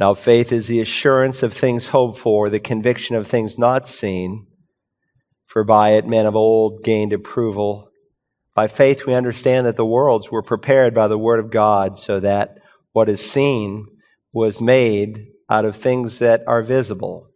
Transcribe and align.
Now, 0.00 0.14
faith 0.14 0.50
is 0.50 0.66
the 0.66 0.80
assurance 0.80 1.42
of 1.42 1.52
things 1.52 1.88
hoped 1.88 2.18
for, 2.18 2.48
the 2.48 2.58
conviction 2.58 3.16
of 3.16 3.26
things 3.26 3.58
not 3.58 3.86
seen. 3.86 4.46
For 5.44 5.62
by 5.62 5.90
it 5.90 6.06
men 6.06 6.24
of 6.24 6.34
old 6.34 6.82
gained 6.82 7.12
approval. 7.12 7.90
By 8.54 8.66
faith 8.66 9.04
we 9.04 9.12
understand 9.12 9.66
that 9.66 9.76
the 9.76 9.84
worlds 9.84 10.30
were 10.30 10.42
prepared 10.42 10.94
by 10.94 11.06
the 11.06 11.18
word 11.18 11.38
of 11.38 11.50
God, 11.50 11.98
so 11.98 12.18
that 12.18 12.56
what 12.92 13.10
is 13.10 13.30
seen 13.30 13.88
was 14.32 14.62
made 14.62 15.26
out 15.50 15.66
of 15.66 15.76
things 15.76 16.18
that 16.18 16.42
are 16.46 16.62
visible. 16.62 17.28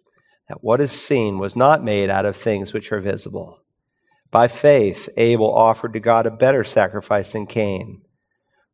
That 0.49 0.65
what 0.65 0.81
is 0.81 0.91
seen 0.91 1.39
was 1.39 1.55
not 1.55 1.85
made 1.85 2.09
out 2.09 2.25
of 2.25 2.35
things 2.35 2.73
which 2.73 2.91
are 2.93 3.01
visible. 3.01 3.59
By 4.31 4.49
faith, 4.49 5.11
Abel 5.19 5.55
offered 5.55 5.93
to 5.93 6.01
God 6.01 6.25
a 6.25 6.31
better 6.31 6.65
sacrifice 6.65 7.33
than 7.33 7.47
Cain 7.47 8.04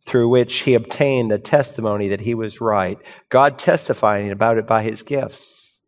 through 0.06 0.28
which 0.28 0.60
he 0.60 0.74
obtained 0.74 1.30
the 1.30 1.38
testimony 1.38 2.08
that 2.08 2.20
he 2.20 2.34
was 2.34 2.60
right, 2.60 2.98
God 3.28 3.58
testifying 3.58 4.30
about 4.30 4.58
it 4.58 4.66
by 4.66 4.82
his 4.82 5.02
gifts. 5.02 5.78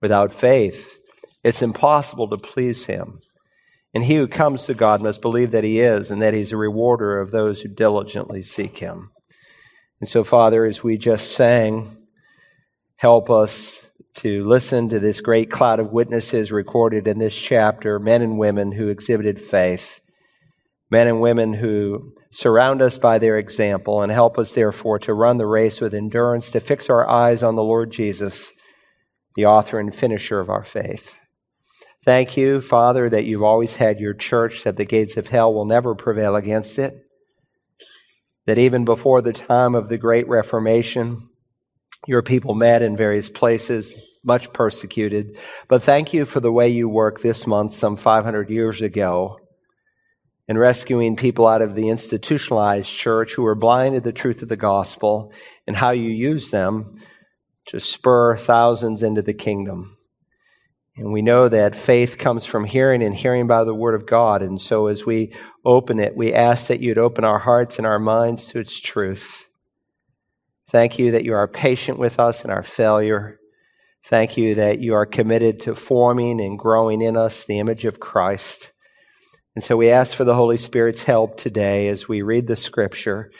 Without 0.00 0.32
faith, 0.32 0.98
it's 1.42 1.62
impossible 1.62 2.28
to 2.28 2.36
please 2.36 2.86
him. 2.86 3.20
And 3.94 4.04
he 4.04 4.16
who 4.16 4.28
comes 4.28 4.66
to 4.66 4.74
God 4.74 5.02
must 5.02 5.22
believe 5.22 5.52
that 5.52 5.64
he 5.64 5.80
is 5.80 6.10
and 6.10 6.20
that 6.20 6.34
he's 6.34 6.52
a 6.52 6.56
rewarder 6.56 7.18
of 7.20 7.30
those 7.30 7.62
who 7.62 7.68
diligently 7.68 8.42
seek 8.42 8.78
him. 8.78 9.10
And 10.00 10.08
so, 10.08 10.22
Father, 10.22 10.64
as 10.66 10.84
we 10.84 10.98
just 10.98 11.32
sang, 11.32 11.96
help 12.96 13.30
us 13.30 13.90
to 14.16 14.46
listen 14.46 14.90
to 14.90 14.98
this 14.98 15.20
great 15.20 15.50
cloud 15.50 15.80
of 15.80 15.92
witnesses 15.92 16.52
recorded 16.52 17.06
in 17.06 17.18
this 17.18 17.34
chapter, 17.34 17.98
men 17.98 18.22
and 18.22 18.38
women 18.38 18.72
who 18.72 18.88
exhibited 18.88 19.40
faith 19.40 20.00
men 20.90 21.08
and 21.08 21.20
women 21.20 21.52
who 21.52 22.12
surround 22.36 22.82
us 22.82 22.98
by 22.98 23.18
their 23.18 23.38
example 23.38 24.02
and 24.02 24.12
help 24.12 24.38
us, 24.38 24.52
therefore, 24.52 24.98
to 24.98 25.14
run 25.14 25.38
the 25.38 25.46
race 25.46 25.80
with 25.80 25.94
endurance, 25.94 26.50
to 26.50 26.60
fix 26.60 26.90
our 26.90 27.08
eyes 27.08 27.42
on 27.42 27.54
the 27.54 27.62
Lord 27.62 27.90
Jesus, 27.90 28.52
the 29.36 29.46
author 29.46 29.80
and 29.80 29.94
finisher 29.94 30.38
of 30.38 30.50
our 30.50 30.62
faith. 30.62 31.14
Thank 32.04 32.36
you, 32.36 32.60
Father, 32.60 33.08
that 33.08 33.24
you've 33.24 33.42
always 33.42 33.76
had 33.76 34.00
your 34.00 34.12
church, 34.12 34.64
that 34.64 34.76
the 34.76 34.84
gates 34.84 35.16
of 35.16 35.28
hell 35.28 35.54
will 35.54 35.64
never 35.64 35.94
prevail 35.94 36.36
against 36.36 36.78
it. 36.78 36.94
That 38.44 38.58
even 38.58 38.84
before 38.84 39.22
the 39.22 39.32
time 39.32 39.74
of 39.74 39.88
the 39.88 39.96
Great 39.96 40.28
Reformation, 40.28 41.30
your 42.06 42.20
people 42.20 42.54
met 42.54 42.82
in 42.82 42.98
various 42.98 43.30
places, 43.30 43.94
much 44.22 44.52
persecuted. 44.52 45.38
But 45.68 45.82
thank 45.82 46.12
you 46.12 46.26
for 46.26 46.40
the 46.40 46.52
way 46.52 46.68
you 46.68 46.86
worked 46.86 47.22
this 47.22 47.46
month, 47.46 47.72
some 47.72 47.96
500 47.96 48.50
years 48.50 48.82
ago, 48.82 49.38
and 50.48 50.58
rescuing 50.58 51.16
people 51.16 51.46
out 51.46 51.62
of 51.62 51.74
the 51.74 51.88
institutionalized 51.88 52.90
church 52.90 53.34
who 53.34 53.44
are 53.46 53.54
blind 53.54 53.94
to 53.94 54.00
the 54.00 54.12
truth 54.12 54.42
of 54.42 54.48
the 54.48 54.56
gospel 54.56 55.32
and 55.66 55.76
how 55.76 55.90
you 55.90 56.10
use 56.10 56.50
them 56.50 57.00
to 57.66 57.80
spur 57.80 58.36
thousands 58.36 59.02
into 59.02 59.22
the 59.22 59.34
kingdom. 59.34 59.96
And 60.96 61.12
we 61.12 61.20
know 61.20 61.48
that 61.48 61.76
faith 61.76 62.16
comes 62.16 62.44
from 62.44 62.64
hearing 62.64 63.02
and 63.02 63.14
hearing 63.14 63.46
by 63.46 63.64
the 63.64 63.74
word 63.74 63.94
of 63.94 64.06
God. 64.06 64.40
And 64.40 64.58
so 64.58 64.86
as 64.86 65.04
we 65.04 65.32
open 65.64 65.98
it, 65.98 66.16
we 66.16 66.32
ask 66.32 66.68
that 66.68 66.80
you'd 66.80 66.96
open 66.96 67.24
our 67.24 67.40
hearts 67.40 67.76
and 67.76 67.86
our 67.86 67.98
minds 67.98 68.46
to 68.46 68.60
its 68.60 68.80
truth. 68.80 69.48
Thank 70.68 70.98
you 70.98 71.10
that 71.10 71.24
you 71.24 71.34
are 71.34 71.46
patient 71.46 71.98
with 71.98 72.18
us 72.18 72.44
in 72.44 72.50
our 72.50 72.62
failure. 72.62 73.38
Thank 74.04 74.36
you 74.36 74.54
that 74.54 74.78
you 74.78 74.94
are 74.94 75.04
committed 75.04 75.60
to 75.60 75.74
forming 75.74 76.40
and 76.40 76.58
growing 76.58 77.02
in 77.02 77.16
us 77.16 77.44
the 77.44 77.58
image 77.58 77.84
of 77.84 78.00
Christ. 78.00 78.72
And 79.56 79.64
so 79.64 79.74
we 79.74 79.88
ask 79.88 80.14
for 80.14 80.24
the 80.24 80.34
Holy 80.34 80.58
Spirit's 80.58 81.04
help 81.04 81.38
today 81.38 81.88
as 81.88 82.06
we 82.06 82.20
read 82.20 82.46
the 82.46 82.56
scripture, 82.56 83.30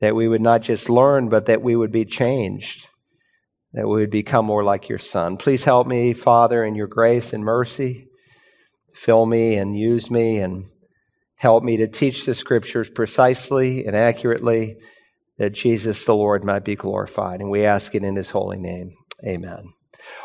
that 0.00 0.14
we 0.14 0.28
would 0.28 0.42
not 0.42 0.60
just 0.60 0.90
learn, 0.90 1.30
but 1.30 1.46
that 1.46 1.62
we 1.62 1.74
would 1.74 1.90
be 1.90 2.04
changed, 2.04 2.86
that 3.72 3.88
we 3.88 3.96
would 3.96 4.10
become 4.10 4.44
more 4.44 4.62
like 4.62 4.90
your 4.90 4.98
Son. 4.98 5.38
Please 5.38 5.64
help 5.64 5.86
me, 5.86 6.12
Father, 6.12 6.62
in 6.62 6.74
your 6.74 6.86
grace 6.86 7.32
and 7.32 7.42
mercy. 7.42 8.08
Fill 8.92 9.24
me 9.24 9.56
and 9.56 9.74
use 9.74 10.10
me 10.10 10.36
and 10.36 10.66
help 11.36 11.64
me 11.64 11.78
to 11.78 11.88
teach 11.88 12.26
the 12.26 12.34
scriptures 12.34 12.90
precisely 12.90 13.86
and 13.86 13.96
accurately, 13.96 14.76
that 15.38 15.54
Jesus 15.54 16.04
the 16.04 16.14
Lord 16.14 16.44
might 16.44 16.64
be 16.64 16.76
glorified. 16.76 17.40
And 17.40 17.50
we 17.50 17.64
ask 17.64 17.94
it 17.94 18.04
in 18.04 18.16
his 18.16 18.30
holy 18.30 18.58
name. 18.58 18.92
Amen. 19.26 19.72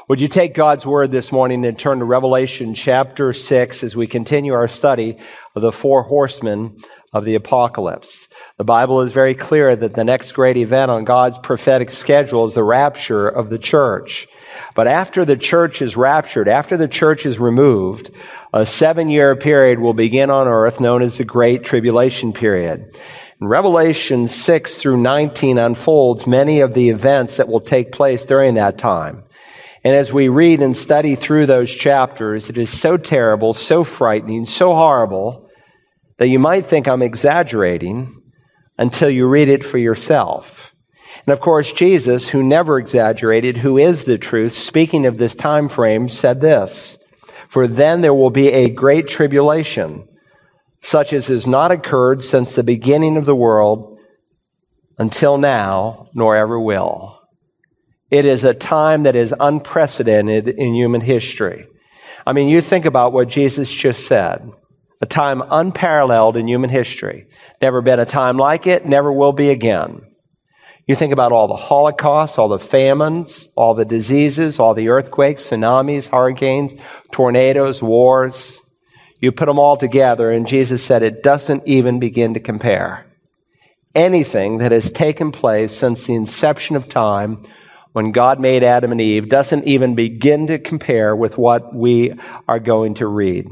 Would 0.08 0.20
you 0.20 0.28
take 0.28 0.54
God's 0.54 0.86
word 0.86 1.12
this 1.12 1.32
morning 1.32 1.66
and 1.66 1.80
turn 1.80 2.00
to 2.00 2.06
Revelation 2.06 2.74
chapter 2.74 3.32
6 3.32 3.84
as 3.84 3.96
we 3.96 4.08
continue 4.08 4.54
our 4.54 4.68
study 4.68 5.18
of 5.56 5.62
the 5.62 5.72
four 5.72 6.04
horsemen 6.04 6.84
of 7.14 7.24
the 7.24 7.36
apocalypse? 7.36 8.28
The 8.58 8.64
Bible 8.64 9.02
is 9.02 9.14
very 9.14 9.36
clear 9.36 9.76
that 9.76 9.94
the 9.94 10.04
next 10.04 10.34
great 10.34 10.58
event 10.58 10.92
on 10.92 11.06
God's 11.06 11.38
prophetic 11.38 11.90
schedule 11.90 12.46
is 12.46 12.54
the 12.54 12.64
rapture 12.64 13.30
of 13.30 13.50
the 13.50 13.59
church. 13.59 14.28
But 14.76 14.88
after 14.88 15.24
the 15.24 15.38
church 15.38 15.82
is 15.82 15.96
raptured, 15.96 16.50
after 16.50 16.76
the 16.76 16.88
church 16.88 17.26
is 17.26 17.40
removed, 17.40 18.12
a 18.53 18.66
seven 18.66 19.09
year 19.09 19.36
period 19.36 19.80
will 19.80 19.94
begin 19.94 20.30
on 20.30 20.48
earth 20.48 20.82
known 20.82 21.02
as 21.02 21.18
the 21.18 21.26
Great 21.26 21.64
Tribulation 21.64 22.34
Period. 22.34 23.00
Revelation 23.40 24.28
6 24.28 24.76
through 24.76 24.98
19 24.98 25.58
unfolds 25.58 26.28
many 26.28 26.59
of 26.59 26.76
the 26.76 26.90
events 26.90 27.38
that 27.38 27.48
will 27.48 27.62
take 27.62 27.92
place 27.92 28.24
during 28.26 28.53
that 28.56 28.78
time. 28.78 29.24
And 29.84 29.96
as 29.96 30.14
we 30.14 30.30
read 30.30 30.62
and 30.62 30.78
study 30.78 31.16
through 31.16 31.47
those 31.47 31.72
chapters, 31.72 32.50
it 32.50 32.58
is 32.58 32.69
so 32.69 32.97
terrible, 32.97 33.53
so 33.53 33.84
frightening, 33.84 34.46
so 34.46 34.74
horrible 34.74 35.50
that 36.18 36.28
you 36.28 36.38
might 36.38 36.68
think 36.68 36.88
I'm 36.88 37.02
exaggerating 37.02 38.16
until 38.78 39.09
you 39.09 39.28
read 39.28 39.50
it 39.50 39.64
for 39.64 39.80
yourself. 39.80 40.74
And 41.25 41.34
of 41.34 41.40
course, 41.40 41.72
Jesus, 41.72 42.30
who 42.30 42.44
never 42.44 42.78
exaggerated, 42.78 43.58
who 43.58 43.78
is 43.78 44.06
the 44.06 44.18
truth, 44.18 44.53
speaking 44.53 45.06
of 45.06 45.18
this 45.18 45.36
time 45.36 45.68
frame, 45.68 46.09
said 46.09 46.41
this, 46.41 46.97
For 47.47 47.68
then 47.68 48.02
there 48.02 48.14
will 48.14 48.30
be 48.30 48.50
a 48.50 48.70
great 48.70 49.08
tribulation, 49.08 50.08
such 50.81 51.12
as 51.12 51.28
has 51.28 51.47
not 51.47 51.72
occurred 51.72 52.24
since 52.24 52.53
the 52.53 52.64
beginning 52.64 53.18
of 53.18 53.25
the 53.25 53.36
world 53.36 54.00
until 54.97 55.38
now, 55.38 56.08
nor 56.14 56.36
ever 56.36 56.59
will. 56.59 57.21
It 58.11 58.25
is 58.25 58.44
a 58.44 58.53
time 58.53 59.03
that 59.03 59.16
is 59.16 59.33
unprecedented 59.39 60.49
in 60.49 60.75
human 60.75 61.01
history. 61.01 61.66
I 62.27 62.33
mean, 62.33 62.49
you 62.49 62.59
think 62.61 62.85
about 62.85 63.13
what 63.13 63.29
Jesus 63.29 63.72
just 63.72 64.05
said. 64.05 64.51
A 64.99 65.05
time 65.05 65.41
unparalleled 65.49 66.38
in 66.38 66.47
human 66.47 66.69
history. 66.69 67.27
Never 67.61 67.81
been 67.81 67.99
a 67.99 68.05
time 68.05 68.38
like 68.38 68.67
it, 68.67 68.85
never 68.85 69.11
will 69.11 69.31
be 69.31 69.49
again. 69.49 70.01
You 70.88 70.95
think 70.95 71.13
about 71.13 71.31
all 71.31 71.47
the 71.47 71.55
holocausts, 71.55 72.38
all 72.38 72.49
the 72.49 72.59
famines, 72.59 73.47
all 73.55 73.73
the 73.73 73.85
diseases, 73.85 74.59
all 74.59 74.73
the 74.73 74.89
earthquakes, 74.89 75.43
tsunamis, 75.43 76.09
hurricanes, 76.09 76.73
tornadoes, 77.11 77.81
wars. 77.81 78.59
You 79.22 79.31
put 79.31 79.45
them 79.45 79.57
all 79.57 79.78
together, 79.78 80.31
and 80.31 80.45
Jesus 80.45 80.83
said 80.83 81.01
it 81.01 81.23
doesn't 81.23 81.66
even 81.66 81.99
begin 81.99 82.33
to 82.33 82.39
compare. 82.39 83.05
Anything 83.95 84.57
that 84.57 84.72
has 84.72 84.91
taken 84.91 85.31
place 85.31 85.72
since 85.72 86.05
the 86.05 86.16
inception 86.16 86.75
of 86.75 86.89
time 86.89 87.39
when 87.94 88.12
God 88.12 88.40
made 88.40 88.63
Adam 88.63 88.91
and 88.91 89.02
Eve 89.02 89.29
doesn't 89.29 89.66
even 89.66 89.96
begin 89.96 90.47
to 90.47 90.59
compare 90.59 91.16
with 91.16 91.38
what 91.38 91.74
we 91.74 92.13
are 92.47 92.59
going 92.59 92.96
to 92.96 93.07
read. 93.07 93.47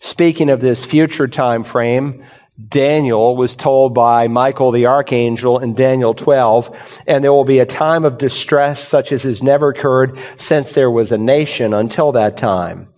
Speaking 0.00 0.50
of 0.50 0.60
this 0.60 0.84
future 0.84 1.28
time 1.28 1.64
frame, 1.64 2.24
Daniel 2.68 3.36
was 3.36 3.56
told 3.56 3.94
by 3.94 4.28
Michael 4.28 4.70
the 4.70 4.86
archangel 4.86 5.58
in 5.58 5.74
Daniel 5.74 6.12
12, 6.12 7.02
and 7.06 7.24
there 7.24 7.32
will 7.32 7.44
be 7.44 7.58
a 7.58 7.66
time 7.66 8.04
of 8.04 8.18
distress 8.18 8.86
such 8.86 9.12
as 9.12 9.22
has 9.22 9.42
never 9.42 9.70
occurred 9.70 10.18
since 10.36 10.72
there 10.72 10.90
was 10.90 11.10
a 11.12 11.18
nation 11.18 11.72
until 11.72 12.12
that 12.12 12.36
time. 12.36 12.88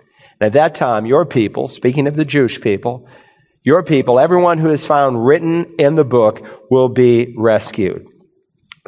And 0.40 0.46
at 0.46 0.52
that 0.54 0.74
time, 0.74 1.06
your 1.06 1.24
people, 1.24 1.68
speaking 1.68 2.08
of 2.08 2.16
the 2.16 2.24
Jewish 2.24 2.60
people, 2.60 3.06
your 3.62 3.84
people, 3.84 4.18
everyone 4.18 4.58
who 4.58 4.70
is 4.70 4.84
found 4.84 5.24
written 5.24 5.74
in 5.78 5.94
the 5.94 6.04
book 6.04 6.68
will 6.68 6.88
be 6.88 7.32
rescued. 7.36 8.08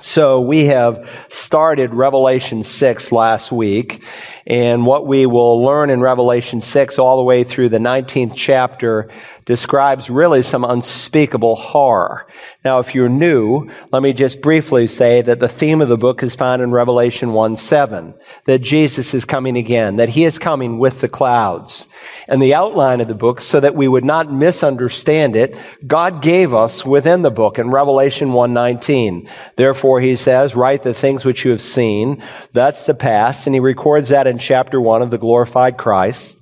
So 0.00 0.40
we 0.40 0.64
have 0.64 1.08
started 1.30 1.94
Revelation 1.94 2.64
6 2.64 3.12
last 3.12 3.52
week, 3.52 4.02
and 4.46 4.84
what 4.84 5.06
we 5.06 5.26
will 5.26 5.62
learn 5.62 5.90
in 5.90 6.00
Revelation 6.00 6.60
6 6.60 6.98
all 6.98 7.16
the 7.16 7.22
way 7.22 7.44
through 7.44 7.70
the 7.70 7.78
19th 7.78 8.34
chapter 8.36 9.08
describes 9.44 10.08
really 10.08 10.42
some 10.42 10.64
unspeakable 10.64 11.54
horror. 11.54 12.26
Now, 12.64 12.78
if 12.78 12.94
you're 12.94 13.10
new, 13.10 13.68
let 13.92 14.02
me 14.02 14.12
just 14.12 14.40
briefly 14.40 14.86
say 14.86 15.20
that 15.22 15.40
the 15.40 15.48
theme 15.48 15.82
of 15.82 15.88
the 15.88 15.98
book 15.98 16.22
is 16.22 16.34
found 16.34 16.62
in 16.62 16.72
Revelation 16.72 17.32
1 17.32 17.56
7, 17.56 18.14
that 18.46 18.60
Jesus 18.60 19.12
is 19.12 19.24
coming 19.24 19.56
again, 19.56 19.96
that 19.96 20.10
he 20.10 20.24
is 20.24 20.38
coming 20.38 20.78
with 20.78 21.00
the 21.00 21.08
clouds. 21.08 21.86
And 22.26 22.40
the 22.40 22.54
outline 22.54 23.02
of 23.02 23.08
the 23.08 23.14
book, 23.14 23.40
so 23.40 23.60
that 23.60 23.74
we 23.74 23.86
would 23.86 24.04
not 24.04 24.32
misunderstand 24.32 25.36
it, 25.36 25.56
God 25.86 26.22
gave 26.22 26.54
us 26.54 26.84
within 26.84 27.20
the 27.20 27.30
book 27.30 27.58
in 27.58 27.70
Revelation 27.70 28.30
1:19. 28.30 29.28
Therefore, 29.56 30.00
he 30.00 30.16
says, 30.16 30.56
write 30.56 30.82
the 30.82 30.94
things 30.94 31.24
which 31.24 31.44
you 31.44 31.50
have 31.50 31.60
seen. 31.60 32.22
That's 32.52 32.84
the 32.84 32.94
past. 32.94 33.46
And 33.46 33.54
he 33.54 33.60
records 33.60 34.08
that 34.08 34.26
in 34.26 34.33
chapter 34.38 34.80
1 34.80 35.02
of 35.02 35.10
the 35.10 35.18
glorified 35.18 35.76
Christ. 35.76 36.40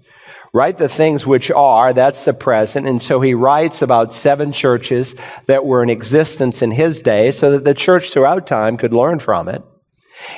Write 0.54 0.76
the 0.76 0.88
things 0.88 1.26
which 1.26 1.50
are, 1.50 1.92
that's 1.94 2.24
the 2.24 2.34
present. 2.34 2.86
And 2.86 3.00
so 3.00 3.20
he 3.20 3.32
writes 3.32 3.80
about 3.80 4.12
seven 4.12 4.52
churches 4.52 5.14
that 5.46 5.64
were 5.64 5.82
in 5.82 5.88
existence 5.88 6.60
in 6.60 6.70
his 6.70 7.00
day 7.00 7.30
so 7.30 7.52
that 7.52 7.64
the 7.64 7.72
church 7.72 8.12
throughout 8.12 8.46
time 8.46 8.76
could 8.76 8.92
learn 8.92 9.18
from 9.18 9.48
it. 9.48 9.62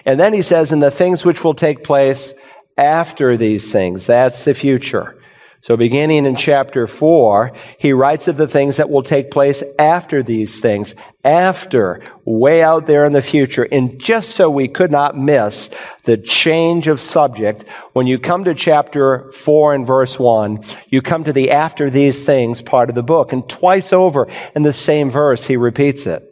And 0.05 0.21
then 0.21 0.33
he 0.33 0.43
says, 0.43 0.71
and 0.71 0.83
the 0.83 0.91
things 0.91 1.25
which 1.25 1.43
will 1.43 1.55
take 1.55 1.83
place 1.83 2.33
after 2.77 3.37
these 3.37 3.73
things. 3.73 4.07
That's 4.07 4.45
the 4.45 4.55
future. 4.55 5.17
So 5.65 5.79
beginning 5.79 6.27
in 6.27 6.37
chapter 6.37 6.87
four, 6.87 7.53
he 7.79 7.95
writes 7.95 8.29
of 8.29 8.37
the 8.37 8.47
things 8.47 8.77
that 8.77 8.91
will 8.91 9.03
take 9.03 9.31
place 9.31 9.63
after 9.79 10.23
these 10.23 10.61
things, 10.61 10.95
after, 11.25 12.03
way 12.27 12.63
out 12.63 12.85
there 12.85 13.07
in 13.07 13.15
the 13.15 13.23
future. 13.23 13.67
And 13.73 13.99
just 13.99 14.33
so 14.33 14.51
we 14.51 14.69
could 14.69 14.91
not 14.91 15.17
miss 15.17 15.71
the 16.03 16.19
change 16.19 16.87
of 16.87 17.01
subject, 17.01 17.65
when 17.95 18.07
you 18.07 18.19
come 18.19 18.45
to 18.45 18.53
chapter 18.53 19.33
four 19.33 19.75
and 19.75 19.87
verse 19.87 20.19
one, 20.19 20.63
you 20.89 21.01
come 21.01 21.25
to 21.25 21.33
the 21.33 21.51
after 21.51 21.89
these 21.89 22.23
things 22.23 22.61
part 22.61 22.91
of 22.91 22.95
the 22.95 23.03
book. 23.03 23.33
And 23.33 23.49
twice 23.49 23.91
over 23.91 24.29
in 24.55 24.65
the 24.65 24.73
same 24.75 25.11
verse, 25.11 25.47
he 25.47 25.57
repeats 25.57 26.05
it. 26.05 26.31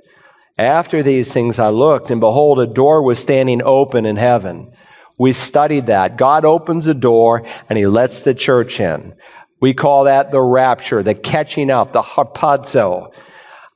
After 0.58 1.02
these 1.02 1.32
things 1.32 1.58
I 1.58 1.70
looked, 1.70 2.11
and 2.11 2.20
behold, 2.20 2.61
a 2.61 2.67
door 2.67 3.02
was 3.02 3.19
standing 3.19 3.62
open 3.62 4.05
in 4.05 4.17
heaven. 4.17 4.75
We 5.19 5.32
studied 5.32 5.87
that. 5.87 6.17
God 6.17 6.44
opens 6.44 6.87
a 6.87 6.94
door 6.94 7.44
and 7.69 7.79
he 7.79 7.87
lets 7.87 8.23
the 8.23 8.35
church 8.35 8.81
in. 8.81 9.14
We 9.61 9.75
call 9.75 10.05
that 10.05 10.32
the 10.32 10.41
rapture, 10.41 11.03
the 11.03 11.14
catching 11.14 11.70
up, 11.70 11.93
the 11.93 12.03
harpazo. 12.03 13.12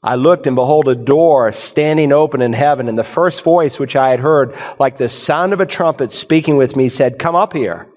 I 0.03 0.17
looked 0.17 0.47
and 0.47 0.57
behold 0.57 0.89
a 0.89 0.95
door 0.95 1.51
standing 1.53 2.13
open 2.13 2.43
in 2.43 2.53
heaven 2.53 2.89
and 2.89 2.99
the 2.99 3.05
first 3.05 3.43
voice 3.43 3.79
which 3.79 3.97
I 3.97 4.11
had 4.11 4.21
heard 4.21 4.57
like 4.79 4.99
the 4.99 5.09
sound 5.09 5.53
of 5.53 5.61
a 5.61 5.67
trumpet 5.67 6.13
speaking 6.13 6.57
with 6.57 6.77
me 6.77 6.89
said, 6.89 7.19
come 7.19 7.35
up 7.35 7.53
here 7.53 7.89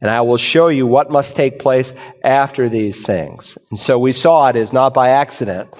and 0.00 0.10
I 0.10 0.20
will 0.20 0.36
show 0.36 0.68
you 0.68 0.86
what 0.86 1.10
must 1.10 1.36
take 1.36 1.58
place 1.58 1.92
after 2.22 2.68
these 2.68 3.04
things. 3.04 3.58
And 3.70 3.78
so 3.78 3.98
we 3.98 4.12
saw 4.12 4.48
it 4.48 4.56
is 4.56 4.72
not 4.72 4.94
by 4.94 5.10
accident 5.10 5.72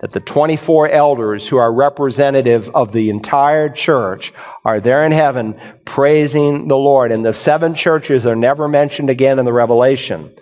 that 0.00 0.12
the 0.12 0.20
24 0.20 0.88
elders 0.88 1.46
who 1.46 1.58
are 1.58 1.72
representative 1.72 2.70
of 2.70 2.92
the 2.92 3.10
entire 3.10 3.68
church 3.68 4.32
are 4.64 4.80
there 4.80 5.04
in 5.04 5.12
heaven 5.12 5.58
praising 5.84 6.68
the 6.68 6.76
Lord. 6.76 7.12
And 7.12 7.24
the 7.24 7.34
seven 7.34 7.74
churches 7.74 8.26
are 8.26 8.36
never 8.36 8.66
mentioned 8.66 9.10
again 9.10 9.38
in 9.38 9.44
the 9.44 9.52
Revelation. 9.52 10.34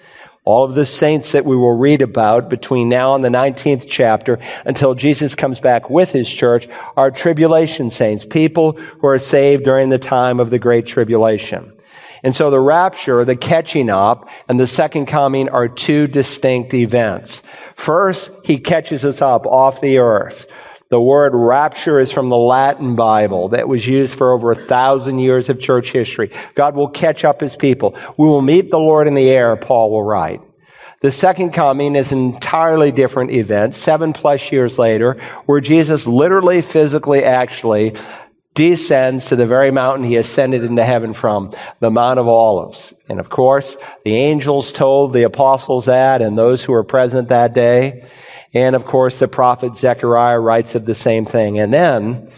All 0.44 0.64
of 0.64 0.74
the 0.74 0.86
saints 0.86 1.32
that 1.32 1.44
we 1.44 1.56
will 1.56 1.76
read 1.76 2.00
about 2.00 2.48
between 2.48 2.88
now 2.88 3.14
and 3.14 3.22
the 3.22 3.28
19th 3.28 3.84
chapter 3.86 4.38
until 4.64 4.94
Jesus 4.94 5.34
comes 5.34 5.60
back 5.60 5.90
with 5.90 6.12
his 6.12 6.30
church 6.30 6.68
are 6.96 7.10
tribulation 7.10 7.90
saints, 7.90 8.24
people 8.24 8.72
who 8.72 9.08
are 9.08 9.18
saved 9.18 9.64
during 9.64 9.90
the 9.90 9.98
time 9.98 10.40
of 10.40 10.50
the 10.50 10.58
great 10.58 10.86
tribulation. 10.86 11.77
And 12.22 12.34
so 12.34 12.50
the 12.50 12.60
rapture, 12.60 13.24
the 13.24 13.36
catching 13.36 13.90
up, 13.90 14.28
and 14.48 14.58
the 14.58 14.66
second 14.66 15.06
coming 15.06 15.48
are 15.48 15.68
two 15.68 16.06
distinct 16.06 16.74
events. 16.74 17.42
First, 17.76 18.32
he 18.44 18.58
catches 18.58 19.04
us 19.04 19.22
up 19.22 19.46
off 19.46 19.80
the 19.80 19.98
earth. 19.98 20.46
The 20.90 21.00
word 21.00 21.32
rapture 21.34 22.00
is 22.00 22.10
from 22.10 22.30
the 22.30 22.38
Latin 22.38 22.96
Bible 22.96 23.48
that 23.50 23.68
was 23.68 23.86
used 23.86 24.14
for 24.14 24.32
over 24.32 24.52
a 24.52 24.56
thousand 24.56 25.18
years 25.18 25.50
of 25.50 25.60
church 25.60 25.92
history. 25.92 26.30
God 26.54 26.74
will 26.74 26.88
catch 26.88 27.26
up 27.26 27.42
his 27.42 27.56
people. 27.56 27.94
We 28.16 28.26
will 28.26 28.40
meet 28.40 28.70
the 28.70 28.78
Lord 28.78 29.06
in 29.06 29.14
the 29.14 29.28
air, 29.28 29.54
Paul 29.56 29.90
will 29.90 30.02
write. 30.02 30.40
The 31.00 31.12
second 31.12 31.52
coming 31.52 31.94
is 31.94 32.10
an 32.10 32.18
entirely 32.18 32.90
different 32.90 33.30
event, 33.30 33.74
seven 33.74 34.12
plus 34.12 34.50
years 34.50 34.78
later, 34.78 35.20
where 35.46 35.60
Jesus 35.60 36.06
literally, 36.06 36.62
physically, 36.62 37.22
actually 37.22 37.94
descends 38.58 39.26
to 39.26 39.36
the 39.36 39.46
very 39.46 39.70
mountain 39.70 40.04
he 40.04 40.16
ascended 40.16 40.64
into 40.64 40.84
heaven 40.84 41.14
from, 41.14 41.52
the 41.78 41.92
Mount 41.92 42.18
of 42.18 42.26
Olives. 42.26 42.92
And 43.08 43.20
of 43.20 43.30
course, 43.30 43.76
the 44.04 44.16
angels 44.16 44.72
told 44.72 45.12
the 45.12 45.22
apostles 45.22 45.84
that 45.84 46.20
and 46.20 46.36
those 46.36 46.64
who 46.64 46.72
were 46.72 46.82
present 46.82 47.28
that 47.28 47.52
day. 47.52 48.04
And 48.52 48.74
of 48.74 48.84
course, 48.84 49.20
the 49.20 49.28
prophet 49.28 49.76
Zechariah 49.76 50.40
writes 50.40 50.74
of 50.74 50.86
the 50.86 50.96
same 50.96 51.24
thing. 51.24 51.60
And 51.60 51.72
then, 51.72 52.32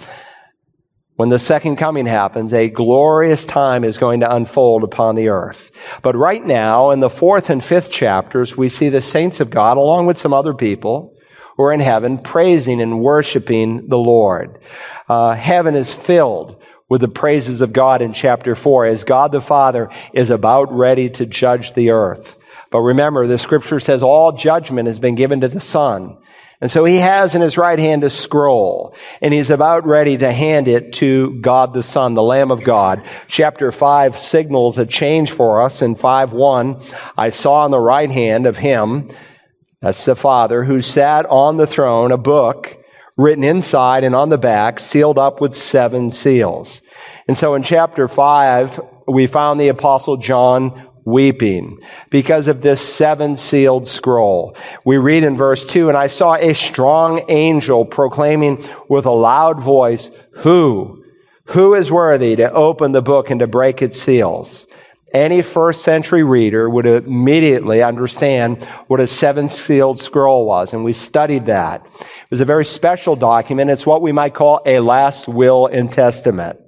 when 1.16 1.30
the 1.30 1.38
second 1.38 1.76
coming 1.76 2.04
happens, 2.04 2.52
a 2.52 2.68
glorious 2.68 3.46
time 3.46 3.82
is 3.82 3.96
going 3.96 4.20
to 4.20 4.34
unfold 4.34 4.84
upon 4.84 5.14
the 5.14 5.28
earth. 5.28 5.70
But 6.02 6.16
right 6.16 6.44
now, 6.44 6.90
in 6.90 7.00
the 7.00 7.08
fourth 7.08 7.48
and 7.48 7.64
fifth 7.64 7.90
chapters, 7.90 8.58
we 8.58 8.68
see 8.68 8.90
the 8.90 9.00
saints 9.00 9.40
of 9.40 9.48
God, 9.48 9.78
along 9.78 10.04
with 10.04 10.18
some 10.18 10.34
other 10.34 10.52
people, 10.52 11.16
who 11.60 11.66
are 11.66 11.74
in 11.74 11.80
heaven 11.80 12.16
praising 12.16 12.80
and 12.80 13.02
worshiping 13.02 13.86
the 13.88 13.98
Lord. 13.98 14.58
Uh, 15.10 15.34
heaven 15.34 15.74
is 15.74 15.92
filled 15.92 16.56
with 16.88 17.02
the 17.02 17.08
praises 17.08 17.60
of 17.60 17.74
God 17.74 18.00
in 18.00 18.14
chapter 18.14 18.54
4 18.54 18.86
as 18.86 19.04
God 19.04 19.30
the 19.30 19.42
Father 19.42 19.90
is 20.14 20.30
about 20.30 20.72
ready 20.72 21.10
to 21.10 21.26
judge 21.26 21.74
the 21.74 21.90
earth. 21.90 22.38
But 22.70 22.80
remember, 22.80 23.26
the 23.26 23.38
scripture 23.38 23.78
says 23.78 24.02
all 24.02 24.32
judgment 24.32 24.86
has 24.86 24.98
been 24.98 25.16
given 25.16 25.42
to 25.42 25.48
the 25.48 25.60
Son. 25.60 26.16
And 26.62 26.70
so 26.70 26.86
he 26.86 26.96
has 26.96 27.34
in 27.34 27.42
his 27.42 27.58
right 27.58 27.78
hand 27.78 28.04
a 28.04 28.10
scroll, 28.10 28.94
and 29.20 29.34
he's 29.34 29.50
about 29.50 29.86
ready 29.86 30.16
to 30.16 30.32
hand 30.32 30.66
it 30.66 30.94
to 30.94 31.38
God 31.40 31.74
the 31.74 31.82
Son, 31.82 32.14
the 32.14 32.22
Lamb 32.22 32.50
of 32.50 32.64
God. 32.64 33.02
Chapter 33.28 33.70
5 33.70 34.18
signals 34.18 34.78
a 34.78 34.86
change 34.86 35.30
for 35.30 35.60
us. 35.60 35.82
In 35.82 35.94
5 35.94 36.32
1, 36.32 36.82
I 37.18 37.28
saw 37.28 37.64
on 37.64 37.70
the 37.70 37.78
right 37.78 38.10
hand 38.10 38.46
of 38.46 38.56
him 38.56 39.10
that's 39.80 40.04
the 40.04 40.16
Father 40.16 40.64
who 40.64 40.82
sat 40.82 41.26
on 41.26 41.56
the 41.56 41.66
throne, 41.66 42.12
a 42.12 42.18
book 42.18 42.76
written 43.16 43.44
inside 43.44 44.04
and 44.04 44.14
on 44.14 44.28
the 44.28 44.38
back, 44.38 44.80
sealed 44.80 45.18
up 45.18 45.40
with 45.40 45.54
seven 45.54 46.10
seals. 46.10 46.82
And 47.28 47.36
so 47.36 47.54
in 47.54 47.62
chapter 47.62 48.08
five, 48.08 48.80
we 49.06 49.26
found 49.26 49.60
the 49.60 49.68
apostle 49.68 50.16
John 50.16 50.88
weeping 51.04 51.78
because 52.10 52.46
of 52.46 52.60
this 52.60 52.80
seven 52.80 53.36
sealed 53.36 53.88
scroll. 53.88 54.56
We 54.84 54.98
read 54.98 55.24
in 55.24 55.36
verse 55.36 55.64
two, 55.64 55.88
and 55.88 55.96
I 55.96 56.06
saw 56.06 56.34
a 56.34 56.54
strong 56.54 57.24
angel 57.28 57.84
proclaiming 57.84 58.68
with 58.88 59.06
a 59.06 59.10
loud 59.10 59.60
voice, 59.60 60.10
who, 60.34 61.04
who 61.46 61.74
is 61.74 61.90
worthy 61.90 62.36
to 62.36 62.52
open 62.52 62.92
the 62.92 63.02
book 63.02 63.30
and 63.30 63.40
to 63.40 63.46
break 63.46 63.82
its 63.82 64.00
seals? 64.00 64.66
Any 65.12 65.42
first 65.42 65.82
century 65.82 66.22
reader 66.22 66.68
would 66.68 66.86
immediately 66.86 67.82
understand 67.82 68.64
what 68.86 69.00
a 69.00 69.06
seven 69.06 69.48
sealed 69.48 70.00
scroll 70.00 70.46
was. 70.46 70.72
And 70.72 70.84
we 70.84 70.92
studied 70.92 71.46
that. 71.46 71.84
It 71.84 72.30
was 72.30 72.40
a 72.40 72.44
very 72.44 72.64
special 72.64 73.16
document. 73.16 73.70
It's 73.70 73.86
what 73.86 74.02
we 74.02 74.12
might 74.12 74.34
call 74.34 74.60
a 74.64 74.80
last 74.80 75.28
will 75.28 75.66
and 75.66 75.92
testament. 75.92 76.60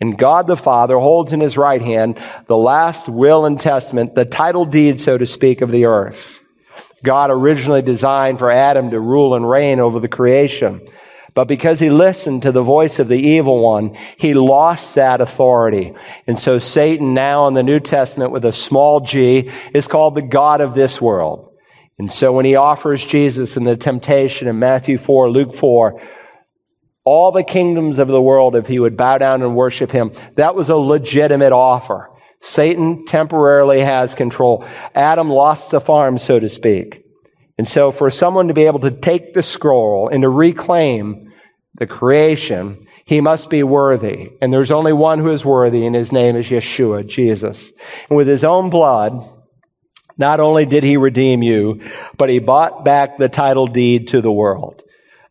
And 0.00 0.18
God 0.18 0.46
the 0.46 0.56
Father 0.56 0.98
holds 0.98 1.32
in 1.32 1.40
his 1.40 1.56
right 1.56 1.80
hand 1.80 2.20
the 2.46 2.56
last 2.56 3.08
will 3.08 3.46
and 3.46 3.60
testament, 3.60 4.14
the 4.14 4.26
title 4.26 4.66
deed, 4.66 5.00
so 5.00 5.16
to 5.16 5.26
speak, 5.26 5.62
of 5.62 5.70
the 5.70 5.86
earth. 5.86 6.42
God 7.02 7.30
originally 7.30 7.82
designed 7.82 8.38
for 8.38 8.50
Adam 8.50 8.90
to 8.90 9.00
rule 9.00 9.34
and 9.34 9.48
reign 9.48 9.80
over 9.80 10.00
the 10.00 10.08
creation. 10.08 10.86
But 11.36 11.48
because 11.48 11.78
he 11.80 11.90
listened 11.90 12.44
to 12.44 12.50
the 12.50 12.62
voice 12.62 12.98
of 12.98 13.08
the 13.08 13.20
evil 13.20 13.62
one, 13.62 13.94
he 14.16 14.32
lost 14.32 14.94
that 14.94 15.20
authority. 15.20 15.92
And 16.26 16.38
so 16.38 16.58
Satan 16.58 17.12
now 17.12 17.46
in 17.46 17.52
the 17.52 17.62
New 17.62 17.78
Testament 17.78 18.32
with 18.32 18.46
a 18.46 18.54
small 18.54 19.00
g 19.00 19.50
is 19.74 19.86
called 19.86 20.14
the 20.14 20.22
God 20.22 20.62
of 20.62 20.74
this 20.74 20.98
world. 20.98 21.52
And 21.98 22.10
so 22.10 22.32
when 22.32 22.46
he 22.46 22.56
offers 22.56 23.04
Jesus 23.04 23.54
in 23.54 23.64
the 23.64 23.76
temptation 23.76 24.48
in 24.48 24.58
Matthew 24.58 24.96
4, 24.96 25.30
Luke 25.30 25.54
4, 25.54 26.00
all 27.04 27.32
the 27.32 27.44
kingdoms 27.44 27.98
of 27.98 28.08
the 28.08 28.22
world, 28.22 28.56
if 28.56 28.66
he 28.66 28.78
would 28.78 28.96
bow 28.96 29.18
down 29.18 29.42
and 29.42 29.54
worship 29.54 29.90
him, 29.90 30.12
that 30.36 30.54
was 30.54 30.70
a 30.70 30.76
legitimate 30.76 31.52
offer. 31.52 32.08
Satan 32.40 33.04
temporarily 33.04 33.80
has 33.80 34.14
control. 34.14 34.64
Adam 34.94 35.28
lost 35.28 35.70
the 35.70 35.82
farm, 35.82 36.16
so 36.16 36.40
to 36.40 36.48
speak. 36.48 37.04
And 37.58 37.68
so 37.68 37.90
for 37.90 38.08
someone 38.08 38.48
to 38.48 38.54
be 38.54 38.64
able 38.64 38.80
to 38.80 38.90
take 38.90 39.34
the 39.34 39.42
scroll 39.42 40.08
and 40.08 40.22
to 40.22 40.30
reclaim 40.30 41.25
the 41.78 41.86
creation, 41.86 42.78
he 43.04 43.20
must 43.20 43.50
be 43.50 43.62
worthy. 43.62 44.32
And 44.40 44.52
there's 44.52 44.70
only 44.70 44.92
one 44.92 45.18
who 45.18 45.30
is 45.30 45.44
worthy, 45.44 45.86
and 45.86 45.94
his 45.94 46.12
name 46.12 46.36
is 46.36 46.46
Yeshua, 46.46 47.06
Jesus. 47.06 47.72
And 48.08 48.16
with 48.16 48.26
his 48.26 48.44
own 48.44 48.70
blood, 48.70 49.28
not 50.18 50.40
only 50.40 50.64
did 50.64 50.84
he 50.84 50.96
redeem 50.96 51.42
you, 51.42 51.80
but 52.16 52.30
he 52.30 52.38
bought 52.38 52.84
back 52.84 53.18
the 53.18 53.28
title 53.28 53.66
deed 53.66 54.08
to 54.08 54.20
the 54.20 54.32
world. 54.32 54.82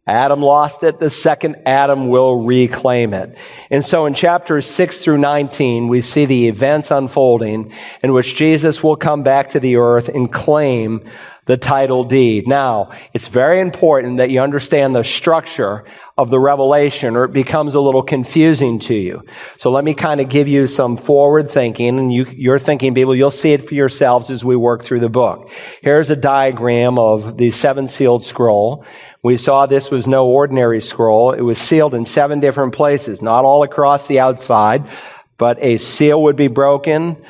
Adam 0.08 0.40
lost 0.40 0.84
it. 0.84 1.00
The 1.00 1.10
second 1.10 1.56
Adam 1.66 2.10
will 2.10 2.44
reclaim 2.44 3.16
it. 3.16 3.36
And 3.72 3.84
so 3.84 4.06
in 4.06 4.14
chapters 4.14 4.68
6 4.68 5.04
through 5.04 5.18
19, 5.18 5.88
we 5.88 6.02
see 6.02 6.26
the 6.26 6.48
events 6.48 6.92
unfolding 6.92 7.74
in 8.04 8.14
which 8.14 8.36
Jesus 8.36 8.84
will 8.84 8.98
come 8.98 9.24
back 9.24 9.50
to 9.50 9.60
the 9.60 9.78
earth 9.78 10.08
and 10.10 10.32
claim 10.32 11.04
the 11.46 11.58
title 11.58 12.04
deed. 12.04 12.48
Now, 12.48 12.92
it's 13.14 13.28
very 13.28 13.60
important 13.60 14.18
that 14.18 14.32
you 14.32 14.42
understand 14.42 14.96
the 14.96 15.04
structure 15.04 15.86
of 16.18 16.32
the 16.32 16.40
revelation 16.40 17.16
or 17.16 17.26
it 17.26 17.34
becomes 17.34 17.76
a 17.76 17.80
little 17.80 18.02
confusing 18.02 18.80
to 18.80 18.96
you. 18.96 19.24
So 19.58 19.70
let 19.70 19.84
me 19.84 19.94
kind 19.94 20.22
of 20.22 20.30
give 20.30 20.48
you 20.48 20.66
some 20.66 20.98
forward 20.98 21.52
thinking 21.52 22.00
and 22.00 22.12
you, 22.12 22.26
you're 22.36 22.58
thinking 22.58 22.96
people, 22.96 23.16
you'll 23.16 23.32
see 23.32 23.54
it 23.54 23.68
for 23.68 23.76
yourselves 23.76 24.32
as 24.32 24.44
we 24.44 24.56
work 24.56 24.84
through 24.84 25.02
the 25.02 25.10
book. 25.10 25.52
Here's 25.82 26.10
a 26.10 26.16
diagram 26.16 26.98
of 26.98 27.38
the 27.38 27.52
seven 27.52 27.88
sealed 27.88 28.24
scroll. 28.24 28.84
We 29.22 29.38
saw 29.38 29.66
this 29.66 29.92
was 29.92 30.08
no 30.08 30.28
ordinary 30.28 30.82
scroll. 30.82 31.32
It 31.32 31.42
was 31.42 31.60
sealed 31.60 31.94
in 31.94 32.06
seven 32.06 32.40
different 32.40 32.74
places, 32.74 33.22
not 33.22 33.46
all 33.46 33.62
across 33.62 34.08
the 34.08 34.20
outside, 34.20 34.90
but 35.38 35.62
a 35.62 35.78
seal 35.78 36.24
would 36.24 36.36
be 36.36 36.48
broken, 36.48 37.24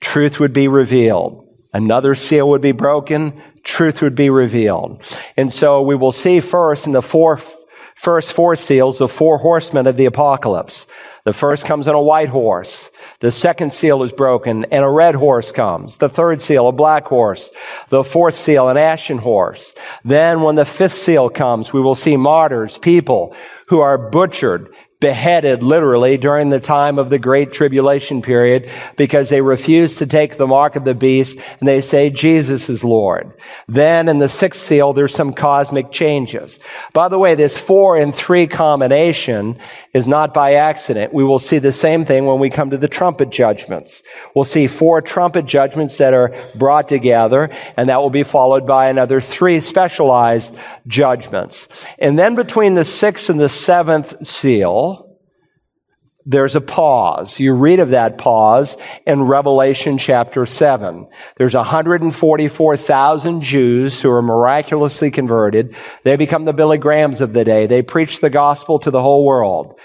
truth 0.00 0.40
would 0.40 0.52
be 0.52 0.66
revealed. 0.66 1.47
Another 1.72 2.14
seal 2.14 2.48
would 2.48 2.62
be 2.62 2.72
broken, 2.72 3.40
truth 3.62 4.00
would 4.00 4.14
be 4.14 4.30
revealed. 4.30 5.02
And 5.36 5.52
so 5.52 5.82
we 5.82 5.94
will 5.94 6.12
see 6.12 6.40
first 6.40 6.86
in 6.86 6.92
the 6.92 7.02
four, 7.02 7.40
first 7.94 8.32
four 8.32 8.56
seals, 8.56 8.98
the 8.98 9.08
four 9.08 9.38
horsemen 9.38 9.86
of 9.86 9.96
the 9.96 10.06
apocalypse. 10.06 10.86
The 11.24 11.34
first 11.34 11.66
comes 11.66 11.86
on 11.86 11.94
a 11.94 12.02
white 12.02 12.30
horse. 12.30 12.90
The 13.20 13.30
second 13.30 13.74
seal 13.74 14.02
is 14.02 14.12
broken 14.12 14.64
and 14.70 14.82
a 14.82 14.88
red 14.88 15.14
horse 15.14 15.52
comes. 15.52 15.98
The 15.98 16.08
third 16.08 16.40
seal, 16.40 16.68
a 16.68 16.72
black 16.72 17.04
horse. 17.04 17.50
The 17.90 18.02
fourth 18.02 18.34
seal, 18.34 18.70
an 18.70 18.78
ashen 18.78 19.18
horse. 19.18 19.74
Then 20.02 20.40
when 20.40 20.54
the 20.54 20.64
fifth 20.64 20.94
seal 20.94 21.28
comes, 21.28 21.70
we 21.70 21.82
will 21.82 21.94
see 21.94 22.16
martyrs, 22.16 22.78
people 22.78 23.36
who 23.66 23.80
are 23.80 23.98
butchered, 23.98 24.72
beheaded 25.00 25.62
literally 25.62 26.16
during 26.16 26.50
the 26.50 26.58
time 26.58 26.98
of 26.98 27.08
the 27.08 27.20
great 27.20 27.52
tribulation 27.52 28.20
period 28.20 28.68
because 28.96 29.28
they 29.28 29.40
refuse 29.40 29.96
to 29.96 30.06
take 30.06 30.36
the 30.36 30.46
mark 30.46 30.74
of 30.74 30.84
the 30.84 30.94
beast 30.94 31.38
and 31.60 31.68
they 31.68 31.80
say 31.80 32.10
Jesus 32.10 32.68
is 32.68 32.82
Lord. 32.82 33.32
Then 33.68 34.08
in 34.08 34.18
the 34.18 34.28
sixth 34.28 34.66
seal, 34.66 34.92
there's 34.92 35.14
some 35.14 35.32
cosmic 35.32 35.92
changes. 35.92 36.58
By 36.92 37.08
the 37.08 37.18
way, 37.18 37.36
this 37.36 37.56
four 37.56 37.96
and 37.96 38.12
three 38.12 38.48
combination 38.48 39.58
is 39.92 40.08
not 40.08 40.34
by 40.34 40.54
accident. 40.54 41.14
We 41.14 41.22
will 41.22 41.38
see 41.38 41.58
the 41.58 41.72
same 41.72 42.04
thing 42.04 42.26
when 42.26 42.40
we 42.40 42.50
come 42.50 42.70
to 42.70 42.78
the 42.78 42.88
trumpet 42.88 43.30
judgments. 43.30 44.02
We'll 44.34 44.44
see 44.44 44.66
four 44.66 45.00
trumpet 45.00 45.46
judgments 45.46 45.98
that 45.98 46.12
are 46.12 46.34
brought 46.56 46.88
together 46.88 47.50
and 47.76 47.88
that 47.88 48.00
will 48.00 48.10
be 48.10 48.24
followed 48.24 48.66
by 48.66 48.88
another 48.88 49.20
three 49.20 49.60
specialized 49.60 50.56
judgments. 50.88 51.68
And 52.00 52.18
then 52.18 52.34
between 52.34 52.74
the 52.74 52.84
sixth 52.84 53.30
and 53.30 53.38
the 53.38 53.48
seventh 53.48 54.26
seal, 54.26 54.87
there's 56.28 56.54
a 56.54 56.60
pause. 56.60 57.40
You 57.40 57.54
read 57.54 57.80
of 57.80 57.90
that 57.90 58.18
pause 58.18 58.76
in 59.06 59.22
Revelation 59.22 59.96
chapter 59.96 60.44
7. 60.44 61.08
There's 61.36 61.54
144,000 61.54 63.40
Jews 63.40 64.02
who 64.02 64.10
are 64.10 64.20
miraculously 64.20 65.10
converted. 65.10 65.74
They 66.02 66.16
become 66.16 66.44
the 66.44 66.52
Billy 66.52 66.76
Grahams 66.76 67.22
of 67.22 67.32
the 67.32 67.46
day. 67.46 67.66
They 67.66 67.80
preach 67.80 68.20
the 68.20 68.28
gospel 68.28 68.78
to 68.80 68.90
the 68.90 69.00
whole 69.00 69.24
world. 69.24 69.80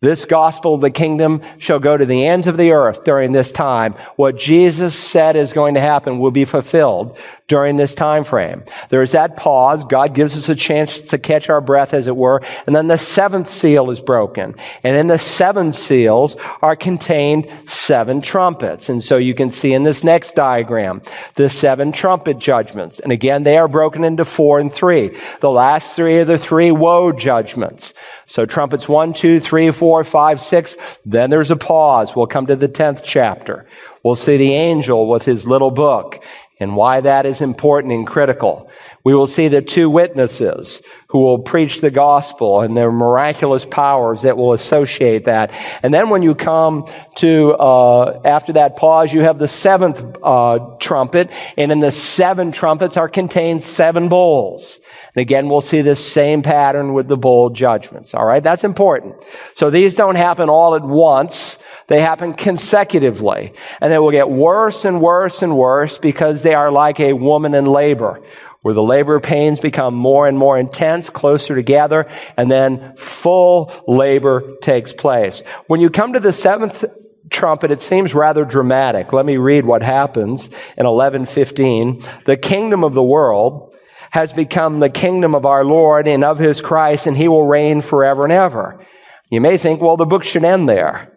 This 0.00 0.24
gospel 0.24 0.74
of 0.74 0.80
the 0.80 0.92
kingdom 0.92 1.42
shall 1.58 1.80
go 1.80 1.96
to 1.96 2.06
the 2.06 2.24
ends 2.24 2.46
of 2.46 2.56
the 2.56 2.70
earth 2.70 3.02
during 3.02 3.32
this 3.32 3.50
time. 3.50 3.94
What 4.14 4.38
Jesus 4.38 4.96
said 4.96 5.34
is 5.34 5.52
going 5.52 5.74
to 5.74 5.80
happen 5.80 6.20
will 6.20 6.30
be 6.30 6.44
fulfilled 6.44 7.18
during 7.48 7.78
this 7.78 7.94
time 7.94 8.24
frame. 8.24 8.62
There's 8.90 9.12
that 9.12 9.36
pause. 9.36 9.82
God 9.84 10.14
gives 10.14 10.36
us 10.36 10.48
a 10.48 10.54
chance 10.54 11.00
to 11.02 11.18
catch 11.18 11.48
our 11.48 11.62
breath, 11.62 11.94
as 11.94 12.06
it 12.06 12.14
were. 12.14 12.42
And 12.66 12.76
then 12.76 12.86
the 12.86 12.98
seventh 12.98 13.48
seal 13.48 13.90
is 13.90 14.00
broken. 14.00 14.54
And 14.82 14.96
in 14.96 15.08
the 15.08 15.18
seven 15.18 15.72
seals 15.72 16.36
are 16.60 16.76
contained 16.76 17.50
seven 17.64 18.20
trumpets. 18.20 18.90
And 18.90 19.02
so 19.02 19.16
you 19.16 19.34
can 19.34 19.50
see 19.50 19.72
in 19.72 19.82
this 19.82 20.04
next 20.04 20.34
diagram 20.34 21.00
the 21.34 21.48
seven 21.48 21.90
trumpet 21.90 22.38
judgments. 22.38 23.00
And 23.00 23.12
again, 23.12 23.44
they 23.44 23.56
are 23.56 23.68
broken 23.68 24.04
into 24.04 24.26
four 24.26 24.60
and 24.60 24.72
three. 24.72 25.18
The 25.40 25.50
last 25.50 25.96
three 25.96 26.18
are 26.18 26.26
the 26.26 26.38
three 26.38 26.70
woe 26.70 27.12
judgments. 27.12 27.94
So 28.26 28.44
trumpets 28.44 28.86
one, 28.86 29.14
two, 29.14 29.40
three, 29.40 29.70
four, 29.70 30.04
five, 30.04 30.42
six. 30.42 30.76
Then 31.06 31.30
there's 31.30 31.50
a 31.50 31.56
pause. 31.56 32.14
We'll 32.14 32.26
come 32.26 32.46
to 32.48 32.56
the 32.56 32.68
tenth 32.68 33.02
chapter. 33.02 33.66
We'll 34.04 34.16
see 34.16 34.36
the 34.36 34.54
angel 34.54 35.08
with 35.08 35.24
his 35.24 35.46
little 35.46 35.70
book 35.70 36.22
and 36.60 36.76
why 36.76 37.00
that 37.00 37.26
is 37.26 37.40
important 37.40 37.92
and 37.92 38.06
critical. 38.06 38.70
We 39.04 39.14
will 39.14 39.26
see 39.26 39.48
the 39.48 39.62
two 39.62 39.88
witnesses 39.88 40.82
who 41.08 41.20
will 41.20 41.38
preach 41.38 41.80
the 41.80 41.90
gospel 41.90 42.60
and 42.60 42.76
their 42.76 42.92
miraculous 42.92 43.64
powers 43.64 44.22
that 44.22 44.36
will 44.36 44.52
associate 44.52 45.24
that. 45.24 45.52
And 45.82 45.94
then 45.94 46.10
when 46.10 46.22
you 46.22 46.34
come 46.34 46.86
to, 47.16 47.54
uh, 47.54 48.20
after 48.24 48.52
that 48.54 48.76
pause, 48.76 49.12
you 49.12 49.22
have 49.22 49.38
the 49.38 49.48
seventh 49.48 50.04
uh, 50.22 50.58
trumpet, 50.78 51.30
and 51.56 51.72
in 51.72 51.80
the 51.80 51.92
seven 51.92 52.52
trumpets 52.52 52.96
are 52.96 53.08
contained 53.08 53.62
seven 53.62 54.08
bowls. 54.08 54.80
And 55.14 55.22
again, 55.22 55.48
we'll 55.48 55.62
see 55.62 55.80
this 55.80 56.04
same 56.04 56.42
pattern 56.42 56.92
with 56.92 57.08
the 57.08 57.16
bowl 57.16 57.50
judgments. 57.50 58.14
All 58.14 58.26
right, 58.26 58.42
that's 58.42 58.64
important. 58.64 59.14
So 59.54 59.70
these 59.70 59.94
don't 59.94 60.16
happen 60.16 60.50
all 60.50 60.74
at 60.74 60.82
once. 60.82 61.58
They 61.86 62.02
happen 62.02 62.34
consecutively. 62.34 63.54
And 63.80 63.90
they 63.90 63.98
will 63.98 64.10
get 64.10 64.28
worse 64.28 64.84
and 64.84 65.00
worse 65.00 65.40
and 65.40 65.56
worse 65.56 65.96
because 65.96 66.42
they 66.42 66.54
are 66.54 66.70
like 66.70 67.00
a 67.00 67.14
woman 67.14 67.54
in 67.54 67.64
labor 67.64 68.20
where 68.62 68.74
the 68.74 68.82
labor 68.82 69.20
pains 69.20 69.60
become 69.60 69.94
more 69.94 70.26
and 70.26 70.36
more 70.36 70.58
intense, 70.58 71.10
closer 71.10 71.54
together, 71.54 72.10
and 72.36 72.50
then 72.50 72.96
full 72.96 73.72
labor 73.86 74.56
takes 74.60 74.92
place. 74.92 75.42
When 75.66 75.80
you 75.80 75.90
come 75.90 76.12
to 76.14 76.20
the 76.20 76.32
seventh 76.32 76.84
trumpet, 77.30 77.70
it 77.70 77.80
seems 77.80 78.14
rather 78.14 78.44
dramatic. 78.44 79.12
Let 79.12 79.26
me 79.26 79.36
read 79.36 79.64
what 79.64 79.82
happens 79.82 80.46
in 80.76 80.86
1115. 80.86 82.04
The 82.24 82.36
kingdom 82.36 82.84
of 82.84 82.94
the 82.94 83.02
world 83.02 83.76
has 84.10 84.32
become 84.32 84.80
the 84.80 84.90
kingdom 84.90 85.34
of 85.34 85.44
our 85.44 85.64
Lord 85.64 86.08
and 86.08 86.24
of 86.24 86.38
his 86.38 86.60
Christ, 86.60 87.06
and 87.06 87.16
he 87.16 87.28
will 87.28 87.46
reign 87.46 87.82
forever 87.82 88.24
and 88.24 88.32
ever. 88.32 88.84
You 89.30 89.40
may 89.40 89.58
think, 89.58 89.80
well, 89.80 89.96
the 89.96 90.06
book 90.06 90.24
should 90.24 90.44
end 90.44 90.68
there. 90.68 91.12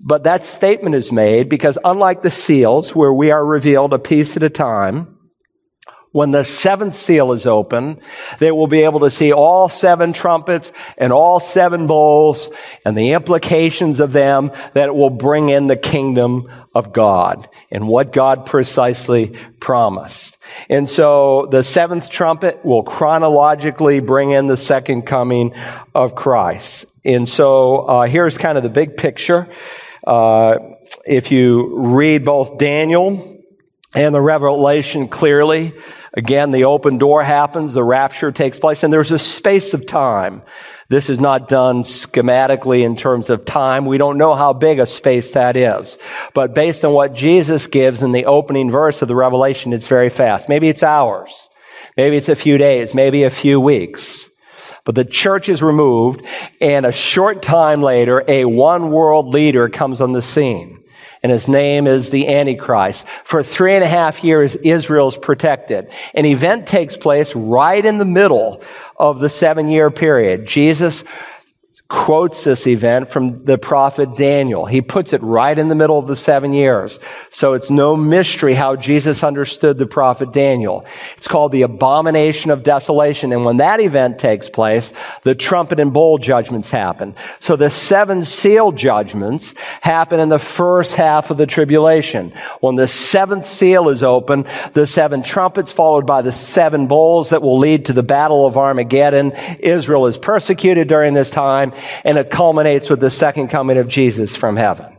But 0.00 0.24
that 0.24 0.44
statement 0.44 0.94
is 0.94 1.12
made 1.12 1.48
because 1.48 1.78
unlike 1.84 2.22
the 2.22 2.30
seals, 2.30 2.94
where 2.94 3.12
we 3.12 3.30
are 3.30 3.44
revealed 3.44 3.92
a 3.92 3.98
piece 3.98 4.36
at 4.36 4.42
a 4.42 4.50
time, 4.50 5.15
when 6.16 6.30
the 6.30 6.44
seventh 6.44 6.96
seal 6.96 7.32
is 7.32 7.44
open, 7.44 8.00
they 8.38 8.50
will 8.50 8.66
be 8.66 8.84
able 8.84 9.00
to 9.00 9.10
see 9.10 9.34
all 9.34 9.68
seven 9.68 10.14
trumpets 10.14 10.72
and 10.96 11.12
all 11.12 11.40
seven 11.40 11.86
bowls 11.86 12.48
and 12.86 12.96
the 12.96 13.12
implications 13.12 14.00
of 14.00 14.14
them 14.14 14.50
that 14.72 14.94
will 14.94 15.10
bring 15.10 15.50
in 15.50 15.66
the 15.66 15.76
kingdom 15.76 16.50
of 16.74 16.94
God 16.94 17.46
and 17.70 17.86
what 17.86 18.14
God 18.14 18.46
precisely 18.46 19.36
promised. 19.60 20.38
And 20.70 20.88
so 20.88 21.48
the 21.50 21.62
seventh 21.62 22.08
trumpet 22.08 22.64
will 22.64 22.82
chronologically 22.82 24.00
bring 24.00 24.30
in 24.30 24.46
the 24.46 24.56
second 24.56 25.02
coming 25.02 25.52
of 25.94 26.14
Christ. 26.14 26.86
And 27.04 27.28
so 27.28 27.80
uh, 27.80 28.06
here's 28.06 28.38
kind 28.38 28.56
of 28.56 28.64
the 28.64 28.70
big 28.70 28.96
picture. 28.96 29.50
Uh, 30.06 30.60
if 31.04 31.30
you 31.30 31.76
read 31.76 32.24
both 32.24 32.56
Daniel 32.56 33.36
and 33.94 34.14
the 34.14 34.20
Revelation 34.20 35.08
clearly, 35.08 35.74
Again, 36.16 36.50
the 36.50 36.64
open 36.64 36.96
door 36.96 37.22
happens, 37.22 37.74
the 37.74 37.84
rapture 37.84 38.32
takes 38.32 38.58
place, 38.58 38.82
and 38.82 38.90
there's 38.90 39.12
a 39.12 39.18
space 39.18 39.74
of 39.74 39.86
time. 39.86 40.40
This 40.88 41.10
is 41.10 41.20
not 41.20 41.46
done 41.46 41.82
schematically 41.82 42.84
in 42.84 42.96
terms 42.96 43.28
of 43.28 43.44
time. 43.44 43.84
We 43.84 43.98
don't 43.98 44.16
know 44.16 44.34
how 44.34 44.54
big 44.54 44.78
a 44.78 44.86
space 44.86 45.32
that 45.32 45.56
is. 45.56 45.98
But 46.32 46.54
based 46.54 46.86
on 46.86 46.94
what 46.94 47.12
Jesus 47.12 47.66
gives 47.66 48.00
in 48.00 48.12
the 48.12 48.24
opening 48.24 48.70
verse 48.70 49.02
of 49.02 49.08
the 49.08 49.14
Revelation, 49.14 49.74
it's 49.74 49.88
very 49.88 50.08
fast. 50.08 50.48
Maybe 50.48 50.68
it's 50.68 50.82
hours. 50.82 51.50
Maybe 51.98 52.16
it's 52.16 52.30
a 52.30 52.36
few 52.36 52.56
days. 52.56 52.94
Maybe 52.94 53.24
a 53.24 53.30
few 53.30 53.60
weeks. 53.60 54.30
But 54.86 54.94
the 54.94 55.04
church 55.04 55.50
is 55.50 55.62
removed, 55.62 56.24
and 56.62 56.86
a 56.86 56.92
short 56.92 57.42
time 57.42 57.82
later, 57.82 58.24
a 58.26 58.46
one 58.46 58.90
world 58.90 59.28
leader 59.28 59.68
comes 59.68 60.00
on 60.00 60.12
the 60.12 60.22
scene 60.22 60.75
and 61.26 61.32
his 61.32 61.48
name 61.48 61.88
is 61.88 62.10
the 62.10 62.28
Antichrist. 62.28 63.04
For 63.24 63.42
three 63.42 63.74
and 63.74 63.82
a 63.82 63.88
half 63.88 64.22
years, 64.22 64.54
Israel's 64.54 65.18
protected. 65.18 65.90
An 66.14 66.24
event 66.24 66.68
takes 66.68 66.96
place 66.96 67.34
right 67.34 67.84
in 67.84 67.98
the 67.98 68.04
middle 68.04 68.62
of 68.96 69.18
the 69.18 69.28
seven 69.28 69.66
year 69.66 69.90
period. 69.90 70.46
Jesus 70.46 71.02
quotes 71.88 72.42
this 72.42 72.66
event 72.66 73.08
from 73.08 73.44
the 73.44 73.56
prophet 73.56 74.16
Daniel. 74.16 74.66
He 74.66 74.82
puts 74.82 75.12
it 75.12 75.22
right 75.22 75.56
in 75.56 75.68
the 75.68 75.76
middle 75.76 75.98
of 75.98 76.08
the 76.08 76.16
seven 76.16 76.52
years. 76.52 76.98
So 77.30 77.52
it's 77.52 77.70
no 77.70 77.96
mystery 77.96 78.54
how 78.54 78.74
Jesus 78.74 79.22
understood 79.22 79.78
the 79.78 79.86
prophet 79.86 80.32
Daniel. 80.32 80.84
It's 81.16 81.28
called 81.28 81.52
the 81.52 81.62
abomination 81.62 82.50
of 82.50 82.64
desolation. 82.64 83.32
And 83.32 83.44
when 83.44 83.58
that 83.58 83.80
event 83.80 84.18
takes 84.18 84.50
place, 84.50 84.92
the 85.22 85.36
trumpet 85.36 85.78
and 85.78 85.92
bowl 85.92 86.18
judgments 86.18 86.72
happen. 86.72 87.14
So 87.38 87.54
the 87.54 87.70
seven 87.70 88.24
seal 88.24 88.72
judgments 88.72 89.54
happen 89.80 90.18
in 90.18 90.28
the 90.28 90.40
first 90.40 90.96
half 90.96 91.30
of 91.30 91.36
the 91.36 91.46
tribulation. 91.46 92.32
When 92.60 92.74
the 92.74 92.88
seventh 92.88 93.46
seal 93.46 93.90
is 93.90 94.02
open, 94.02 94.46
the 94.72 94.88
seven 94.88 95.22
trumpets 95.22 95.70
followed 95.70 96.06
by 96.06 96.22
the 96.22 96.32
seven 96.32 96.88
bowls 96.88 97.30
that 97.30 97.42
will 97.42 97.58
lead 97.58 97.84
to 97.86 97.92
the 97.92 98.02
battle 98.02 98.44
of 98.44 98.56
Armageddon. 98.56 99.32
Israel 99.60 100.06
is 100.06 100.18
persecuted 100.18 100.88
during 100.88 101.14
this 101.14 101.30
time 101.30 101.74
and 102.04 102.18
it 102.18 102.30
culminates 102.30 102.90
with 102.90 103.00
the 103.00 103.10
second 103.10 103.48
coming 103.48 103.78
of 103.78 103.88
Jesus 103.88 104.34
from 104.34 104.56
heaven. 104.56 104.96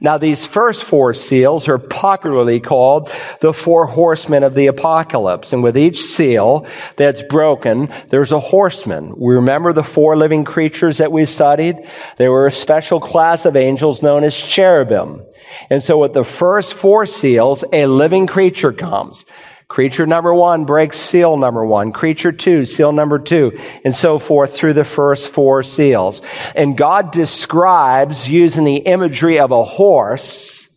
Now, 0.00 0.18
these 0.18 0.44
first 0.44 0.84
four 0.84 1.14
seals 1.14 1.68
are 1.68 1.78
popularly 1.78 2.60
called 2.60 3.10
the 3.40 3.52
four 3.52 3.86
horsemen 3.86 4.42
of 4.42 4.54
the 4.54 4.66
apocalypse. 4.66 5.52
And 5.52 5.62
with 5.62 5.76
each 5.76 6.02
seal 6.02 6.66
that's 6.96 7.22
broken, 7.22 7.92
there's 8.08 8.32
a 8.32 8.40
horseman. 8.40 9.14
We 9.16 9.34
remember 9.34 9.72
the 9.72 9.82
four 9.82 10.16
living 10.16 10.44
creatures 10.44 10.98
that 10.98 11.12
we 11.12 11.24
studied? 11.24 11.86
They 12.16 12.28
were 12.28 12.46
a 12.46 12.52
special 12.52 13.00
class 13.00 13.44
of 13.44 13.56
angels 13.56 14.02
known 14.02 14.24
as 14.24 14.34
cherubim. 14.34 15.24
And 15.70 15.82
so 15.82 15.98
with 15.98 16.12
the 16.12 16.24
first 16.24 16.74
four 16.74 17.06
seals, 17.06 17.64
a 17.72 17.86
living 17.86 18.26
creature 18.26 18.72
comes. 18.72 19.24
Creature 19.70 20.06
number 20.06 20.34
one 20.34 20.64
breaks 20.64 20.98
seal 20.98 21.36
number 21.36 21.64
one. 21.64 21.92
Creature 21.92 22.32
two, 22.32 22.66
seal 22.66 22.90
number 22.90 23.20
two, 23.20 23.56
and 23.84 23.94
so 23.94 24.18
forth 24.18 24.52
through 24.52 24.72
the 24.72 24.82
first 24.82 25.28
four 25.28 25.62
seals. 25.62 26.22
And 26.56 26.76
God 26.76 27.12
describes 27.12 28.28
using 28.28 28.64
the 28.64 28.78
imagery 28.78 29.38
of 29.38 29.52
a 29.52 29.62
horse 29.62 30.68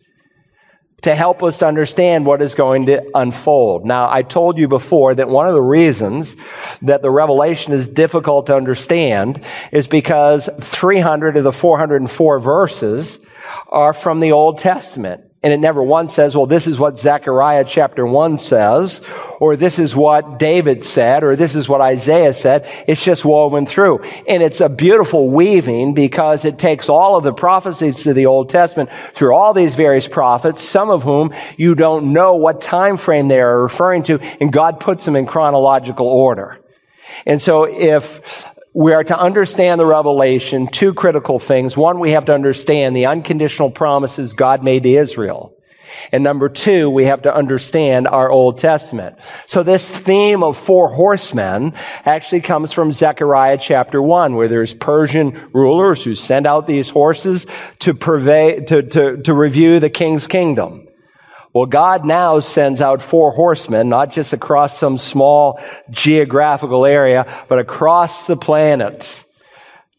to 1.02 1.16
help 1.16 1.42
us 1.42 1.64
understand 1.64 2.28
what 2.28 2.44
is 2.44 2.54
going 2.54 2.86
to 2.86 3.04
unfold. 3.16 3.84
Now, 3.84 4.08
I 4.12 4.22
told 4.22 4.60
you 4.60 4.68
before 4.68 5.16
that 5.16 5.28
one 5.28 5.48
of 5.48 5.56
the 5.56 5.62
reasons 5.62 6.38
that 6.84 7.02
the 7.02 7.10
revelation 7.10 7.74
is 7.74 7.88
difficult 7.88 8.46
to 8.46 8.56
understand 8.56 9.44
is 9.72 9.88
because 9.88 10.52
300 10.62 11.38
of 11.38 11.44
the 11.44 11.52
404 11.52 12.40
verses 12.40 13.20
are 13.70 13.92
from 13.92 14.20
the 14.20 14.34
Old 14.34 14.60
Testament. 14.60 15.24
And 15.44 15.52
it 15.52 15.60
never 15.60 15.84
once 15.84 16.14
says, 16.14 16.38
well, 16.38 16.46
this 16.46 16.68
is 16.68 16.80
what 16.80 16.98
Zechariah 16.98 17.66
chapter 17.66 18.06
1 18.06 18.38
says, 18.38 19.02
or 19.42 19.58
this 19.58 19.78
is 19.78 19.94
what 19.94 20.40
David 20.40 20.86
said, 20.86 21.24
or 21.24 21.36
this 21.36 21.54
is 21.54 21.68
what 21.68 21.82
Isaiah 21.82 22.34
said. 22.34 22.66
It's 22.88 23.04
just 23.04 23.26
woven 23.26 23.66
through. 23.66 24.04
And 24.28 24.42
it's 24.42 24.62
a 24.62 24.70
beautiful 24.70 25.30
weaving 25.30 25.96
because 25.96 26.46
it 26.46 26.58
takes 26.58 26.88
all 26.88 27.18
of 27.18 27.26
the 27.26 27.34
prophecies 27.34 28.04
to 28.04 28.14
the 28.14 28.28
Old 28.28 28.50
Testament 28.50 28.90
through 29.16 29.34
all 29.34 29.54
these 29.54 29.76
various 29.76 30.08
prophets, 30.08 30.62
some 30.62 30.90
of 30.90 31.04
whom 31.04 31.34
you 31.58 31.76
don't 31.76 32.14
know 32.14 32.36
what 32.36 32.62
time 32.62 32.96
frame 32.96 33.28
they 33.28 33.42
are 33.42 33.62
referring 33.62 34.04
to, 34.04 34.20
and 34.40 34.54
God 34.54 34.80
puts 34.80 35.04
them 35.04 35.18
in 35.18 35.26
chronological 35.26 36.08
order. 36.08 36.60
And 37.26 37.42
so 37.42 37.66
if 37.66 38.48
we 38.74 38.94
are 38.94 39.04
to 39.04 39.18
understand 39.18 39.80
the 39.80 39.86
revelation, 39.86 40.68
two 40.68 40.94
critical 40.94 41.40
things. 41.40 41.78
One, 41.78 42.00
we 42.00 42.12
have 42.12 42.26
to 42.26 42.34
understand 42.34 42.96
the 42.96 43.06
unconditional 43.06 43.70
promises 43.70 44.34
God 44.34 44.64
made 44.64 44.84
to 44.84 44.90
Israel. 44.90 45.56
And 46.12 46.24
number 46.24 46.50
two, 46.50 46.90
we 46.90 47.06
have 47.06 47.22
to 47.24 47.36
understand 47.36 48.08
our 48.08 48.32
Old 48.32 48.58
Testament. 48.58 49.16
So 49.46 49.62
this 49.62 49.92
theme 49.92 50.42
of 50.42 50.58
four 50.58 50.90
horsemen 50.90 51.74
actually 52.04 52.42
comes 52.42 52.72
from 52.72 52.92
Zechariah 52.92 53.60
chapter 53.60 54.02
one, 54.02 54.36
where 54.36 54.48
there's 54.48 54.74
Persian 54.74 55.50
rulers 55.54 56.04
who 56.04 56.16
send 56.16 56.48
out 56.48 56.66
these 56.66 56.90
horses 56.90 57.46
to 57.80 57.94
purvey, 57.94 58.66
to, 58.66 58.82
to, 58.82 59.18
to 59.22 59.34
review 59.36 59.80
the 59.80 59.92
king's 59.92 60.26
kingdom. 60.26 60.83
Well, 61.54 61.68
God 61.68 62.04
now 62.04 62.40
sends 62.40 62.82
out 62.82 63.04
four 63.04 63.32
horsemen, 63.32 63.88
not 63.88 64.12
just 64.12 64.34
across 64.34 64.78
some 64.78 64.98
small 64.98 65.62
geographical 65.92 66.86
area, 66.86 67.28
but 67.48 67.60
across 67.60 68.26
the 68.26 68.36
planet 68.36 69.24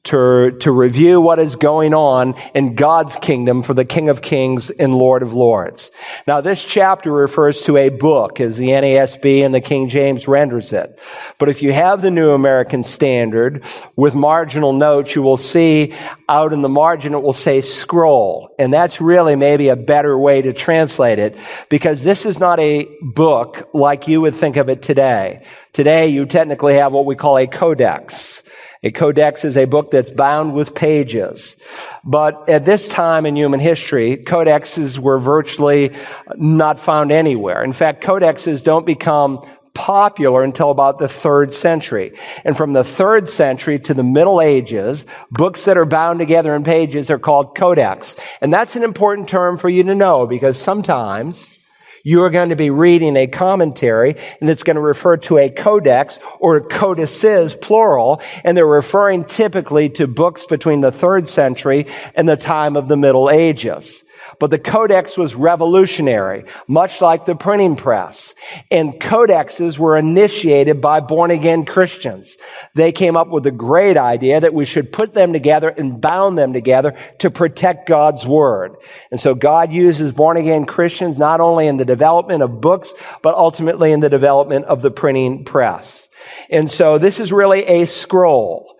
to, 0.04 0.52
to 0.60 0.70
review 0.70 1.20
what 1.20 1.38
is 1.38 1.56
going 1.56 1.94
on 1.94 2.34
in 2.54 2.74
God's 2.74 3.16
kingdom 3.16 3.62
for 3.62 3.72
the 3.72 3.86
King 3.86 4.10
of 4.10 4.20
Kings 4.20 4.70
and 4.70 4.94
Lord 4.94 5.22
of 5.22 5.32
Lords. 5.32 5.90
Now, 6.26 6.42
this 6.42 6.62
chapter 6.62 7.10
refers 7.10 7.62
to 7.62 7.78
a 7.78 7.88
book, 7.88 8.38
as 8.40 8.58
the 8.58 8.68
NASB 8.68 9.44
and 9.44 9.54
the 9.54 9.62
King 9.62 9.88
James 9.88 10.28
renders 10.28 10.72
it. 10.72 10.98
But 11.38 11.48
if 11.48 11.62
you 11.62 11.72
have 11.72 12.02
the 12.02 12.10
New 12.10 12.32
American 12.32 12.84
Standard 12.84 13.64
with 13.96 14.14
marginal 14.14 14.74
notes, 14.74 15.14
you 15.14 15.22
will 15.22 15.38
see 15.38 15.94
out 16.28 16.52
in 16.52 16.60
the 16.60 16.68
margin 16.68 17.14
it 17.14 17.22
will 17.22 17.32
say 17.32 17.62
scroll. 17.62 18.54
And 18.58 18.72
that's 18.72 19.00
really 19.00 19.36
maybe 19.36 19.68
a 19.68 19.76
better 19.76 20.18
way 20.18 20.42
to 20.42 20.52
translate 20.52 21.18
it 21.18 21.36
because 21.70 22.02
this 22.02 22.26
is 22.26 22.38
not 22.38 22.60
a 22.60 22.88
book 23.00 23.70
like 23.72 24.06
you 24.06 24.20
would 24.20 24.34
think 24.34 24.56
of 24.56 24.68
it 24.68 24.82
today. 24.82 25.46
Today, 25.72 26.08
you 26.08 26.26
technically 26.26 26.74
have 26.74 26.92
what 26.92 27.06
we 27.06 27.16
call 27.16 27.38
a 27.38 27.46
codex. 27.46 28.42
A 28.84 28.90
codex 28.90 29.46
is 29.46 29.56
a 29.56 29.64
book 29.64 29.90
that's 29.90 30.10
bound 30.10 30.52
with 30.52 30.74
pages. 30.74 31.56
But 32.04 32.50
at 32.50 32.66
this 32.66 32.86
time 32.86 33.24
in 33.24 33.34
human 33.34 33.58
history, 33.58 34.18
codexes 34.18 34.98
were 34.98 35.18
virtually 35.18 35.90
not 36.36 36.78
found 36.78 37.10
anywhere. 37.10 37.64
In 37.64 37.72
fact, 37.72 38.04
codexes 38.04 38.62
don't 38.62 38.84
become 38.84 39.44
popular 39.72 40.42
until 40.42 40.70
about 40.70 40.98
the 40.98 41.08
third 41.08 41.52
century. 41.52 42.12
And 42.44 42.56
from 42.56 42.74
the 42.74 42.84
third 42.84 43.30
century 43.30 43.78
to 43.80 43.94
the 43.94 44.04
Middle 44.04 44.42
Ages, 44.42 45.06
books 45.30 45.64
that 45.64 45.78
are 45.78 45.86
bound 45.86 46.20
together 46.20 46.54
in 46.54 46.62
pages 46.62 47.10
are 47.10 47.18
called 47.18 47.56
codex. 47.56 48.16
And 48.42 48.52
that's 48.52 48.76
an 48.76 48.84
important 48.84 49.30
term 49.30 49.56
for 49.56 49.70
you 49.70 49.82
to 49.84 49.94
know 49.94 50.26
because 50.26 50.60
sometimes 50.60 51.58
you 52.04 52.22
are 52.22 52.30
going 52.30 52.50
to 52.50 52.56
be 52.56 52.70
reading 52.70 53.16
a 53.16 53.26
commentary 53.26 54.14
and 54.40 54.48
it's 54.48 54.62
going 54.62 54.76
to 54.76 54.80
refer 54.80 55.16
to 55.16 55.38
a 55.38 55.48
codex 55.48 56.20
or 56.38 56.60
codices, 56.60 57.56
plural, 57.56 58.20
and 58.44 58.56
they're 58.56 58.66
referring 58.66 59.24
typically 59.24 59.88
to 59.88 60.06
books 60.06 60.46
between 60.46 60.82
the 60.82 60.92
third 60.92 61.28
century 61.28 61.86
and 62.14 62.28
the 62.28 62.36
time 62.36 62.76
of 62.76 62.88
the 62.88 62.96
Middle 62.96 63.30
Ages. 63.30 64.03
But 64.44 64.50
the 64.50 64.58
codex 64.58 65.16
was 65.16 65.34
revolutionary, 65.34 66.44
much 66.68 67.00
like 67.00 67.24
the 67.24 67.34
printing 67.34 67.76
press. 67.76 68.34
And 68.70 68.92
codexes 69.00 69.78
were 69.78 69.96
initiated 69.96 70.82
by 70.82 71.00
born 71.00 71.30
again 71.30 71.64
Christians. 71.64 72.36
They 72.74 72.92
came 72.92 73.16
up 73.16 73.28
with 73.28 73.46
a 73.46 73.50
great 73.50 73.96
idea 73.96 74.38
that 74.38 74.52
we 74.52 74.66
should 74.66 74.92
put 74.92 75.14
them 75.14 75.32
together 75.32 75.70
and 75.70 75.98
bound 75.98 76.36
them 76.36 76.52
together 76.52 76.94
to 77.20 77.30
protect 77.30 77.88
God's 77.88 78.26
word. 78.26 78.76
And 79.10 79.18
so 79.18 79.34
God 79.34 79.72
uses 79.72 80.12
born 80.12 80.36
again 80.36 80.66
Christians 80.66 81.16
not 81.16 81.40
only 81.40 81.66
in 81.66 81.78
the 81.78 81.86
development 81.86 82.42
of 82.42 82.60
books, 82.60 82.92
but 83.22 83.34
ultimately 83.34 83.92
in 83.92 84.00
the 84.00 84.10
development 84.10 84.66
of 84.66 84.82
the 84.82 84.90
printing 84.90 85.46
press. 85.46 86.10
And 86.50 86.70
so 86.70 86.98
this 86.98 87.18
is 87.18 87.32
really 87.32 87.64
a 87.64 87.86
scroll 87.86 88.74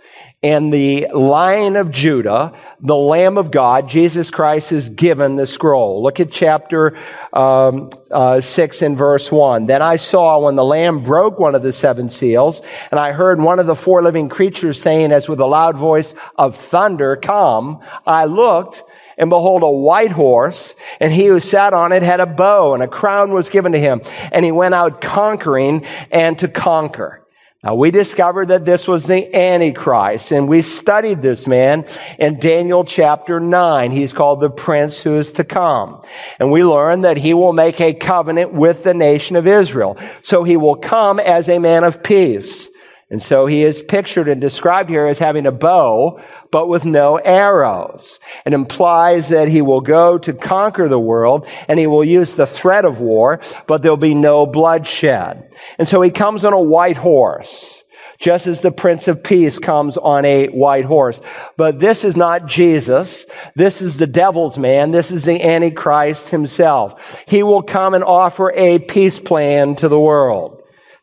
and 0.44 0.70
the 0.70 1.09
Lion 1.11 1.74
of 1.74 1.90
Judah, 1.90 2.52
the 2.78 2.94
Lamb 2.94 3.38
of 3.38 3.50
God, 3.50 3.88
Jesus 3.88 4.30
Christ 4.30 4.72
is 4.72 4.90
given 4.90 5.37
the 5.37 5.46
scroll. 5.46 6.02
Look 6.02 6.20
at 6.20 6.30
chapter 6.30 6.98
um, 7.33 7.88
uh, 8.11 8.42
6 8.42 8.83
and 8.83 8.94
verse 8.94 9.33
1. 9.33 9.64
Then 9.64 9.80
I 9.80 9.96
saw 9.96 10.40
when 10.40 10.54
the 10.54 10.64
Lamb 10.64 11.02
broke 11.02 11.38
one 11.38 11.54
of 11.54 11.62
the 11.62 11.72
seven 11.72 12.11
seals, 12.11 12.61
and 12.90 13.00
I 13.00 13.12
heard 13.12 13.40
one 13.40 13.59
of 13.59 13.66
the 13.66 13.74
four 13.74 14.02
living 14.02 14.28
creatures 14.28 14.83
saying 14.83 15.12
as 15.12 15.30
with 15.30 15.40
a 15.40 15.46
loud 15.46 15.78
voice 15.78 16.14
of 16.37 16.59
thunder, 16.59 17.16
Come. 17.16 17.80
I 18.07 18.26
looked, 18.26 18.85
and 19.16 19.30
behold, 19.30 19.62
a 19.62 19.70
white 19.70 20.12
horse, 20.12 20.74
and 21.00 21.11
he 21.11 21.24
who 21.24 21.40
sat 21.40 21.72
on 21.72 21.92
it 21.92 22.02
had 22.02 22.20
a 22.20 22.26
bow, 22.26 22.74
and 22.74 22.83
a 22.83 22.88
crown 22.88 23.33
was 23.33 23.48
given 23.48 23.72
to 23.72 23.80
him, 23.80 24.02
and 24.30 24.44
he 24.44 24.52
went 24.52 24.74
out 24.74 25.00
conquering 25.00 25.87
and 26.11 26.38
to 26.40 26.48
conquer. 26.48 27.23
Now 27.64 27.77
we 27.77 27.90
discovered 27.90 28.48
that 28.48 28.66
this 28.66 28.87
was 28.87 29.07
the 29.07 29.35
Antichrist 29.35 30.33
and 30.33 30.46
we 30.46 30.61
studied 30.61 31.22
this 31.22 31.46
man 31.46 31.87
in 32.18 32.38
Daniel 32.38 32.85
chapter 32.85 33.40
9. 33.40 33.90
He's 33.90 34.12
called 34.12 34.40
the 34.40 34.50
prince 34.50 35.03
who 35.03 35.16
is 35.16 35.33
to 35.33 35.44
come. 35.44 36.03
And 36.38 36.53
we 36.53 36.62
learned 36.62 37.05
that 37.05 37.16
he 37.16 37.33
will 37.33 37.55
make 37.55 37.81
a 37.81 37.94
covenant 37.94 38.53
with 38.53 38.83
the 38.83 38.92
nation 38.92 39.35
of 39.37 39.46
Israel. 39.46 39.96
So 40.20 40.44
he 40.44 40.59
will 40.59 40.74
come 40.74 41.18
as 41.18 41.48
a 41.48 41.59
man 41.59 41.85
of 41.85 42.03
peace. 42.03 42.68
And 43.11 43.23
so 43.23 43.47
he 43.47 43.62
is 43.62 43.83
pictured 43.83 44.29
and 44.29 44.40
described 44.40 44.90
here 44.90 45.07
as 45.07 45.19
having 45.19 45.47
a 45.47 45.53
bow, 45.53 46.21
but 46.51 46.69
with 46.69 46.85
no 46.85 47.17
arrows. 47.17 48.19
It 48.47 48.55
implies 48.55 49.29
that 49.29 49.49
he 49.49 49.62
will 49.62 49.83
go 49.83 50.19
to 50.19 50.33
conquer 50.33 50.88
the 50.88 50.99
world 50.99 51.47
and 51.69 51.79
he 51.79 51.87
will 51.87 52.05
use 52.05 52.35
the 52.35 52.47
threat 52.47 52.85
of 52.85 53.01
war, 53.01 53.40
but 53.67 53.83
there'll 53.83 53.97
be 53.97 54.14
no 54.14 54.47
bloodshed. 54.47 55.55
And 55.79 55.87
so 55.87 56.01
he 56.01 56.11
comes 56.11 56.45
on 56.45 56.53
a 56.53 56.61
white 56.61 56.97
horse 56.97 57.85
just 58.19 58.47
as 58.47 58.61
the 58.61 58.73
Prince 58.73 59.09
of 59.09 59.23
Peace 59.23 59.59
comes 59.59 59.97
on 59.97 60.25
a 60.25 60.47
white 60.47 60.85
horse. 60.85 61.21
But 61.57 61.79
this 61.79 62.05
is 62.05 62.17
not 62.17 62.47
Jesus. 62.47 63.27
This 63.55 63.83
is 63.83 63.97
the 63.97 64.07
devil's 64.07 64.57
man. 64.57 64.93
This 64.93 65.11
is 65.11 65.25
the 65.25 65.43
Antichrist 65.43 66.31
himself. 66.31 67.25
He 67.27 67.43
will 67.43 67.62
come 67.62 67.95
and 67.95 68.05
offer 68.05 68.53
a 68.53 68.79
peace 68.79 69.21
plan 69.21 69.77
to 69.77 69.88
the 69.88 70.01
world. 70.01 70.54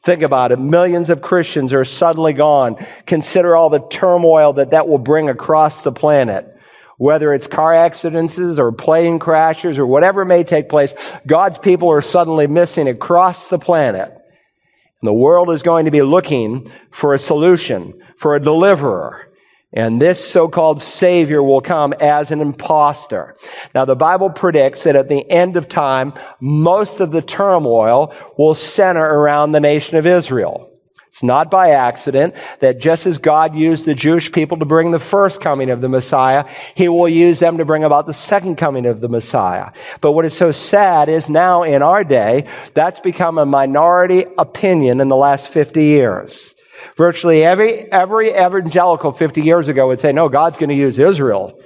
Think 0.04 0.24
about 0.24 0.52
it. 0.52 0.60
Millions 0.60 1.10
of 1.12 1.22
Christians 1.22 1.74
are 1.74 1.86
suddenly 1.86 2.34
gone. 2.34 2.84
Consider 3.06 3.56
all 3.56 3.70
the 3.70 3.86
turmoil 3.88 4.54
that 4.54 4.72
that 4.72 4.88
will 4.88 4.98
bring 4.98 5.30
across 5.30 5.84
the 5.84 5.92
planet. 5.92 6.58
Whether 6.98 7.34
it's 7.34 7.48
car 7.48 7.74
accidents 7.74 8.38
or 8.38 8.72
plane 8.72 9.20
crashes 9.20 9.78
or 9.78 9.86
whatever 9.86 10.26
may 10.26 10.44
take 10.44 10.70
place, 10.70 10.94
God's 11.26 11.58
people 11.58 11.90
are 11.92 12.02
suddenly 12.02 12.48
missing 12.48 12.88
across 12.88 13.48
the 13.48 13.60
planet. 13.60 14.10
And 14.10 15.08
the 15.08 15.14
world 15.14 15.50
is 15.50 15.64
going 15.64 15.86
to 15.86 15.92
be 15.92 16.04
looking 16.04 16.72
for 16.92 17.14
a 17.14 17.20
solution, 17.20 18.00
for 18.18 18.36
a 18.36 18.40
deliverer. 18.40 19.31
And 19.73 20.01
this 20.01 20.23
so-called 20.23 20.81
savior 20.81 21.41
will 21.41 21.62
come 21.62 21.93
as 21.93 22.31
an 22.31 22.41
impostor. 22.41 23.38
Now 23.73 23.86
the 23.86 23.95
Bible 23.95 24.29
predicts 24.29 24.84
that 24.84 24.97
at 24.97 25.07
the 25.07 25.29
end 25.29 25.55
of 25.55 25.69
time, 25.69 26.13
most 26.41 26.99
of 26.99 27.12
the 27.12 27.21
turmoil 27.21 28.13
will 28.38 28.53
center 28.53 29.03
around 29.03 29.53
the 29.53 29.62
nation 29.62 29.97
of 29.97 30.05
Israel. 30.05 30.67
It's 31.07 31.23
not 31.23 31.51
by 31.51 31.71
accident 31.71 32.36
that 32.62 32.79
just 32.79 33.05
as 33.05 33.17
God 33.17 33.53
used 33.53 33.86
the 33.86 33.93
Jewish 33.93 34.31
people 34.31 34.57
to 34.60 34.65
bring 34.65 34.91
the 34.91 34.99
first 34.99 35.41
coming 35.41 35.69
of 35.69 35.81
the 35.81 35.89
Messiah, 35.89 36.45
He 36.73 36.88
will 36.88 37.10
use 37.10 37.39
them 37.39 37.57
to 37.57 37.65
bring 37.65 37.84
about 37.84 38.07
the 38.07 38.13
second 38.13 38.55
coming 38.55 38.86
of 38.86 39.01
the 39.01 39.10
Messiah. 39.10 39.71
But 39.99 40.13
what 40.13 40.23
is 40.23 40.34
so 40.34 40.53
sad 40.53 41.10
is 41.10 41.29
now 41.29 41.63
in 41.63 41.81
our 41.81 42.05
day, 42.05 42.47
that's 42.73 43.01
become 43.01 43.38
a 43.38 43.45
minority 43.45 44.25
opinion 44.38 45.01
in 45.01 45.10
the 45.10 45.17
last 45.17 45.49
50 45.49 45.84
years. 45.84 46.55
Virtually 46.96 47.44
every, 47.44 47.91
every 47.91 48.32
evangelical 48.32 49.12
50 49.12 49.41
years 49.41 49.67
ago 49.67 49.88
would 49.88 50.00
say, 50.00 50.12
no, 50.12 50.30
God's 50.30 50.58
going 50.58 50.70
to 50.70 50.76
use 50.76 51.00
Israel 51.00 51.60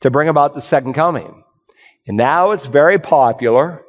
to 0.00 0.10
bring 0.10 0.28
about 0.28 0.54
the 0.54 0.62
second 0.62 0.94
coming. 0.94 1.44
And 2.06 2.16
now 2.16 2.52
it's 2.52 2.66
very 2.66 2.98
popular 2.98 3.84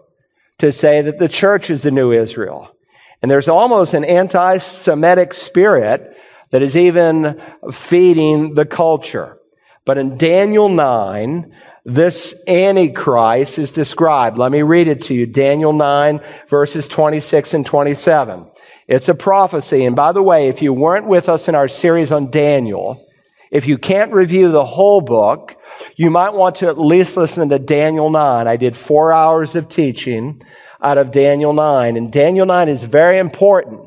to 0.60 0.72
say 0.72 1.02
that 1.02 1.20
the 1.20 1.30
church 1.30 1.70
is 1.70 1.84
the 1.84 1.92
new 1.92 2.12
Israel. 2.12 2.76
And 3.22 3.30
there's 3.30 3.48
almost 3.48 3.94
an 3.94 4.06
anti-Semitic 4.06 5.34
spirit 5.34 6.18
that 6.52 6.62
is 6.62 6.76
even 6.76 7.42
feeding 7.72 8.56
the 8.56 8.66
culture. 8.66 9.38
But 9.86 9.98
in 9.98 10.18
Daniel 10.18 10.70
9, 10.70 11.54
this 11.86 12.36
Antichrist 12.48 13.58
is 13.58 13.72
described. 13.72 14.38
Let 14.38 14.52
me 14.52 14.62
read 14.62 14.88
it 14.88 15.04
to 15.04 15.14
you. 15.14 15.26
Daniel 15.26 15.74
9 15.74 16.22
verses 16.48 16.88
26 16.88 17.54
and 17.54 17.66
27. 17.66 18.50
It's 18.90 19.08
a 19.08 19.14
prophecy. 19.14 19.86
And 19.86 19.96
by 19.96 20.14
the 20.14 20.24
way, 20.24 20.48
if 20.48 20.64
you 20.64 20.74
weren't 20.74 21.06
with 21.06 21.30
us 21.30 21.48
in 21.48 21.54
our 21.54 21.68
series 21.68 22.12
on 22.12 22.32
Daniel, 22.32 23.08
if 23.52 23.68
you 23.68 23.78
can't 23.78 24.12
review 24.12 24.52
the 24.52 24.66
whole 24.66 25.00
book, 25.00 25.56
you 25.96 26.10
might 26.10 26.34
want 26.34 26.56
to 26.56 26.70
at 26.70 26.80
least 26.80 27.16
listen 27.16 27.50
to 27.50 27.60
Daniel 27.60 28.10
9. 28.10 28.48
I 28.48 28.58
did 28.58 28.76
four 28.76 29.14
hours 29.14 29.54
of 29.56 29.70
teaching 29.70 30.42
out 30.82 30.98
of 30.98 31.12
Daniel 31.12 31.54
9. 31.54 31.98
And 31.98 32.12
Daniel 32.12 32.48
9 32.48 32.68
is 32.68 32.84
very 32.84 33.20
important 33.20 33.82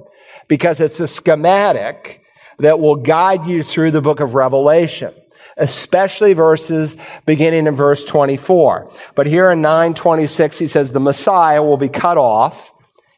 because 0.46 0.78
it's 0.78 1.00
a 1.00 1.08
schematic 1.08 2.22
that 2.60 2.78
will 2.78 2.96
guide 2.96 3.44
you 3.44 3.64
through 3.64 3.90
the 3.90 4.00
book 4.02 4.20
of 4.20 4.34
Revelation 4.34 5.14
especially 5.58 6.32
verses 6.32 6.96
beginning 7.26 7.66
in 7.66 7.76
verse 7.76 8.06
24. 8.06 8.90
But 9.14 9.26
here 9.26 9.50
in 9.50 9.60
926, 9.60 10.58
he 10.58 10.66
says, 10.66 10.92
the 10.92 11.00
Messiah 11.00 11.62
will 11.62 11.76
be 11.76 11.90
cut 11.90 12.16
off 12.16 12.72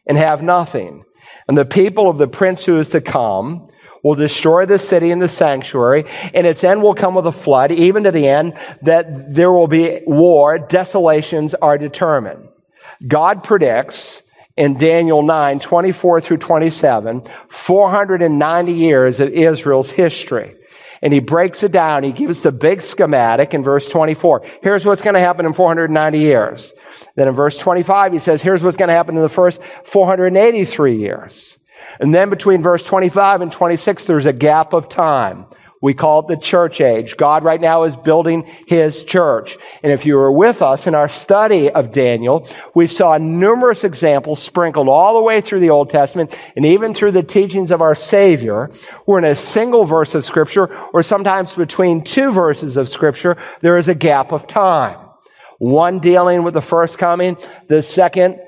and 0.04 0.18
have 0.18 0.42
nothing. 0.42 1.04
And 1.48 1.57
the 1.57 1.64
people 1.64 2.09
of 2.09 2.18
the 2.18 2.28
prince 2.28 2.64
who 2.64 2.78
is 2.78 2.88
to 2.90 3.00
come 3.00 3.68
will 4.02 4.14
destroy 4.14 4.66
the 4.66 4.78
city 4.78 5.11
and 5.11 5.20
the 5.20 5.28
sanctuary, 5.28 6.04
and 6.35 6.46
its 6.46 6.62
end 6.62 6.83
will 6.83 6.94
come 6.94 7.14
with 7.14 7.26
a 7.26 7.33
flood, 7.33 7.72
even 7.72 8.04
to 8.04 8.11
the 8.11 8.28
end 8.28 8.52
that 8.83 9.35
there 9.35 9.50
will 9.50 9.66
be 9.66 10.02
war, 10.07 10.59
desolations 10.59 11.54
are 11.54 11.78
determined. 11.78 12.48
God 13.07 13.42
predicts 13.42 14.22
in 14.57 14.76
Daniel 14.78 15.22
9, 15.22 15.59
24 15.59 16.20
through 16.20 16.37
27, 16.37 17.22
490 17.48 18.72
years 18.72 19.20
of 19.20 19.30
Israel's 19.30 19.90
history. 19.90 20.54
And 21.04 21.12
he 21.12 21.20
breaks 21.20 21.62
it 21.62 21.70
down. 21.70 22.02
He 22.02 22.12
gives 22.12 22.42
the 22.42 22.50
big 22.50 22.82
schematic 22.82 23.54
in 23.54 23.62
verse 23.62 23.88
24. 23.88 24.42
Here's 24.62 24.86
what's 24.86 25.02
going 25.02 25.14
to 25.14 25.20
happen 25.20 25.46
in 25.46 25.52
490 25.52 26.18
years. 26.18 26.72
Then 27.14 27.28
in 27.28 27.34
verse 27.34 27.58
25, 27.58 28.14
he 28.14 28.18
says, 28.18 28.42
here's 28.42 28.62
what's 28.62 28.78
going 28.78 28.88
to 28.88 28.94
happen 28.94 29.14
in 29.14 29.22
the 29.22 29.28
first 29.28 29.62
483 29.84 30.96
years. 30.96 31.58
And 32.00 32.14
then 32.14 32.30
between 32.30 32.62
verse 32.62 32.82
25 32.82 33.42
and 33.42 33.52
26, 33.52 34.06
there's 34.06 34.26
a 34.26 34.32
gap 34.32 34.72
of 34.72 34.88
time. 34.88 35.46
We 35.84 35.92
call 35.92 36.20
it 36.20 36.28
the 36.28 36.38
church 36.38 36.80
age. 36.80 37.18
God 37.18 37.44
right 37.44 37.60
now 37.60 37.82
is 37.82 37.94
building 37.94 38.50
his 38.66 39.04
church. 39.04 39.58
And 39.82 39.92
if 39.92 40.06
you 40.06 40.16
were 40.16 40.32
with 40.32 40.62
us 40.62 40.86
in 40.86 40.94
our 40.94 41.10
study 41.10 41.68
of 41.68 41.92
Daniel, 41.92 42.48
we 42.74 42.86
saw 42.86 43.18
numerous 43.18 43.84
examples 43.84 44.42
sprinkled 44.42 44.88
all 44.88 45.14
the 45.14 45.22
way 45.22 45.42
through 45.42 45.60
the 45.60 45.68
Old 45.68 45.90
Testament 45.90 46.34
and 46.56 46.64
even 46.64 46.94
through 46.94 47.10
the 47.10 47.22
teachings 47.22 47.70
of 47.70 47.82
our 47.82 47.94
Savior, 47.94 48.70
where 49.04 49.18
in 49.18 49.26
a 49.26 49.36
single 49.36 49.84
verse 49.84 50.14
of 50.14 50.24
Scripture, 50.24 50.74
or 50.94 51.02
sometimes 51.02 51.54
between 51.54 52.02
two 52.02 52.32
verses 52.32 52.78
of 52.78 52.88
Scripture, 52.88 53.36
there 53.60 53.76
is 53.76 53.86
a 53.86 53.94
gap 53.94 54.32
of 54.32 54.46
time. 54.46 54.98
One 55.58 55.98
dealing 55.98 56.44
with 56.44 56.54
the 56.54 56.62
first 56.62 56.96
coming, 56.96 57.36
the 57.68 57.82
second 57.82 58.40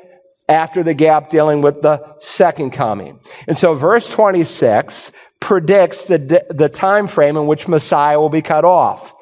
after 0.49 0.83
the 0.83 0.94
gap 0.94 1.29
dealing 1.31 1.61
with 1.61 1.83
the 1.83 2.03
second 2.20 2.70
coming. 2.70 3.18
And 3.49 3.59
so 3.59 3.75
verse 3.75 4.09
26 4.09 5.12
predicts 5.40 6.07
the, 6.07 6.46
the 6.51 6.68
time 6.68 7.09
frame 7.09 7.37
in 7.37 7.46
which 7.46 7.68
Messiah 7.68 8.18
will 8.18 8.29
be 8.29 8.42
cut 8.42 8.64
off. 8.64 9.14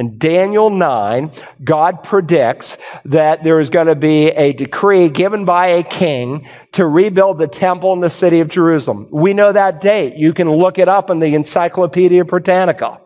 In 0.00 0.16
Daniel 0.16 0.70
9, 0.70 1.30
God 1.62 2.02
predicts 2.02 2.78
that 3.04 3.44
there 3.44 3.60
is 3.60 3.68
going 3.68 3.88
to 3.88 3.94
be 3.94 4.28
a 4.28 4.54
decree 4.54 5.10
given 5.10 5.44
by 5.44 5.66
a 5.66 5.82
king 5.82 6.48
to 6.72 6.86
rebuild 6.86 7.36
the 7.36 7.46
temple 7.46 7.92
in 7.92 8.00
the 8.00 8.08
city 8.08 8.40
of 8.40 8.48
Jerusalem. 8.48 9.08
We 9.10 9.34
know 9.34 9.52
that 9.52 9.82
date. 9.82 10.14
You 10.14 10.32
can 10.32 10.50
look 10.50 10.78
it 10.78 10.88
up 10.88 11.10
in 11.10 11.18
the 11.18 11.34
Encyclopedia 11.34 12.24
Britannica. 12.24 12.98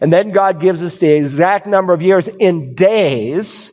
And 0.00 0.12
then 0.12 0.30
God 0.30 0.60
gives 0.60 0.84
us 0.84 0.98
the 0.98 1.10
exact 1.10 1.66
number 1.66 1.94
of 1.94 2.02
years 2.02 2.28
in 2.28 2.74
days 2.74 3.72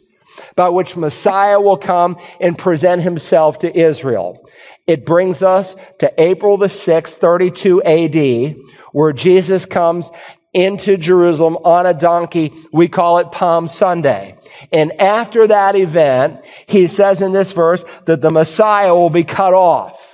by 0.59 0.67
which 0.67 0.97
Messiah 0.97 1.57
will 1.57 1.77
come 1.77 2.17
and 2.41 2.57
present 2.57 3.01
himself 3.01 3.59
to 3.59 3.79
Israel. 3.79 4.45
It 4.87 5.05
brings 5.05 5.41
us 5.41 5.73
to 5.99 6.13
April 6.21 6.57
the 6.57 6.65
6th, 6.65 7.15
32 7.15 7.81
AD, 7.83 8.57
where 8.91 9.13
Jesus 9.13 9.65
comes 9.65 10.11
into 10.51 10.97
Jerusalem 10.97 11.55
on 11.63 11.85
a 11.85 11.93
donkey. 11.93 12.51
We 12.73 12.89
call 12.89 13.19
it 13.19 13.31
Palm 13.31 13.69
Sunday. 13.69 14.37
And 14.73 14.91
after 14.99 15.47
that 15.47 15.77
event, 15.77 16.41
he 16.67 16.87
says 16.87 17.21
in 17.21 17.31
this 17.31 17.53
verse 17.53 17.85
that 18.03 18.21
the 18.21 18.29
Messiah 18.29 18.93
will 18.93 19.09
be 19.09 19.23
cut 19.23 19.53
off. 19.53 20.08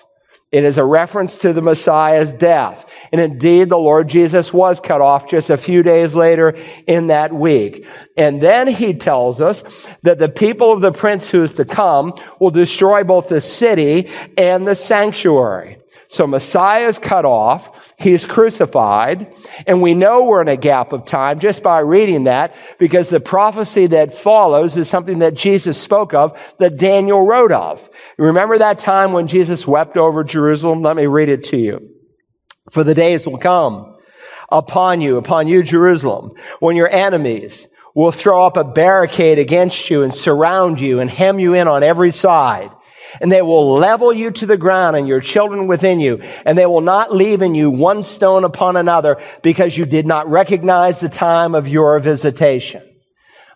It 0.51 0.63
is 0.63 0.77
a 0.77 0.85
reference 0.85 1.37
to 1.39 1.53
the 1.53 1.61
Messiah's 1.61 2.31
death. 2.31 2.89
And 3.11 3.19
indeed, 3.19 3.69
the 3.69 3.77
Lord 3.77 4.07
Jesus 4.07 4.53
was 4.53 4.79
cut 4.79 5.01
off 5.01 5.27
just 5.27 5.49
a 5.49 5.57
few 5.57 5.83
days 5.83 6.15
later 6.15 6.55
in 6.87 7.07
that 7.07 7.33
week. 7.33 7.85
And 8.15 8.41
then 8.41 8.67
he 8.67 8.93
tells 8.93 9.41
us 9.41 9.63
that 10.03 10.19
the 10.19 10.29
people 10.29 10.71
of 10.71 10.81
the 10.81 10.91
prince 10.91 11.29
who 11.29 11.43
is 11.43 11.53
to 11.55 11.65
come 11.65 12.13
will 12.39 12.51
destroy 12.51 13.03
both 13.03 13.27
the 13.27 13.41
city 13.41 14.09
and 14.37 14.67
the 14.67 14.75
sanctuary. 14.75 15.79
So 16.15 16.25
Messiah 16.25 16.87
is 16.87 16.97
cut 16.97 17.25
off. 17.25 17.93
He's 17.99 18.25
crucified. 18.25 19.33
And 19.67 19.81
we 19.81 19.93
know 19.93 20.23
we're 20.23 20.41
in 20.41 20.47
a 20.47 20.55
gap 20.55 20.93
of 20.93 21.05
time 21.05 21.39
just 21.39 21.61
by 21.61 21.79
reading 21.79 22.23
that 22.23 22.55
because 22.79 23.09
the 23.09 23.19
prophecy 23.19 23.87
that 23.87 24.15
follows 24.15 24.77
is 24.77 24.89
something 24.89 25.19
that 25.19 25.33
Jesus 25.33 25.77
spoke 25.77 26.13
of 26.13 26.39
that 26.59 26.77
Daniel 26.77 27.25
wrote 27.25 27.51
of. 27.51 27.89
Remember 28.17 28.57
that 28.57 28.79
time 28.79 29.11
when 29.11 29.27
Jesus 29.27 29.67
wept 29.67 29.97
over 29.97 30.23
Jerusalem? 30.23 30.81
Let 30.81 30.95
me 30.95 31.05
read 31.05 31.27
it 31.27 31.43
to 31.45 31.57
you. 31.57 31.89
For 32.71 32.85
the 32.85 32.95
days 32.95 33.27
will 33.27 33.37
come 33.37 33.97
upon 34.49 35.01
you, 35.01 35.17
upon 35.17 35.49
you, 35.49 35.63
Jerusalem, 35.63 36.31
when 36.61 36.77
your 36.77 36.89
enemies 36.89 37.67
will 37.93 38.13
throw 38.13 38.45
up 38.45 38.55
a 38.55 38.63
barricade 38.63 39.37
against 39.37 39.89
you 39.89 40.01
and 40.01 40.13
surround 40.13 40.79
you 40.79 41.01
and 41.01 41.09
hem 41.09 41.39
you 41.39 41.53
in 41.53 41.67
on 41.67 41.83
every 41.83 42.11
side 42.11 42.71
and 43.21 43.31
they 43.31 43.41
will 43.41 43.73
level 43.73 44.13
you 44.13 44.31
to 44.31 44.45
the 44.45 44.57
ground 44.57 44.95
and 44.95 45.07
your 45.07 45.21
children 45.21 45.67
within 45.67 45.99
you, 45.99 46.21
and 46.45 46.57
they 46.57 46.65
will 46.65 46.81
not 46.81 47.13
leave 47.13 47.41
in 47.41 47.55
you 47.55 47.69
one 47.69 48.03
stone 48.03 48.43
upon 48.43 48.75
another 48.75 49.21
because 49.41 49.77
you 49.77 49.85
did 49.85 50.05
not 50.05 50.29
recognize 50.29 50.99
the 50.99 51.09
time 51.09 51.55
of 51.55 51.67
your 51.67 51.99
visitation. 51.99 52.81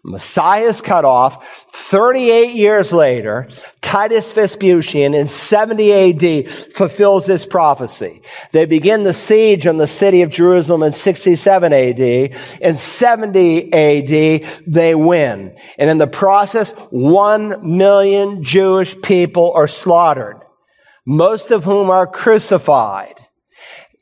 Messiah 0.04 0.66
is 0.66 0.82
cut 0.82 1.04
off. 1.04 1.46
38 1.74 2.56
years 2.56 2.94
later, 2.94 3.48
Titus 3.82 4.32
Vespasian 4.32 5.14
in 5.14 5.28
70 5.28 5.94
AD 5.94 6.52
fulfills 6.74 7.26
this 7.26 7.46
prophecy. 7.46 8.22
They 8.52 8.66
begin 8.66 9.04
the 9.04 9.14
siege 9.14 9.68
on 9.68 9.78
the 9.78 9.88
city 9.88 10.22
of 10.22 10.30
Jerusalem 10.30 10.84
in 10.84 10.94
67 10.94 11.74
AD. 11.74 12.00
In 12.00 12.76
70 12.76 13.74
AD, 13.74 14.64
they 14.66 14.96
win. 14.96 15.58
And 15.78 15.90
in 15.90 15.98
the 15.98 16.08
process, 16.08 16.72
one 16.92 17.76
million 17.78 18.42
Jewish 18.44 19.00
people 19.02 19.52
are 19.54 19.68
slaughtered, 19.68 20.38
most 21.06 21.52
of 21.52 21.66
whom 21.66 21.90
are 21.90 22.08
crucified. 22.08 23.16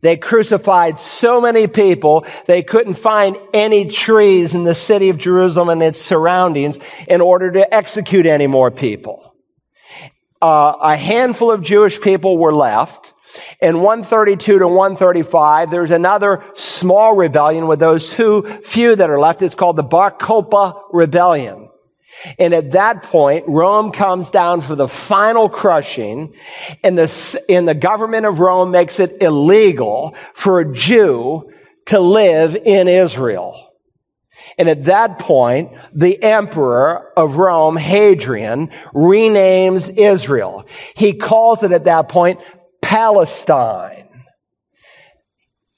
They 0.01 0.15
crucified 0.15 0.99
so 0.99 1.41
many 1.41 1.67
people, 1.67 2.25
they 2.45 2.61
couldn't 2.61 2.95
find 2.95 3.35
any 3.53 3.87
trees 3.87 4.53
in 4.53 4.63
the 4.63 4.75
city 4.75 5.09
of 5.09 5.17
Jerusalem 5.17 5.69
and 5.69 5.81
its 5.81 6.01
surroundings 6.01 6.79
in 7.07 7.19
order 7.19 7.51
to 7.53 7.73
execute 7.73 8.27
any 8.27 8.45
more 8.45 8.69
people. 8.69 9.35
Uh, 10.39 10.75
a 10.81 10.95
handful 10.95 11.51
of 11.51 11.63
Jewish 11.63 11.99
people 11.99 12.37
were 12.37 12.53
left. 12.53 13.13
In 13.59 13.81
132 13.81 14.59
to 14.59 14.67
135, 14.67 15.71
there's 15.71 15.91
another 15.91 16.43
small 16.53 17.15
rebellion 17.15 17.67
with 17.67 17.79
those 17.79 18.11
two 18.11 18.43
few 18.63 18.95
that 18.95 19.09
are 19.09 19.19
left. 19.19 19.41
It's 19.41 19.55
called 19.55 19.75
the 19.75 19.83
Bar 19.83 20.11
Kokhba 20.11 20.83
Rebellion. 20.91 21.66
And 22.39 22.53
at 22.53 22.71
that 22.71 23.03
point, 23.03 23.45
Rome 23.47 23.91
comes 23.91 24.31
down 24.31 24.61
for 24.61 24.75
the 24.75 24.87
final 24.87 25.49
crushing, 25.49 26.33
and 26.83 26.97
the, 26.97 27.43
and 27.49 27.67
the 27.67 27.75
government 27.75 28.25
of 28.25 28.39
Rome 28.39 28.71
makes 28.71 28.99
it 28.99 29.21
illegal 29.21 30.15
for 30.33 30.59
a 30.59 30.73
Jew 30.73 31.51
to 31.87 31.99
live 31.99 32.55
in 32.55 32.87
Israel. 32.87 33.63
And 34.57 34.69
at 34.69 34.85
that 34.85 35.19
point, 35.19 35.71
the 35.93 36.21
emperor 36.23 37.11
of 37.15 37.37
Rome, 37.37 37.77
Hadrian, 37.77 38.69
renames 38.93 39.95
Israel. 39.95 40.67
He 40.95 41.13
calls 41.13 41.63
it 41.63 41.71
at 41.71 41.85
that 41.85 42.09
point 42.09 42.39
Palestine. 42.81 44.06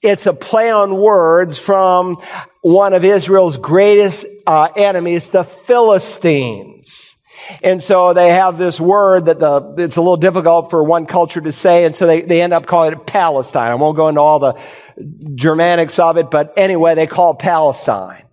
It's 0.02 0.26
a 0.26 0.34
play 0.34 0.72
on 0.72 0.96
words 0.96 1.58
from 1.58 2.18
one 2.62 2.94
of 2.94 3.04
Israel's 3.04 3.58
greatest 3.58 4.26
uh, 4.48 4.70
enemies, 4.76 5.30
the 5.30 5.44
Philistines. 5.44 7.18
And 7.64 7.84
so 7.84 8.14
they 8.14 8.32
have 8.32 8.58
this 8.58 8.80
word 8.80 9.26
that 9.26 9.40
the, 9.40 9.76
it's 9.78 9.98
a 9.98 10.02
little 10.02 10.18
difficult 10.18 10.70
for 10.70 10.84
one 10.84 11.06
culture 11.06 11.42
to 11.42 11.52
say, 11.52 11.84
and 11.84 11.96
so 11.96 12.06
they, 12.06 12.22
they 12.22 12.42
end 12.42 12.54
up 12.54 12.66
calling 12.66 12.94
it 12.94 13.06
Palestine. 13.08 13.72
I 13.72 13.76
won't 13.76 13.98
go 13.98 14.08
into 14.08 14.22
all 14.22 14.40
the 14.40 14.54
Germanics 15.00 16.00
of 16.00 16.18
it, 16.18 16.32
but 16.32 16.54
anyway, 16.56 16.96
they 16.96 17.08
call 17.08 17.36
Palestine. 17.36 18.24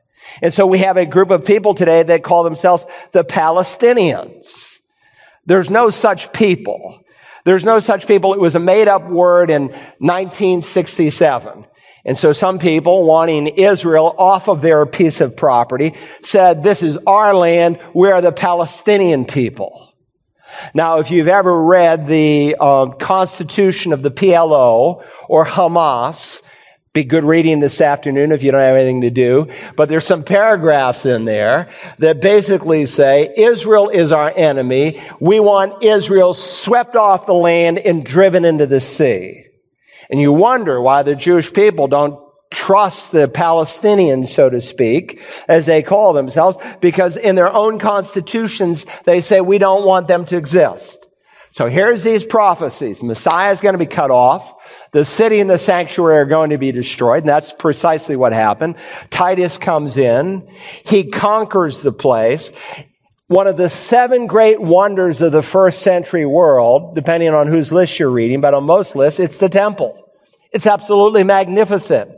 And 0.43 0.53
so 0.53 0.67
we 0.67 0.79
have 0.79 0.97
a 0.97 1.07
group 1.07 1.31
of 1.31 1.45
people 1.45 1.75
today 1.75 2.03
that 2.03 2.23
call 2.23 2.45
themselves 2.45 2.87
the 3.13 3.25
Palestinians. 3.25 4.81
There's 5.47 5.71
no 5.71 5.91
such 5.91 6.33
people. 6.33 7.01
There's 7.47 7.65
no 7.65 7.79
such 7.79 8.09
people. 8.09 8.35
It 8.35 8.41
was 8.41 8.57
a 8.57 8.61
made 8.61 8.89
up 8.89 9.09
word 9.09 9.51
in 9.51 9.69
1967. 9.69 11.65
And 12.05 12.19
so 12.19 12.33
some 12.33 12.59
people 12.59 13.05
wanting 13.05 13.47
Israel 13.47 14.13
off 14.19 14.49
of 14.49 14.63
their 14.63 14.85
piece 14.85 15.21
of 15.21 15.37
property 15.37 15.95
said, 16.23 16.65
this 16.65 16.83
is 16.83 16.99
our 17.07 17.35
land. 17.35 17.79
We 17.95 18.11
are 18.11 18.21
the 18.21 18.33
Palestinian 18.33 19.27
people. 19.27 19.95
Now, 20.75 20.99
if 20.99 21.13
you've 21.13 21.29
ever 21.29 21.63
read 21.63 22.09
the 22.09 22.57
uh, 22.59 22.87
constitution 22.87 23.93
of 23.93 24.03
the 24.03 24.11
PLO 24.11 25.05
or 25.29 25.47
Hamas, 25.47 26.43
be 26.97 27.05
good 27.05 27.25
reading 27.25 27.61
this 27.61 27.83
afternoon 27.83 28.33
if 28.33 28.43
you 28.43 28.51
don't 28.51 28.63
have 28.63 28.75
anything 28.75 29.03
to 29.03 29.11
do. 29.11 29.47
But 29.77 29.91
there's 29.91 30.07
some 30.07 30.25
paragraphs 30.25 31.05
in 31.05 31.27
there 31.27 31.69
that 31.99 32.23
basically 32.23 32.87
say 32.87 33.35
Israel 33.37 33.91
is 33.91 34.13
our 34.13 34.33
enemy. 34.35 35.03
We 35.21 35.39
want 35.39 35.85
Israel 35.85 36.33
swept 36.33 36.97
off 36.97 37.27
the 37.27 37.35
land 37.35 37.79
and 37.79 38.03
driven 38.03 38.47
into 38.47 38.65
the 38.65 38.81
sea. 38.81 39.45
And 40.09 40.19
you 40.19 40.33
wonder 40.33 40.81
why 40.81 41.03
the 41.03 41.15
Jewish 41.15 41.53
people 41.53 41.87
don't 41.87 42.19
trust 42.51 43.13
the 43.13 43.29
Palestinians, 43.29 44.29
so 44.29 44.49
to 44.49 44.63
speak, 44.63 45.21
as 45.49 45.67
they 45.67 45.83
call 45.83 46.15
themselves, 46.15 46.57
because 46.81 47.19
in 47.19 47.35
their 47.35 47.53
own 47.53 47.79
constitutions, 47.79 48.87
they 49.05 49.21
say 49.21 49.43
we 49.43 49.59
don't 49.59 49.85
want 49.85 50.09
them 50.09 50.25
to 50.27 50.39
exist. 50.39 51.06
So 51.57 51.71
here's 51.71 52.03
these 52.03 52.23
prophecies. 52.23 53.03
Messiah 53.03 53.51
is 53.51 53.63
going 53.63 53.73
to 53.73 53.79
be 53.79 53.87
cut 53.87 54.11
off. 54.11 54.55
The 54.93 55.07
city 55.07 55.41
and 55.41 55.49
the 55.49 55.59
sanctuary 55.59 56.19
are 56.19 56.27
going 56.27 56.51
to 56.51 56.59
be 56.59 56.71
destroyed. 56.71 57.21
And 57.21 57.29
that's 57.31 57.55
precisely 57.55 58.15
what 58.15 58.35
happened. 58.35 58.75
Titus 59.09 59.57
comes 59.57 59.97
in. 59.97 60.47
He 60.85 61.05
conquers 61.05 61.81
the 61.81 61.93
place. 61.93 62.53
One 63.29 63.47
of 63.47 63.57
the 63.57 63.71
seven 63.71 64.27
great 64.27 64.61
wonders 64.61 65.23
of 65.23 65.33
the 65.33 65.41
first 65.41 65.79
century 65.79 66.27
world, 66.27 66.95
depending 66.95 67.31
on 67.31 67.47
whose 67.47 67.73
list 67.73 67.99
you're 67.99 68.11
reading, 68.11 68.43
but 68.43 68.53
on 68.53 68.65
most 68.65 68.95
lists, 68.95 69.19
it's 69.19 69.39
the 69.39 69.49
temple. 69.49 70.11
It's 70.53 70.67
absolutely 70.67 71.25
magnificent. 71.25 72.11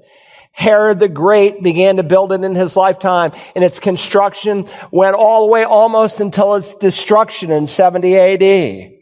Herod 0.50 0.98
the 0.98 1.08
Great 1.08 1.62
began 1.62 1.98
to 1.98 2.02
build 2.02 2.32
it 2.32 2.42
in 2.42 2.56
his 2.56 2.76
lifetime, 2.76 3.30
and 3.54 3.62
its 3.62 3.78
construction 3.78 4.68
went 4.90 5.14
all 5.14 5.46
the 5.46 5.52
way 5.52 5.62
almost 5.62 6.18
until 6.18 6.56
its 6.56 6.74
destruction 6.74 7.52
in 7.52 7.68
70 7.68 8.16
AD. 8.18 8.97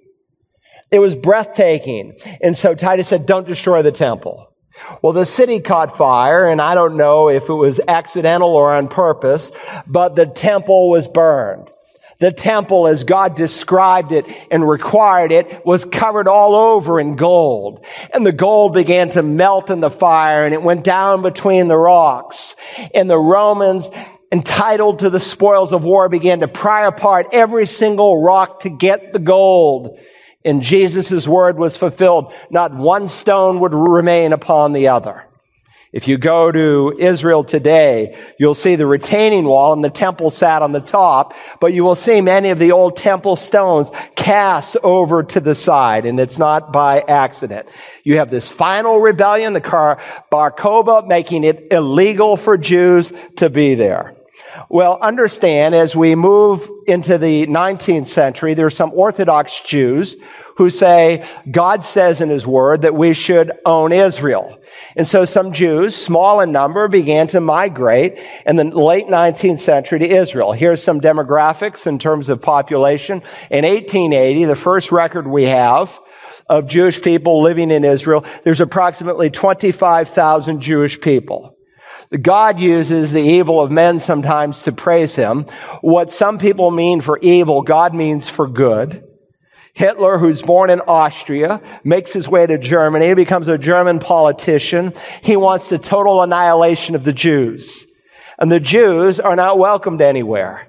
It 0.90 0.98
was 1.00 1.16
breathtaking. 1.16 2.18
And 2.40 2.56
so 2.56 2.74
Titus 2.74 3.08
said, 3.08 3.26
don't 3.26 3.46
destroy 3.46 3.82
the 3.82 3.92
temple. 3.92 4.52
Well, 5.02 5.12
the 5.12 5.26
city 5.26 5.60
caught 5.60 5.96
fire, 5.96 6.46
and 6.46 6.60
I 6.60 6.74
don't 6.74 6.96
know 6.96 7.30
if 7.30 7.48
it 7.48 7.54
was 7.54 7.80
accidental 7.88 8.54
or 8.54 8.74
on 8.74 8.88
purpose, 8.88 9.50
but 9.86 10.16
the 10.16 10.26
temple 10.26 10.90
was 10.90 11.08
burned. 11.08 11.70
The 12.18 12.32
temple, 12.32 12.86
as 12.86 13.04
God 13.04 13.34
described 13.34 14.12
it 14.12 14.26
and 14.50 14.66
required 14.66 15.32
it, 15.32 15.64
was 15.66 15.84
covered 15.84 16.28
all 16.28 16.54
over 16.56 16.98
in 16.98 17.16
gold. 17.16 17.84
And 18.12 18.24
the 18.24 18.32
gold 18.32 18.72
began 18.72 19.10
to 19.10 19.22
melt 19.22 19.70
in 19.70 19.80
the 19.80 19.90
fire 19.90 20.46
and 20.46 20.54
it 20.54 20.62
went 20.62 20.82
down 20.82 21.20
between 21.20 21.68
the 21.68 21.76
rocks. 21.76 22.56
And 22.94 23.10
the 23.10 23.18
Romans, 23.18 23.90
entitled 24.32 25.00
to 25.00 25.10
the 25.10 25.20
spoils 25.20 25.74
of 25.74 25.84
war, 25.84 26.08
began 26.08 26.40
to 26.40 26.48
pry 26.48 26.86
apart 26.86 27.26
every 27.32 27.66
single 27.66 28.22
rock 28.22 28.60
to 28.60 28.70
get 28.70 29.12
the 29.12 29.18
gold. 29.18 29.98
And 30.46 30.62
Jesus' 30.62 31.28
word 31.28 31.58
was 31.58 31.76
fulfilled. 31.76 32.32
Not 32.50 32.74
one 32.74 33.08
stone 33.08 33.60
would 33.60 33.74
remain 33.74 34.32
upon 34.32 34.72
the 34.72 34.88
other. 34.88 35.24
If 35.92 36.08
you 36.08 36.18
go 36.18 36.52
to 36.52 36.94
Israel 36.98 37.42
today, 37.42 38.18
you'll 38.38 38.54
see 38.54 38.76
the 38.76 38.86
retaining 38.86 39.44
wall 39.44 39.72
and 39.72 39.82
the 39.82 39.90
temple 39.90 40.30
sat 40.30 40.60
on 40.60 40.72
the 40.72 40.80
top, 40.80 41.32
but 41.60 41.72
you 41.72 41.84
will 41.84 41.94
see 41.94 42.20
many 42.20 42.50
of 42.50 42.58
the 42.58 42.72
old 42.72 42.96
temple 42.96 43.34
stones 43.34 43.90
cast 44.14 44.76
over 44.82 45.22
to 45.22 45.40
the 45.40 45.54
side, 45.54 46.04
and 46.04 46.20
it's 46.20 46.38
not 46.38 46.72
by 46.72 47.00
accident. 47.00 47.66
You 48.04 48.18
have 48.18 48.30
this 48.30 48.48
final 48.48 49.00
rebellion, 49.00 49.52
the 49.52 49.60
car 49.60 50.00
Bar 50.30 50.52
Kokhba, 50.52 51.06
making 51.06 51.44
it 51.44 51.68
illegal 51.70 52.36
for 52.36 52.58
Jews 52.58 53.12
to 53.36 53.48
be 53.48 53.74
there. 53.74 54.15
Well, 54.68 54.98
understand 55.00 55.74
as 55.74 55.94
we 55.94 56.14
move 56.14 56.68
into 56.86 57.18
the 57.18 57.46
19th 57.46 58.06
century, 58.06 58.54
there 58.54 58.66
are 58.66 58.70
some 58.70 58.92
Orthodox 58.94 59.60
Jews 59.60 60.16
who 60.56 60.70
say 60.70 61.26
God 61.50 61.84
says 61.84 62.20
in 62.20 62.30
his 62.30 62.46
word 62.46 62.82
that 62.82 62.94
we 62.94 63.12
should 63.12 63.52
own 63.64 63.92
Israel. 63.92 64.58
And 64.96 65.06
so 65.06 65.24
some 65.24 65.52
Jews, 65.52 65.94
small 65.94 66.40
in 66.40 66.52
number, 66.52 66.88
began 66.88 67.26
to 67.28 67.40
migrate 67.40 68.18
in 68.46 68.56
the 68.56 68.64
late 68.64 69.06
19th 69.06 69.60
century 69.60 69.98
to 69.98 70.08
Israel. 70.08 70.52
Here's 70.52 70.82
some 70.82 71.00
demographics 71.00 71.86
in 71.86 71.98
terms 71.98 72.28
of 72.28 72.40
population. 72.40 73.22
In 73.50 73.64
1880, 73.64 74.44
the 74.44 74.56
first 74.56 74.92
record 74.92 75.26
we 75.26 75.44
have 75.44 75.98
of 76.48 76.66
Jewish 76.66 77.02
people 77.02 77.42
living 77.42 77.70
in 77.70 77.84
Israel, 77.84 78.24
there's 78.44 78.60
approximately 78.60 79.30
25,000 79.30 80.60
Jewish 80.60 81.00
people. 81.00 81.55
God 82.22 82.58
uses 82.60 83.12
the 83.12 83.22
evil 83.22 83.60
of 83.60 83.70
men 83.70 83.98
sometimes 83.98 84.62
to 84.62 84.72
praise 84.72 85.14
him. 85.16 85.46
What 85.80 86.10
some 86.10 86.38
people 86.38 86.70
mean 86.70 87.00
for 87.00 87.18
evil, 87.18 87.62
God 87.62 87.94
means 87.94 88.28
for 88.28 88.46
good. 88.46 89.02
Hitler, 89.74 90.16
who's 90.16 90.40
born 90.40 90.70
in 90.70 90.80
Austria, 90.80 91.60
makes 91.84 92.12
his 92.12 92.26
way 92.26 92.46
to 92.46 92.56
Germany, 92.56 93.12
becomes 93.12 93.46
a 93.46 93.58
German 93.58 93.98
politician. 93.98 94.94
He 95.22 95.36
wants 95.36 95.68
the 95.68 95.78
total 95.78 96.22
annihilation 96.22 96.94
of 96.94 97.04
the 97.04 97.12
Jews. 97.12 97.84
And 98.38 98.50
the 98.50 98.60
Jews 98.60 99.20
are 99.20 99.36
not 99.36 99.58
welcomed 99.58 100.00
anywhere. 100.00 100.68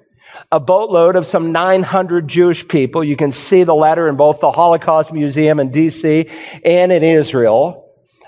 A 0.52 0.60
boatload 0.60 1.16
of 1.16 1.26
some 1.26 1.54
900 1.54 2.28
Jewish 2.28 2.68
people. 2.68 3.02
You 3.02 3.16
can 3.16 3.32
see 3.32 3.64
the 3.64 3.76
letter 3.76 4.10
in 4.10 4.18
both 4.18 4.42
the 4.42 4.52
Holocaust 4.52 5.14
Museum 5.14 5.62
in 5.62 5.72
DC 5.72 6.30
and 6.66 6.92
in 6.92 7.04
Israel. 7.04 7.87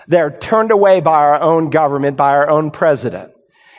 They're 0.09 0.31
turned 0.31 0.71
away 0.71 0.99
by 1.01 1.19
our 1.19 1.39
own 1.39 1.69
government, 1.69 2.17
by 2.17 2.31
our 2.31 2.49
own 2.49 2.71
president. 2.71 3.31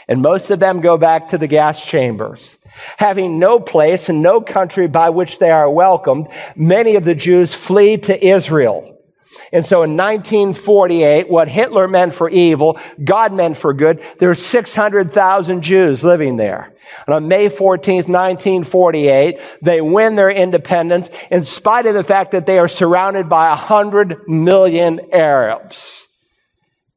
And 0.06 0.22
most 0.22 0.50
of 0.50 0.60
them 0.60 0.80
go 0.80 0.96
back 0.96 1.28
to 1.28 1.38
the 1.38 1.48
gas 1.48 1.84
chambers. 1.84 2.56
Having 2.96 3.38
no 3.38 3.58
place 3.60 4.08
and 4.08 4.22
no 4.22 4.40
country 4.40 4.86
by 4.86 5.10
which 5.10 5.40
they 5.40 5.50
are 5.50 5.70
welcomed, 5.70 6.28
many 6.54 6.94
of 6.94 7.04
the 7.04 7.16
Jews 7.16 7.52
flee 7.52 7.96
to 7.98 8.24
Israel. 8.24 8.96
And 9.52 9.66
so 9.66 9.82
in 9.82 9.96
1948, 9.96 11.28
what 11.28 11.48
Hitler 11.48 11.88
meant 11.88 12.14
for 12.14 12.30
evil, 12.30 12.78
God 13.02 13.32
meant 13.32 13.56
for 13.56 13.74
good. 13.74 14.04
There 14.18 14.30
are 14.30 14.34
600,000 14.36 15.62
Jews 15.62 16.04
living 16.04 16.36
there. 16.36 16.72
And 17.06 17.14
on 17.14 17.28
May 17.28 17.48
14th, 17.48 18.08
1948, 18.08 19.40
they 19.62 19.80
win 19.80 20.14
their 20.14 20.30
independence 20.30 21.10
in 21.30 21.44
spite 21.44 21.86
of 21.86 21.94
the 21.94 22.04
fact 22.04 22.32
that 22.32 22.46
they 22.46 22.58
are 22.58 22.68
surrounded 22.68 23.28
by 23.28 23.48
100 23.48 24.28
million 24.28 25.00
Arabs. 25.12 26.06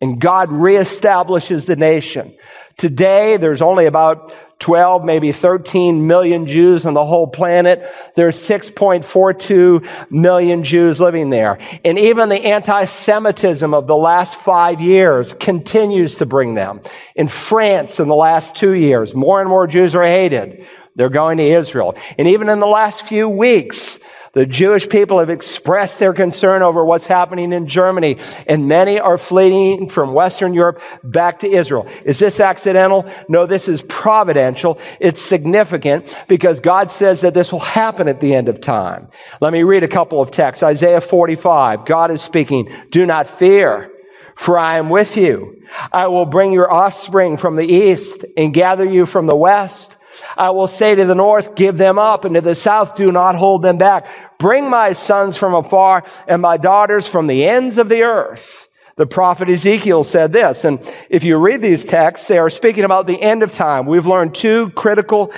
And 0.04 0.20
God 0.20 0.50
reestablishes 0.50 1.66
the 1.66 1.78
nation. 1.78 2.36
Today, 2.76 3.38
there's 3.38 3.62
only 3.62 3.86
about 3.86 4.36
12, 4.60 5.06
maybe 5.06 5.32
13 5.32 6.08
million 6.08 6.46
Jews 6.46 6.86
on 6.86 6.94
the 6.94 7.06
whole 7.06 7.26
planet. 7.26 7.90
There's 8.14 8.36
6.42 8.36 10.12
million 10.12 10.66
Jews 10.66 11.00
living 11.00 11.30
there. 11.30 11.58
And 11.86 11.98
even 11.98 12.28
the 12.28 12.48
anti-Semitism 12.48 13.74
of 13.74 13.88
the 13.88 13.96
last 13.96 14.36
five 14.36 14.82
years 14.82 15.34
continues 15.36 16.16
to 16.16 16.26
bring 16.26 16.54
them. 16.54 16.82
In 17.16 17.30
France, 17.30 18.02
in 18.02 18.10
the 18.10 18.14
last 18.14 18.56
two 18.56 18.74
years, 18.74 19.16
more 19.16 19.40
and 19.40 19.48
more 19.48 19.68
Jews 19.68 19.96
are 19.96 20.04
hated. 20.04 20.68
They're 20.98 21.08
going 21.08 21.38
to 21.38 21.44
Israel. 21.44 21.96
And 22.18 22.28
even 22.28 22.50
in 22.50 22.60
the 22.60 22.68
last 22.68 23.08
few 23.08 23.30
weeks, 23.30 24.00
the 24.34 24.48
Jewish 24.48 24.90
people 24.90 25.20
have 25.20 25.30
expressed 25.30 26.00
their 26.00 26.12
concern 26.12 26.64
over 26.64 26.84
what's 26.84 27.06
happening 27.06 27.54
in 27.54 27.68
Germany, 27.68 28.18
and 28.48 28.68
many 28.68 29.00
are 29.00 29.20
fleeing 29.20 29.90
from 29.90 30.14
Western 30.14 30.56
Europe 30.56 30.82
back 31.04 31.40
to 31.40 31.48
Israel. 31.48 31.88
Is 32.04 32.18
this 32.18 32.40
accidental? 32.40 33.06
No, 33.30 33.46
this 33.46 33.68
is 33.68 33.84
providential. 33.84 34.80
It's 35.00 35.22
significant 35.22 36.18
because 36.28 36.60
God 36.60 36.90
says 36.90 37.22
that 37.22 37.36
this 37.36 37.52
will 37.52 37.60
happen 37.60 38.08
at 38.08 38.20
the 38.22 38.34
end 38.34 38.50
of 38.50 38.60
time. 38.60 39.10
Let 39.40 39.54
me 39.54 39.62
read 39.62 39.84
a 39.84 39.88
couple 39.88 40.20
of 40.20 40.32
texts. 40.32 40.64
Isaiah 40.64 41.02
45. 41.02 41.86
God 41.86 42.10
is 42.10 42.24
speaking. 42.24 42.74
Do 42.90 43.06
not 43.06 43.28
fear 43.28 43.92
for 44.36 44.58
I 44.58 44.78
am 44.78 44.90
with 44.90 45.16
you. 45.16 45.62
I 45.92 46.08
will 46.08 46.26
bring 46.26 46.54
your 46.54 46.72
offspring 46.72 47.38
from 47.38 47.56
the 47.56 47.68
east 47.68 48.26
and 48.36 48.54
gather 48.54 48.84
you 48.84 49.06
from 49.06 49.28
the 49.28 49.36
west. 49.36 49.96
I 50.38 50.50
will 50.52 50.68
say 50.68 50.96
to 50.96 51.06
the 51.06 51.16
north, 51.16 51.56
give 51.56 51.78
them 51.78 51.98
up, 51.98 52.26
and 52.26 52.36
to 52.36 52.42
the 52.42 52.56
south, 52.56 52.96
do 52.96 53.12
not 53.12 53.36
hold 53.36 53.62
them 53.62 53.78
back. 53.78 54.08
Bring 54.38 54.70
my 54.70 54.94
sons 54.94 55.38
from 55.38 55.54
afar 55.54 56.04
and 56.28 56.42
my 56.42 56.58
daughters 56.58 57.08
from 57.08 57.28
the 57.28 57.46
ends 57.46 57.78
of 57.78 57.90
the 57.90 58.04
earth. 58.04 58.68
The 58.96 59.08
prophet 59.08 59.50
Ezekiel 59.50 60.04
said 60.04 60.34
this, 60.34 60.66
and 60.66 60.80
if 61.10 61.24
you 61.24 61.38
read 61.38 61.62
these 61.62 61.86
texts, 61.86 62.28
they 62.28 62.38
are 62.38 62.50
speaking 62.50 62.84
about 62.84 63.08
the 63.08 63.20
end 63.20 63.42
of 63.42 63.52
time. 63.52 63.88
We've 63.88 64.06
learned 64.06 64.36
two 64.36 64.70
critical 64.72 65.34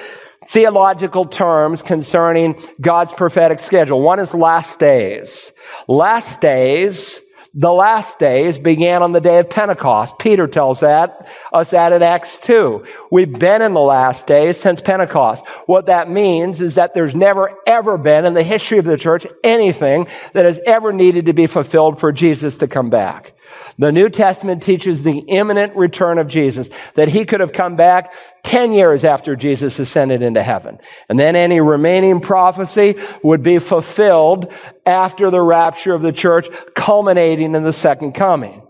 theological 0.49 1.25
terms 1.25 1.81
concerning 1.81 2.61
God's 2.81 3.13
prophetic 3.13 3.61
schedule. 3.61 4.01
One 4.01 4.19
is 4.19 4.33
last 4.33 4.79
days. 4.79 5.51
Last 5.87 6.41
days 6.41 7.21
the 7.57 7.71
last 7.71 8.19
days 8.19 8.59
began 8.59 9.01
on 9.01 9.13
the 9.13 9.21
day 9.21 9.39
of 9.39 9.49
Pentecost. 9.49 10.19
Peter 10.19 10.45
tells 10.45 10.81
that, 10.81 11.29
us 11.53 11.69
that 11.69 11.93
in 11.93 12.03
Acts 12.03 12.37
2. 12.39 12.85
We've 13.11 13.31
been 13.31 13.61
in 13.61 13.73
the 13.73 13.79
last 13.79 14.27
days 14.27 14.57
since 14.57 14.81
Pentecost. 14.81 15.47
What 15.65 15.85
that 15.85 16.09
means 16.09 16.59
is 16.59 16.75
that 16.75 16.93
there's 16.93 17.15
never 17.15 17.57
ever 17.65 17.97
been 17.97 18.25
in 18.25 18.33
the 18.33 18.43
history 18.43 18.77
of 18.77 18.83
the 18.83 18.97
church 18.97 19.25
anything 19.41 20.07
that 20.33 20.43
has 20.43 20.59
ever 20.67 20.91
needed 20.91 21.27
to 21.27 21.33
be 21.33 21.47
fulfilled 21.47 21.97
for 21.97 22.11
Jesus 22.11 22.57
to 22.57 22.67
come 22.67 22.89
back. 22.89 23.31
The 23.77 23.91
New 23.91 24.09
Testament 24.09 24.63
teaches 24.63 25.03
the 25.03 25.19
imminent 25.19 25.75
return 25.75 26.17
of 26.17 26.27
Jesus, 26.27 26.69
that 26.95 27.09
he 27.09 27.25
could 27.25 27.39
have 27.39 27.53
come 27.53 27.75
back 27.75 28.13
10 28.43 28.71
years 28.71 29.03
after 29.03 29.35
Jesus 29.35 29.79
ascended 29.79 30.21
into 30.21 30.41
heaven. 30.41 30.79
And 31.09 31.19
then 31.19 31.35
any 31.35 31.59
remaining 31.59 32.21
prophecy 32.21 32.95
would 33.23 33.43
be 33.43 33.59
fulfilled 33.59 34.51
after 34.85 35.29
the 35.29 35.41
rapture 35.41 35.93
of 35.93 36.01
the 36.01 36.13
church, 36.13 36.47
culminating 36.75 37.55
in 37.55 37.63
the 37.63 37.73
second 37.73 38.13
coming. 38.13 38.61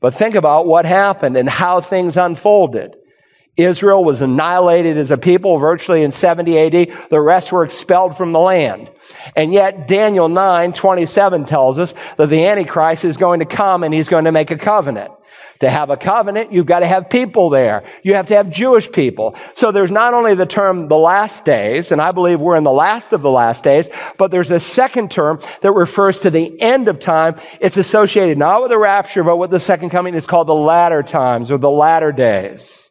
But 0.00 0.14
think 0.14 0.34
about 0.34 0.66
what 0.66 0.86
happened 0.86 1.36
and 1.36 1.48
how 1.48 1.80
things 1.80 2.16
unfolded. 2.16 2.96
Israel 3.64 4.04
was 4.04 4.22
annihilated 4.22 4.96
as 4.96 5.10
a 5.10 5.18
people 5.18 5.58
virtually 5.58 6.02
in 6.02 6.12
70 6.12 6.58
AD. 6.58 7.08
The 7.10 7.20
rest 7.20 7.52
were 7.52 7.64
expelled 7.64 8.16
from 8.16 8.32
the 8.32 8.38
land. 8.38 8.90
And 9.36 9.52
yet 9.52 9.88
Daniel 9.88 10.28
9, 10.28 10.72
27 10.72 11.44
tells 11.44 11.78
us 11.78 11.94
that 12.16 12.28
the 12.28 12.46
Antichrist 12.46 13.04
is 13.04 13.16
going 13.16 13.40
to 13.40 13.46
come 13.46 13.82
and 13.82 13.92
he's 13.92 14.08
going 14.08 14.24
to 14.24 14.32
make 14.32 14.50
a 14.50 14.56
covenant. 14.56 15.12
To 15.60 15.68
have 15.68 15.90
a 15.90 15.96
covenant, 15.98 16.52
you've 16.52 16.64
got 16.64 16.80
to 16.80 16.86
have 16.86 17.10
people 17.10 17.50
there. 17.50 17.84
You 18.02 18.14
have 18.14 18.28
to 18.28 18.36
have 18.36 18.48
Jewish 18.48 18.90
people. 18.90 19.36
So 19.52 19.70
there's 19.70 19.90
not 19.90 20.14
only 20.14 20.34
the 20.34 20.46
term 20.46 20.88
the 20.88 20.96
last 20.96 21.44
days, 21.44 21.92
and 21.92 22.00
I 22.00 22.12
believe 22.12 22.40
we're 22.40 22.56
in 22.56 22.64
the 22.64 22.72
last 22.72 23.12
of 23.12 23.20
the 23.20 23.30
last 23.30 23.62
days, 23.62 23.90
but 24.16 24.30
there's 24.30 24.50
a 24.50 24.58
second 24.58 25.10
term 25.10 25.38
that 25.60 25.72
refers 25.72 26.20
to 26.20 26.30
the 26.30 26.58
end 26.62 26.88
of 26.88 26.98
time. 26.98 27.38
It's 27.60 27.76
associated 27.76 28.38
not 28.38 28.62
with 28.62 28.70
the 28.70 28.78
rapture, 28.78 29.22
but 29.22 29.36
with 29.36 29.50
the 29.50 29.60
second 29.60 29.90
coming. 29.90 30.14
It's 30.14 30.26
called 30.26 30.46
the 30.46 30.54
latter 30.54 31.02
times 31.02 31.50
or 31.50 31.58
the 31.58 31.70
latter 31.70 32.10
days. 32.10 32.89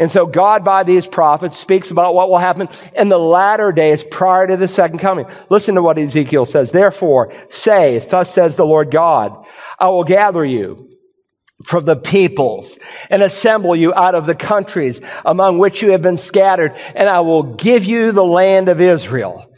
And 0.00 0.10
so 0.10 0.26
God, 0.26 0.64
by 0.64 0.82
these 0.82 1.06
prophets, 1.06 1.58
speaks 1.58 1.90
about 1.90 2.14
what 2.14 2.30
will 2.30 2.38
happen 2.38 2.68
in 2.96 3.10
the 3.10 3.18
latter 3.18 3.70
days 3.70 4.02
prior 4.02 4.46
to 4.46 4.56
the 4.56 4.66
second 4.66 4.98
coming. 4.98 5.26
Listen 5.50 5.74
to 5.74 5.82
what 5.82 5.98
Ezekiel 5.98 6.46
says. 6.46 6.72
Therefore, 6.72 7.32
say, 7.50 7.98
thus 7.98 8.32
says 8.32 8.56
the 8.56 8.64
Lord 8.64 8.90
God, 8.90 9.44
I 9.78 9.90
will 9.90 10.04
gather 10.04 10.44
you 10.44 10.88
from 11.62 11.84
the 11.84 11.96
peoples 11.96 12.78
and 13.10 13.22
assemble 13.22 13.76
you 13.76 13.92
out 13.92 14.14
of 14.14 14.24
the 14.24 14.34
countries 14.34 15.02
among 15.26 15.58
which 15.58 15.82
you 15.82 15.90
have 15.90 16.00
been 16.00 16.16
scattered, 16.16 16.74
and 16.94 17.06
I 17.06 17.20
will 17.20 17.42
give 17.42 17.84
you 17.84 18.12
the 18.12 18.24
land 18.24 18.70
of 18.70 18.80
Israel. 18.80 19.49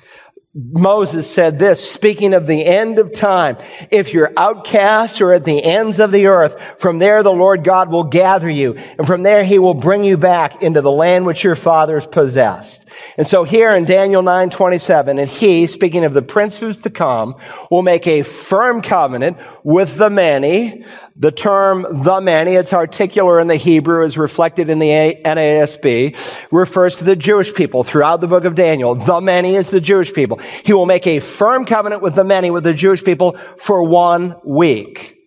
Moses 0.54 1.30
said 1.30 1.58
this, 1.58 1.90
speaking 1.90 2.34
of 2.34 2.46
the 2.46 2.66
end 2.66 2.98
of 2.98 3.14
time, 3.14 3.56
if 3.90 4.12
you're 4.12 4.34
outcast 4.36 5.22
or 5.22 5.32
at 5.32 5.46
the 5.46 5.64
ends 5.64 5.98
of 5.98 6.12
the 6.12 6.26
earth, 6.26 6.60
from 6.78 6.98
there 6.98 7.22
the 7.22 7.32
Lord 7.32 7.64
God 7.64 7.90
will 7.90 8.04
gather 8.04 8.50
you, 8.50 8.74
and 8.98 9.06
from 9.06 9.22
there 9.22 9.44
he 9.44 9.58
will 9.58 9.72
bring 9.72 10.04
you 10.04 10.18
back 10.18 10.62
into 10.62 10.82
the 10.82 10.92
land 10.92 11.24
which 11.24 11.42
your 11.42 11.54
fathers 11.54 12.04
possessed. 12.04 12.84
And 13.16 13.26
so 13.26 13.44
here 13.44 13.70
in 13.70 13.86
Daniel 13.86 14.20
9, 14.20 14.50
27, 14.50 15.18
and 15.18 15.30
he, 15.30 15.66
speaking 15.66 16.04
of 16.04 16.12
the 16.12 16.20
prince 16.20 16.60
who's 16.60 16.78
to 16.80 16.90
come, 16.90 17.36
will 17.70 17.80
make 17.80 18.06
a 18.06 18.22
firm 18.22 18.82
covenant 18.82 19.38
with 19.64 19.96
the 19.96 20.10
many. 20.10 20.84
The 21.16 21.30
term 21.30 21.86
the 22.04 22.20
many, 22.20 22.54
it's 22.54 22.72
articular 22.72 23.38
in 23.38 23.46
the 23.46 23.56
Hebrew, 23.56 24.02
is 24.02 24.16
reflected 24.16 24.70
in 24.70 24.78
the 24.78 24.88
NASB, 25.24 26.16
refers 26.50 26.96
to 26.98 27.04
the 27.04 27.16
Jewish 27.16 27.52
people 27.52 27.84
throughout 27.84 28.20
the 28.20 28.28
book 28.28 28.44
of 28.44 28.54
Daniel. 28.54 28.94
The 28.94 29.20
many 29.20 29.54
is 29.54 29.70
the 29.70 29.80
Jewish 29.80 30.12
people. 30.12 30.38
He 30.64 30.72
will 30.72 30.86
make 30.86 31.06
a 31.06 31.20
firm 31.20 31.64
covenant 31.64 32.02
with 32.02 32.14
the 32.14 32.24
many, 32.24 32.50
with 32.50 32.64
the 32.64 32.74
Jewish 32.74 33.04
people 33.04 33.36
for 33.58 33.82
one 33.82 34.36
week. 34.44 35.21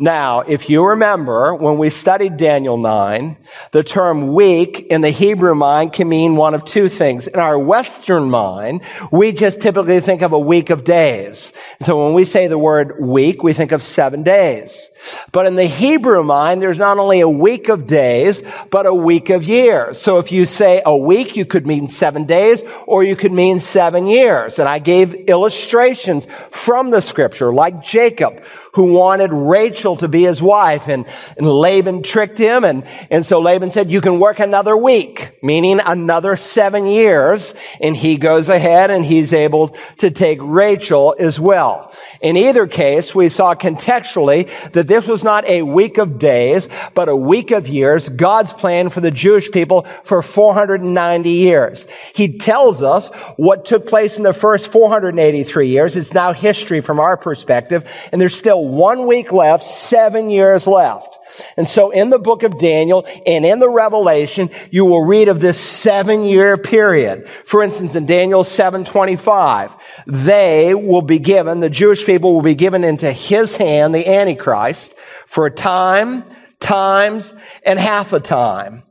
Now, 0.00 0.42
if 0.42 0.70
you 0.70 0.84
remember, 0.86 1.52
when 1.56 1.76
we 1.76 1.90
studied 1.90 2.36
Daniel 2.36 2.76
9, 2.76 3.36
the 3.72 3.82
term 3.82 4.32
week 4.32 4.78
in 4.90 5.00
the 5.00 5.10
Hebrew 5.10 5.56
mind 5.56 5.92
can 5.92 6.08
mean 6.08 6.36
one 6.36 6.54
of 6.54 6.64
two 6.64 6.88
things. 6.88 7.26
In 7.26 7.40
our 7.40 7.58
Western 7.58 8.30
mind, 8.30 8.82
we 9.10 9.32
just 9.32 9.60
typically 9.60 9.98
think 9.98 10.22
of 10.22 10.32
a 10.32 10.38
week 10.38 10.70
of 10.70 10.84
days. 10.84 11.52
So 11.82 12.04
when 12.04 12.14
we 12.14 12.22
say 12.22 12.46
the 12.46 12.56
word 12.56 13.00
week, 13.00 13.42
we 13.42 13.52
think 13.54 13.72
of 13.72 13.82
seven 13.82 14.22
days. 14.22 14.88
But 15.32 15.46
in 15.46 15.56
the 15.56 15.66
Hebrew 15.66 16.22
mind, 16.22 16.62
there's 16.62 16.78
not 16.78 16.98
only 16.98 17.18
a 17.18 17.28
week 17.28 17.68
of 17.68 17.88
days, 17.88 18.44
but 18.70 18.86
a 18.86 18.94
week 18.94 19.30
of 19.30 19.42
years. 19.42 20.00
So 20.00 20.18
if 20.18 20.30
you 20.30 20.46
say 20.46 20.80
a 20.86 20.96
week, 20.96 21.34
you 21.34 21.44
could 21.44 21.66
mean 21.66 21.88
seven 21.88 22.24
days, 22.24 22.62
or 22.86 23.02
you 23.02 23.16
could 23.16 23.32
mean 23.32 23.58
seven 23.58 24.06
years. 24.06 24.60
And 24.60 24.68
I 24.68 24.78
gave 24.78 25.14
illustrations 25.14 26.28
from 26.52 26.90
the 26.90 27.00
scripture, 27.00 27.52
like 27.52 27.82
Jacob, 27.82 28.44
who 28.78 28.84
wanted 28.84 29.32
Rachel 29.32 29.96
to 29.96 30.06
be 30.06 30.22
his 30.22 30.40
wife, 30.40 30.86
and, 30.86 31.04
and 31.36 31.50
Laban 31.50 32.04
tricked 32.04 32.38
him, 32.38 32.62
and, 32.62 32.84
and 33.10 33.26
so 33.26 33.40
Laban 33.40 33.72
said, 33.72 33.90
you 33.90 34.00
can 34.00 34.20
work 34.20 34.38
another 34.38 34.76
week, 34.76 35.36
meaning 35.42 35.80
another 35.84 36.36
seven 36.36 36.86
years, 36.86 37.56
and 37.80 37.96
he 37.96 38.16
goes 38.16 38.48
ahead 38.48 38.92
and 38.92 39.04
he's 39.04 39.32
able 39.32 39.74
to 39.96 40.12
take 40.12 40.38
Rachel 40.40 41.16
as 41.18 41.40
well. 41.40 41.92
In 42.20 42.36
either 42.36 42.68
case, 42.68 43.16
we 43.16 43.28
saw 43.28 43.56
contextually 43.56 44.48
that 44.70 44.86
this 44.86 45.08
was 45.08 45.24
not 45.24 45.44
a 45.46 45.62
week 45.62 45.98
of 45.98 46.20
days, 46.20 46.68
but 46.94 47.08
a 47.08 47.16
week 47.16 47.50
of 47.50 47.66
years, 47.66 48.08
God's 48.08 48.52
plan 48.52 48.90
for 48.90 49.00
the 49.00 49.10
Jewish 49.10 49.50
people 49.50 49.86
for 50.04 50.22
490 50.22 51.30
years. 51.30 51.88
He 52.14 52.38
tells 52.38 52.80
us 52.80 53.08
what 53.36 53.64
took 53.64 53.88
place 53.88 54.18
in 54.18 54.22
the 54.22 54.32
first 54.32 54.70
483 54.70 55.66
years. 55.66 55.96
It's 55.96 56.14
now 56.14 56.32
history 56.32 56.80
from 56.80 57.00
our 57.00 57.16
perspective, 57.16 57.84
and 58.12 58.20
there's 58.20 58.36
still 58.36 58.67
one 58.68 59.06
week 59.06 59.32
left, 59.32 59.64
seven 59.64 60.30
years 60.30 60.66
left. 60.66 61.18
And 61.56 61.68
so 61.68 61.90
in 61.90 62.10
the 62.10 62.18
book 62.18 62.42
of 62.42 62.58
Daniel 62.58 63.06
and 63.26 63.44
in 63.44 63.58
the 63.58 63.68
Revelation, 63.68 64.50
you 64.70 64.84
will 64.84 65.04
read 65.04 65.28
of 65.28 65.40
this 65.40 65.60
seven 65.60 66.24
year 66.24 66.56
period. 66.56 67.28
For 67.44 67.62
instance, 67.62 67.94
in 67.94 68.06
Daniel 68.06 68.44
725, 68.44 69.76
they 70.06 70.74
will 70.74 71.02
be 71.02 71.18
given, 71.18 71.60
the 71.60 71.70
Jewish 71.70 72.04
people 72.04 72.34
will 72.34 72.42
be 72.42 72.54
given 72.54 72.84
into 72.84 73.12
his 73.12 73.56
hand, 73.56 73.94
the 73.94 74.08
Antichrist, 74.08 74.94
for 75.26 75.46
a 75.46 75.50
time, 75.50 76.24
times, 76.60 77.34
and 77.62 77.78
half 77.78 78.12
a 78.12 78.20
time. 78.20 78.82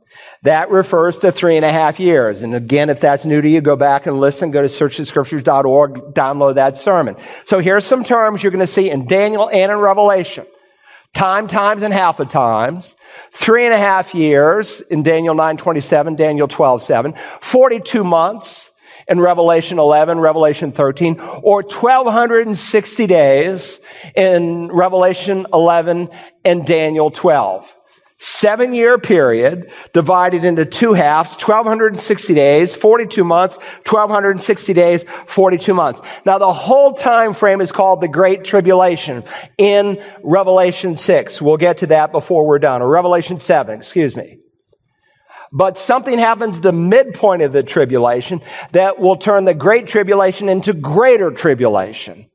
That 0.42 0.70
refers 0.70 1.18
to 1.20 1.32
three 1.32 1.56
and 1.56 1.64
a 1.64 1.72
half 1.72 1.98
years. 1.98 2.42
And 2.42 2.54
again, 2.54 2.90
if 2.90 3.00
that's 3.00 3.24
new 3.24 3.40
to 3.40 3.48
you, 3.48 3.60
go 3.60 3.74
back 3.74 4.06
and 4.06 4.20
listen. 4.20 4.52
Go 4.52 4.62
to 4.62 4.68
searchthescriptures.org, 4.68 6.14
download 6.14 6.54
that 6.54 6.76
sermon. 6.76 7.16
So 7.44 7.58
here's 7.58 7.84
some 7.84 8.04
terms 8.04 8.42
you're 8.42 8.52
going 8.52 8.64
to 8.64 8.72
see 8.72 8.88
in 8.88 9.06
Daniel 9.06 9.48
and 9.48 9.72
in 9.72 9.78
Revelation. 9.78 10.46
Time, 11.14 11.48
times, 11.48 11.82
and 11.82 11.92
half 11.92 12.20
a 12.20 12.24
times. 12.24 12.94
Three 13.32 13.64
and 13.64 13.74
a 13.74 13.78
half 13.78 14.14
years 14.14 14.80
in 14.80 15.02
Daniel 15.02 15.34
927, 15.34 16.14
Daniel 16.14 16.46
12, 16.46 16.82
7. 16.82 17.14
42 17.40 18.04
months 18.04 18.70
in 19.08 19.18
Revelation 19.18 19.78
11, 19.78 20.20
Revelation 20.20 20.70
13, 20.70 21.18
or 21.42 21.62
1260 21.62 23.06
days 23.06 23.80
in 24.14 24.68
Revelation 24.68 25.46
11 25.52 26.10
and 26.44 26.66
Daniel 26.66 27.10
12 27.10 27.74
seven 28.18 28.72
year 28.72 28.98
period 28.98 29.70
divided 29.92 30.44
into 30.44 30.64
two 30.64 30.92
halves, 30.92 31.32
1260 31.32 32.34
days, 32.34 32.74
42 32.74 33.24
months, 33.24 33.56
1260 33.86 34.72
days, 34.72 35.04
42 35.26 35.74
months. 35.74 36.00
Now 36.26 36.38
the 36.38 36.52
whole 36.52 36.94
time 36.94 37.32
frame 37.32 37.60
is 37.60 37.72
called 37.72 38.00
the 38.00 38.08
Great 38.08 38.44
Tribulation 38.44 39.24
in 39.56 40.02
Revelation 40.22 40.96
6. 40.96 41.40
We'll 41.40 41.56
get 41.56 41.78
to 41.78 41.86
that 41.88 42.12
before 42.12 42.46
we're 42.46 42.58
done, 42.58 42.82
or 42.82 42.88
Revelation 42.88 43.38
7, 43.38 43.78
excuse 43.78 44.16
me. 44.16 44.38
But 45.50 45.78
something 45.78 46.18
happens 46.18 46.60
the 46.60 46.72
midpoint 46.72 47.42
of 47.42 47.52
the 47.52 47.62
tribulation 47.62 48.42
that 48.72 48.98
will 48.98 49.16
turn 49.16 49.44
the 49.46 49.54
Great 49.54 49.86
Tribulation 49.86 50.48
into 50.48 50.74
greater 50.74 51.30
tribulation. 51.30 52.28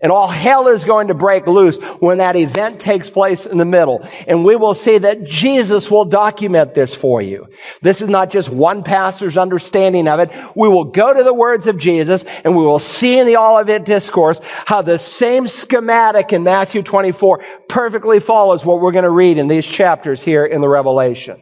And 0.00 0.12
all 0.12 0.28
hell 0.28 0.68
is 0.68 0.84
going 0.84 1.08
to 1.08 1.14
break 1.14 1.46
loose 1.46 1.78
when 2.00 2.18
that 2.18 2.36
event 2.36 2.78
takes 2.78 3.08
place 3.08 3.46
in 3.46 3.56
the 3.56 3.64
middle. 3.64 4.06
And 4.28 4.44
we 4.44 4.54
will 4.54 4.74
see 4.74 4.98
that 4.98 5.24
Jesus 5.24 5.90
will 5.90 6.04
document 6.04 6.74
this 6.74 6.94
for 6.94 7.22
you. 7.22 7.48
This 7.80 8.02
is 8.02 8.10
not 8.10 8.30
just 8.30 8.50
one 8.50 8.82
pastor's 8.82 9.38
understanding 9.38 10.06
of 10.06 10.20
it. 10.20 10.30
We 10.54 10.68
will 10.68 10.84
go 10.84 11.14
to 11.14 11.24
the 11.24 11.32
words 11.32 11.66
of 11.66 11.78
Jesus 11.78 12.24
and 12.44 12.54
we 12.54 12.62
will 12.62 12.78
see 12.78 13.18
in 13.18 13.26
the 13.26 13.38
Olivet 13.38 13.86
discourse 13.86 14.40
how 14.66 14.82
the 14.82 14.98
same 14.98 15.48
schematic 15.48 16.30
in 16.30 16.42
Matthew 16.42 16.82
24 16.82 17.42
perfectly 17.66 18.20
follows 18.20 18.66
what 18.66 18.82
we're 18.82 18.92
going 18.92 19.04
to 19.04 19.10
read 19.10 19.38
in 19.38 19.48
these 19.48 19.66
chapters 19.66 20.22
here 20.22 20.44
in 20.44 20.60
the 20.60 20.68
Revelation. 20.68 21.40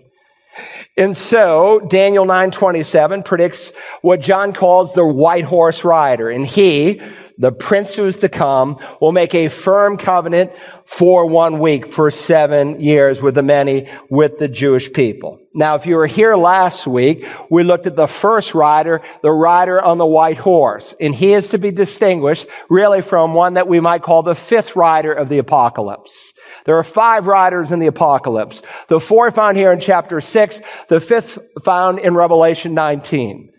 And 0.97 1.17
so 1.17 1.81
Daniel 1.89 2.25
9:27 2.25 3.25
predicts 3.25 3.73
what 4.03 4.21
John 4.21 4.53
calls 4.53 4.95
the 4.95 5.05
white 5.05 5.45
horse 5.45 5.83
rider 5.83 6.31
and 6.31 6.47
he 6.47 7.01
the 7.39 7.53
prince 7.53 7.95
who 7.95 8.07
is 8.07 8.19
to 8.19 8.29
come 8.29 8.77
will 9.01 9.13
make 9.13 9.35
a 9.35 9.49
firm 9.49 9.97
covenant 9.97 10.53
for 10.85 11.27
one 11.27 11.59
week 11.59 11.93
for 11.93 12.11
seven 12.11 12.81
years 12.81 13.21
with 13.21 13.35
the 13.35 13.43
many, 13.43 13.89
with 14.09 14.39
the 14.39 14.49
Jewish 14.49 14.93
people. 14.93 15.41
Now, 15.53 15.77
if 15.77 15.87
you 15.87 15.97
were 15.97 16.07
here 16.07 16.35
last 16.37 16.87
week, 16.87 17.27
we 17.49 17.63
looked 17.63 17.87
at 17.87 17.97
the 17.97 18.09
first 18.09 18.55
rider, 18.55 19.03
the 19.23 19.31
rider 19.31 19.81
on 19.81 19.99
the 19.99 20.07
white 20.07 20.39
horse, 20.39 20.95
and 21.01 21.15
he 21.15 21.33
is 21.33 21.51
to 21.51 21.59
be 21.59 21.71
distinguished 21.71 22.47
really 22.69 23.03
from 23.03 23.35
one 23.35 23.55
that 23.55 23.69
we 23.69 23.81
might 23.81 24.03
call 24.03 24.23
the 24.23 24.35
fifth 24.35 24.75
rider 24.77 25.13
of 25.13 25.29
the 25.29 25.39
apocalypse. 25.39 26.35
There 26.67 26.77
are 26.79 26.85
five 26.85 27.27
riders 27.27 27.71
in 27.71 27.79
the 27.79 27.87
apocalypse. 27.87 28.63
The 28.89 29.01
four 29.01 29.31
found 29.31 29.57
here 29.57 29.73
in 29.73 29.81
chapter 29.81 30.21
six, 30.21 30.61
the 30.89 31.01
fifth 31.01 31.39
found 31.63 31.99
in 32.01 32.15
Revelation 32.15 32.75
19. 32.75 33.54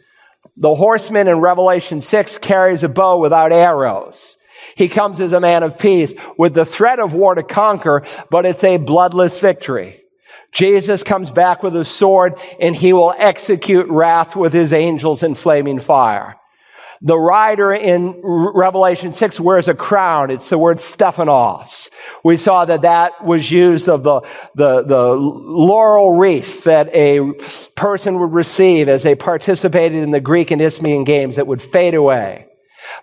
The 0.57 0.73
horseman 0.73 1.27
in 1.27 1.39
Revelation 1.39 1.99
6 2.01 2.37
carries 2.37 2.83
a 2.83 2.89
bow 2.89 3.19
without 3.19 3.51
arrows. 3.51 4.37
He 4.75 4.87
comes 4.87 5.19
as 5.19 5.33
a 5.33 5.41
man 5.41 5.63
of 5.63 5.77
peace 5.77 6.13
with 6.37 6.53
the 6.53 6.65
threat 6.65 6.99
of 6.99 7.13
war 7.13 7.35
to 7.35 7.43
conquer, 7.43 8.05
but 8.31 8.45
it's 8.45 8.63
a 8.63 8.77
bloodless 8.77 9.39
victory. 9.39 10.01
Jesus 10.53 11.03
comes 11.03 11.29
back 11.29 11.61
with 11.61 11.75
a 11.75 11.83
sword 11.83 12.39
and 12.61 12.73
he 12.73 12.93
will 12.93 13.13
execute 13.17 13.89
wrath 13.89 14.35
with 14.35 14.53
his 14.53 14.71
angels 14.71 15.23
in 15.23 15.35
flaming 15.35 15.79
fire. 15.79 16.37
The 17.01 17.17
rider 17.17 17.71
in 17.71 18.21
Revelation 18.23 19.13
6 19.13 19.39
wears 19.39 19.67
a 19.67 19.73
crown. 19.73 20.31
It's 20.31 20.49
the 20.49 20.57
word 20.57 20.79
Stephanos. 20.79 21.89
We 22.23 22.37
saw 22.37 22.65
that 22.65 22.83
that 22.83 23.23
was 23.23 23.51
used 23.51 23.89
of 23.89 24.03
the, 24.03 24.21
the, 24.55 24.83
the 24.83 25.15
laurel 25.15 26.15
wreath 26.15 26.63
that 26.63 26.93
a 26.93 27.33
person 27.75 28.19
would 28.19 28.33
receive 28.33 28.87
as 28.87 29.03
they 29.03 29.15
participated 29.15 30.01
in 30.01 30.11
the 30.11 30.21
Greek 30.21 30.51
and 30.51 30.61
Isthmian 30.61 31.03
games 31.03 31.35
that 31.35 31.47
would 31.47 31.61
fade 31.61 31.95
away. 31.95 32.47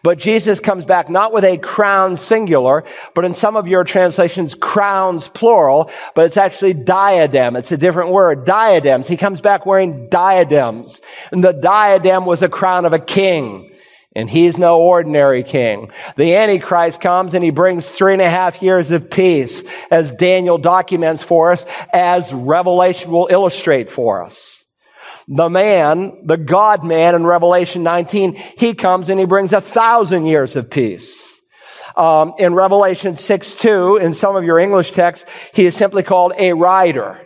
But 0.03 0.19
Jesus 0.19 0.61
comes 0.61 0.85
back 0.85 1.09
not 1.11 1.33
with 1.33 1.45
a 1.45 1.59
crown 1.59 2.17
singular, 2.17 2.85
but 3.15 3.25
in 3.25 3.35
some 3.35 3.57
of 3.57 3.69
your 3.69 3.85
translations, 3.85 4.55
crowns 4.55 5.29
plural, 5.29 5.91
but 6.15 6.27
it's 6.27 6.37
actually 6.37 6.75
diadem. 6.75 7.57
It's 7.57 7.73
a 7.73 7.77
different 7.77 8.11
word. 8.11 8.45
Diadems. 8.45 9.09
He 9.09 9.17
comes 9.17 9.41
back 9.41 9.67
wearing 9.67 10.09
diadems. 10.09 11.01
And 11.31 11.43
the 11.43 11.53
diadem 11.53 12.27
was 12.27 12.43
a 12.43 12.49
crown 12.49 12.85
of 12.85 12.93
a 12.93 12.99
king. 12.99 13.72
And 14.15 14.29
he's 14.29 14.59
no 14.59 14.81
ordinary 14.81 15.43
king. 15.43 15.91
The 16.17 16.37
Antichrist 16.37 17.01
comes 17.01 17.33
and 17.35 17.43
he 17.43 17.51
brings 17.51 17.89
three 17.89 18.13
and 18.13 18.21
a 18.21 18.29
half 18.29 18.63
years 18.63 18.91
of 18.91 19.11
peace, 19.11 19.65
as 19.91 20.13
Daniel 20.13 20.59
documents 20.59 21.23
for 21.23 21.53
us, 21.53 21.65
as 21.93 22.33
Revelation 22.33 23.11
will 23.11 23.29
illustrate 23.31 23.89
for 23.91 24.23
us 24.23 24.63
the 25.29 25.49
man, 25.49 26.19
the 26.25 26.37
God 26.37 26.85
man 26.85 27.15
in 27.15 27.25
Revelation 27.25 27.83
19, 27.83 28.35
he 28.35 28.75
comes 28.75 29.09
and 29.09 29.19
he 29.19 29.27
brings 29.27 29.53
a 29.53 29.61
thousand 29.61 30.27
years 30.27 30.57
of 30.57 30.71
peace. 30.71 31.41
Um, 31.97 32.35
in 32.39 32.55
Revelation 32.55 33.17
6 33.17 33.55
2, 33.55 33.97
in 33.97 34.15
some 34.15 34.35
of 34.37 34.45
your 34.45 34.59
English 34.59 34.93
texts, 34.93 35.29
he 35.53 35.67
is 35.67 35.77
simply 35.77 36.03
called 36.03 36.33
a 36.39 36.53
rider. 36.53 37.21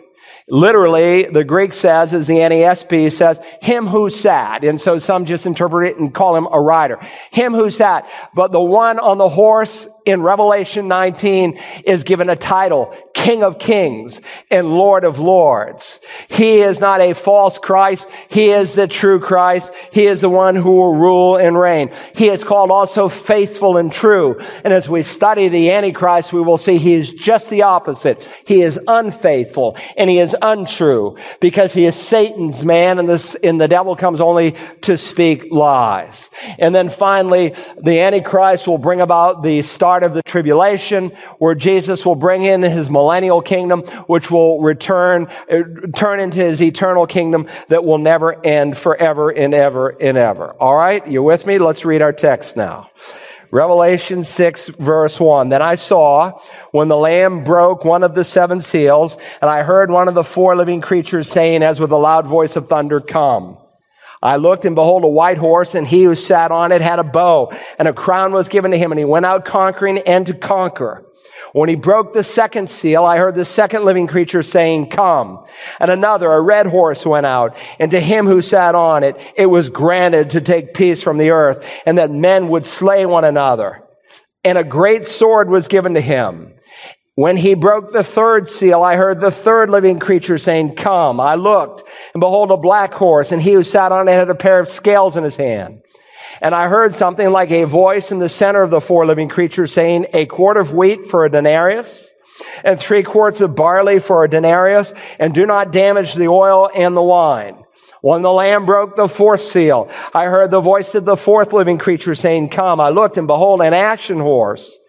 Literally, 0.49 1.23
the 1.23 1.43
Greek 1.43 1.73
says, 1.73 2.13
as 2.13 2.27
the 2.27 2.35
NASB 2.35 3.11
says, 3.11 3.41
him 3.61 3.85
who 3.85 4.09
sat. 4.09 4.63
And 4.63 4.79
so 4.79 4.97
some 4.97 5.25
just 5.25 5.45
interpret 5.45 5.91
it 5.91 5.99
and 5.99 6.13
call 6.13 6.37
him 6.37 6.47
a 6.49 6.61
rider. 6.61 6.99
Him 7.31 7.53
who 7.53 7.69
sat. 7.69 8.09
But 8.33 8.53
the 8.53 8.61
one 8.61 8.97
on 8.97 9.17
the 9.17 9.27
horse 9.27 9.89
in 10.05 10.21
Revelation 10.21 10.87
19 10.87 11.59
is 11.83 12.03
given 12.03 12.29
a 12.29 12.35
title, 12.37 12.95
King 13.13 13.43
of 13.43 13.59
Kings 13.59 14.21
and 14.49 14.69
Lord 14.69 15.03
of 15.03 15.19
Lords. 15.19 15.99
He 16.29 16.61
is 16.61 16.79
not 16.79 17.01
a 17.01 17.13
false 17.13 17.57
Christ. 17.57 18.07
He 18.29 18.51
is 18.51 18.73
the 18.73 18.87
true 18.87 19.19
Christ. 19.19 19.73
He 19.91 20.05
is 20.05 20.21
the 20.21 20.29
one 20.29 20.55
who 20.55 20.71
will 20.71 20.95
rule 20.95 21.35
and 21.35 21.59
reign. 21.59 21.91
He 22.15 22.29
is 22.29 22.45
called 22.45 22.71
also 22.71 23.09
faithful 23.09 23.75
and 23.75 23.91
true. 23.91 24.39
And 24.63 24.71
as 24.71 24.87
we 24.87 25.03
study 25.03 25.49
the 25.49 25.71
Antichrist, 25.71 26.31
we 26.31 26.41
will 26.41 26.57
see 26.57 26.77
he 26.77 26.93
is 26.93 27.11
just 27.11 27.49
the 27.49 27.63
opposite. 27.63 28.25
He 28.45 28.61
is 28.61 28.79
unfaithful 28.87 29.75
and 29.97 30.09
he 30.09 30.19
is 30.19 30.36
untrue 30.41 31.17
because 31.39 31.73
he 31.73 31.85
is 31.85 31.95
Satan's 31.95 32.63
man 32.63 32.99
and, 32.99 33.07
this, 33.07 33.35
and 33.35 33.59
the 33.59 33.67
devil 33.67 33.95
comes 33.95 34.21
only 34.21 34.55
to 34.81 34.97
speak 34.97 35.51
lies. 35.51 36.29
And 36.59 36.73
then 36.73 36.89
finally, 36.89 37.55
the 37.77 37.99
Antichrist 37.99 38.67
will 38.67 38.77
bring 38.77 39.01
about 39.01 39.43
the 39.43 39.61
start 39.61 40.03
of 40.03 40.13
the 40.13 40.23
tribulation 40.23 41.09
where 41.39 41.55
Jesus 41.55 42.05
will 42.05 42.15
bring 42.15 42.43
in 42.43 42.61
his 42.61 42.89
millennial 42.89 43.41
kingdom, 43.41 43.81
which 44.07 44.31
will 44.31 44.61
return, 44.61 45.27
turn 45.95 46.19
into 46.19 46.39
his 46.39 46.61
eternal 46.61 47.07
kingdom 47.07 47.47
that 47.69 47.83
will 47.83 47.97
never 47.97 48.45
end 48.45 48.77
forever 48.77 49.29
and 49.29 49.53
ever 49.53 49.89
and 49.89 50.17
ever. 50.17 50.51
All 50.59 50.75
right. 50.75 51.05
You 51.07 51.23
with 51.23 51.45
me? 51.45 51.59
Let's 51.59 51.85
read 51.85 52.01
our 52.01 52.13
text 52.13 52.57
now. 52.57 52.89
Revelation 53.51 54.23
6 54.23 54.67
verse 54.69 55.19
1. 55.19 55.49
Then 55.49 55.61
I 55.61 55.75
saw 55.75 56.39
when 56.71 56.87
the 56.87 56.97
Lamb 56.97 57.43
broke 57.43 57.85
one 57.85 58.03
of 58.03 58.15
the 58.15 58.23
seven 58.23 58.61
seals, 58.61 59.17
and 59.41 59.49
I 59.49 59.63
heard 59.63 59.89
one 59.89 60.07
of 60.07 60.15
the 60.15 60.23
four 60.23 60.55
living 60.55 60.81
creatures 60.81 61.29
saying 61.29 61.63
as 61.63 61.79
with 61.79 61.91
a 61.91 61.97
loud 61.97 62.27
voice 62.27 62.55
of 62.55 62.67
thunder, 62.67 62.99
come. 62.99 63.57
I 64.21 64.37
looked 64.37 64.65
and 64.65 64.75
behold 64.75 65.03
a 65.03 65.07
white 65.07 65.37
horse 65.37 65.75
and 65.75 65.87
he 65.87 66.03
who 66.03 66.15
sat 66.15 66.51
on 66.51 66.71
it 66.71 66.81
had 66.81 66.99
a 66.99 67.03
bow 67.03 67.53
and 67.77 67.87
a 67.87 67.93
crown 67.93 68.31
was 68.31 68.49
given 68.49 68.71
to 68.71 68.77
him 68.77 68.91
and 68.91 68.99
he 68.99 69.05
went 69.05 69.25
out 69.25 69.45
conquering 69.45 69.99
and 69.99 70.25
to 70.27 70.33
conquer. 70.33 71.05
When 71.57 71.69
he 71.69 71.75
broke 71.75 72.13
the 72.13 72.23
second 72.23 72.69
seal, 72.69 73.03
I 73.03 73.17
heard 73.17 73.33
the 73.33 73.43
second 73.43 73.83
living 73.83 74.05
creature 74.05 74.43
saying, 74.43 74.91
come. 74.91 75.43
And 75.79 75.89
another, 75.89 76.31
a 76.31 76.39
red 76.39 76.67
horse 76.67 77.03
went 77.03 77.25
out 77.25 77.57
and 77.79 77.89
to 77.89 77.99
him 77.99 78.27
who 78.27 78.43
sat 78.43 78.75
on 78.75 79.03
it, 79.03 79.19
it 79.35 79.47
was 79.47 79.69
granted 79.69 80.29
to 80.31 80.41
take 80.41 80.75
peace 80.75 81.01
from 81.01 81.17
the 81.17 81.31
earth 81.31 81.67
and 81.87 81.97
that 81.97 82.11
men 82.11 82.49
would 82.49 82.63
slay 82.63 83.07
one 83.07 83.23
another. 83.23 83.81
And 84.43 84.59
a 84.59 84.63
great 84.63 85.07
sword 85.07 85.49
was 85.49 85.67
given 85.67 85.95
to 85.95 86.01
him. 86.01 86.53
When 87.15 87.37
he 87.37 87.55
broke 87.55 87.89
the 87.89 88.03
third 88.03 88.47
seal, 88.47 88.83
I 88.83 88.95
heard 88.95 89.19
the 89.19 89.31
third 89.31 89.71
living 89.71 89.97
creature 89.97 90.37
saying, 90.37 90.75
come. 90.75 91.19
I 91.19 91.33
looked 91.33 91.89
and 92.13 92.21
behold 92.21 92.51
a 92.51 92.57
black 92.57 92.93
horse 92.93 93.31
and 93.31 93.41
he 93.41 93.53
who 93.53 93.63
sat 93.63 93.91
on 93.91 94.07
it 94.07 94.11
had 94.11 94.29
a 94.29 94.35
pair 94.35 94.59
of 94.59 94.69
scales 94.69 95.15
in 95.15 95.23
his 95.23 95.35
hand. 95.35 95.81
And 96.41 96.53
I 96.53 96.67
heard 96.67 96.93
something 96.93 97.29
like 97.31 97.51
a 97.51 97.63
voice 97.63 98.11
in 98.11 98.19
the 98.19 98.29
center 98.29 98.61
of 98.63 98.69
the 98.69 98.81
four 98.81 99.05
living 99.05 99.29
creatures 99.29 99.73
saying, 99.73 100.07
a 100.13 100.25
quart 100.25 100.57
of 100.57 100.73
wheat 100.73 101.09
for 101.09 101.25
a 101.25 101.31
denarius 101.31 102.13
and 102.63 102.79
three 102.79 103.03
quarts 103.03 103.41
of 103.41 103.55
barley 103.55 103.99
for 103.99 104.23
a 104.23 104.29
denarius 104.29 104.93
and 105.19 105.33
do 105.33 105.45
not 105.45 105.71
damage 105.71 106.13
the 106.13 106.27
oil 106.27 106.69
and 106.73 106.95
the 106.95 107.01
wine. 107.01 107.63
When 108.01 108.21
the 108.21 108.31
lamb 108.31 108.65
broke 108.65 108.95
the 108.95 109.07
fourth 109.07 109.41
seal, 109.41 109.89
I 110.13 110.25
heard 110.25 110.51
the 110.51 110.61
voice 110.61 110.93
of 110.93 111.05
the 111.05 111.17
fourth 111.17 111.51
living 111.51 111.79
creature 111.79 112.13
saying, 112.13 112.49
come. 112.49 112.79
I 112.79 112.89
looked 112.89 113.17
and 113.17 113.27
behold 113.27 113.61
an 113.61 113.73
ashen 113.73 114.19
horse 114.19 114.79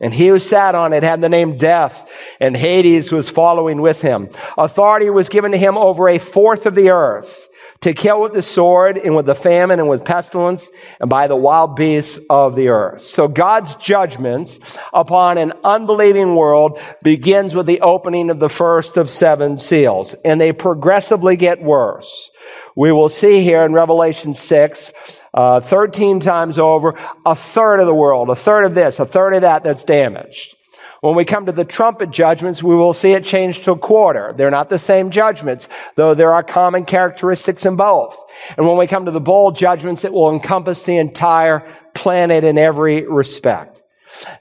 and 0.00 0.14
he 0.14 0.28
who 0.28 0.38
sat 0.38 0.74
on 0.74 0.92
it 0.92 1.02
had 1.02 1.20
the 1.20 1.28
name 1.28 1.58
Death, 1.58 2.08
and 2.40 2.56
Hades 2.56 3.10
was 3.10 3.28
following 3.28 3.80
with 3.80 4.00
him. 4.00 4.30
Authority 4.56 5.10
was 5.10 5.28
given 5.28 5.52
to 5.52 5.58
him 5.58 5.76
over 5.76 6.08
a 6.08 6.18
fourth 6.18 6.66
of 6.66 6.74
the 6.74 6.90
earth 6.90 7.47
to 7.80 7.92
kill 7.92 8.20
with 8.20 8.32
the 8.32 8.42
sword 8.42 8.98
and 8.98 9.14
with 9.14 9.26
the 9.26 9.34
famine 9.34 9.78
and 9.78 9.88
with 9.88 10.04
pestilence 10.04 10.70
and 11.00 11.08
by 11.08 11.26
the 11.26 11.36
wild 11.36 11.76
beasts 11.76 12.18
of 12.28 12.56
the 12.56 12.68
earth. 12.68 13.02
So 13.02 13.28
God's 13.28 13.74
judgments 13.76 14.58
upon 14.92 15.38
an 15.38 15.52
unbelieving 15.64 16.34
world 16.34 16.80
begins 17.02 17.54
with 17.54 17.66
the 17.66 17.80
opening 17.80 18.30
of 18.30 18.40
the 18.40 18.48
first 18.48 18.96
of 18.96 19.08
seven 19.08 19.58
seals, 19.58 20.14
and 20.24 20.40
they 20.40 20.52
progressively 20.52 21.36
get 21.36 21.62
worse. 21.62 22.30
We 22.74 22.92
will 22.92 23.08
see 23.08 23.42
here 23.42 23.64
in 23.64 23.72
Revelation 23.72 24.34
6 24.34 24.92
uh, 25.34 25.60
13 25.60 26.20
times 26.20 26.58
over, 26.58 26.98
a 27.24 27.36
third 27.36 27.80
of 27.80 27.86
the 27.86 27.94
world, 27.94 28.30
a 28.30 28.34
third 28.34 28.64
of 28.64 28.74
this, 28.74 28.98
a 28.98 29.06
third 29.06 29.34
of 29.34 29.42
that 29.42 29.62
that's 29.62 29.84
damaged. 29.84 30.56
When 31.00 31.14
we 31.14 31.24
come 31.24 31.46
to 31.46 31.52
the 31.52 31.64
trumpet 31.64 32.10
judgments, 32.10 32.62
we 32.62 32.74
will 32.74 32.92
see 32.92 33.12
it 33.12 33.24
change 33.24 33.62
to 33.62 33.72
a 33.72 33.78
quarter. 33.78 34.34
They're 34.36 34.50
not 34.50 34.68
the 34.68 34.78
same 34.78 35.10
judgments, 35.10 35.68
though 35.94 36.14
there 36.14 36.32
are 36.32 36.42
common 36.42 36.84
characteristics 36.84 37.64
in 37.64 37.76
both. 37.76 38.18
And 38.56 38.66
when 38.66 38.76
we 38.76 38.86
come 38.86 39.04
to 39.04 39.12
the 39.12 39.20
bowl 39.20 39.52
judgments, 39.52 40.04
it 40.04 40.12
will 40.12 40.30
encompass 40.30 40.82
the 40.82 40.96
entire 40.96 41.68
planet 41.94 42.42
in 42.42 42.58
every 42.58 43.06
respect. 43.06 43.80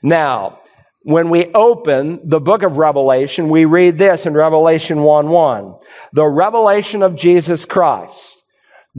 Now, 0.02 0.62
when 1.04 1.30
we 1.30 1.52
open 1.54 2.28
the 2.28 2.40
book 2.42 2.64
of 2.64 2.78
Revelation, 2.78 3.50
we 3.50 3.66
read 3.66 3.98
this 3.98 4.26
in 4.26 4.34
Revelation 4.34 5.04
1 5.04 5.30
1. 5.30 5.76
The 6.14 6.28
revelation 6.28 7.04
of 7.04 7.16
Jesus 7.16 7.66
Christ 7.66 8.38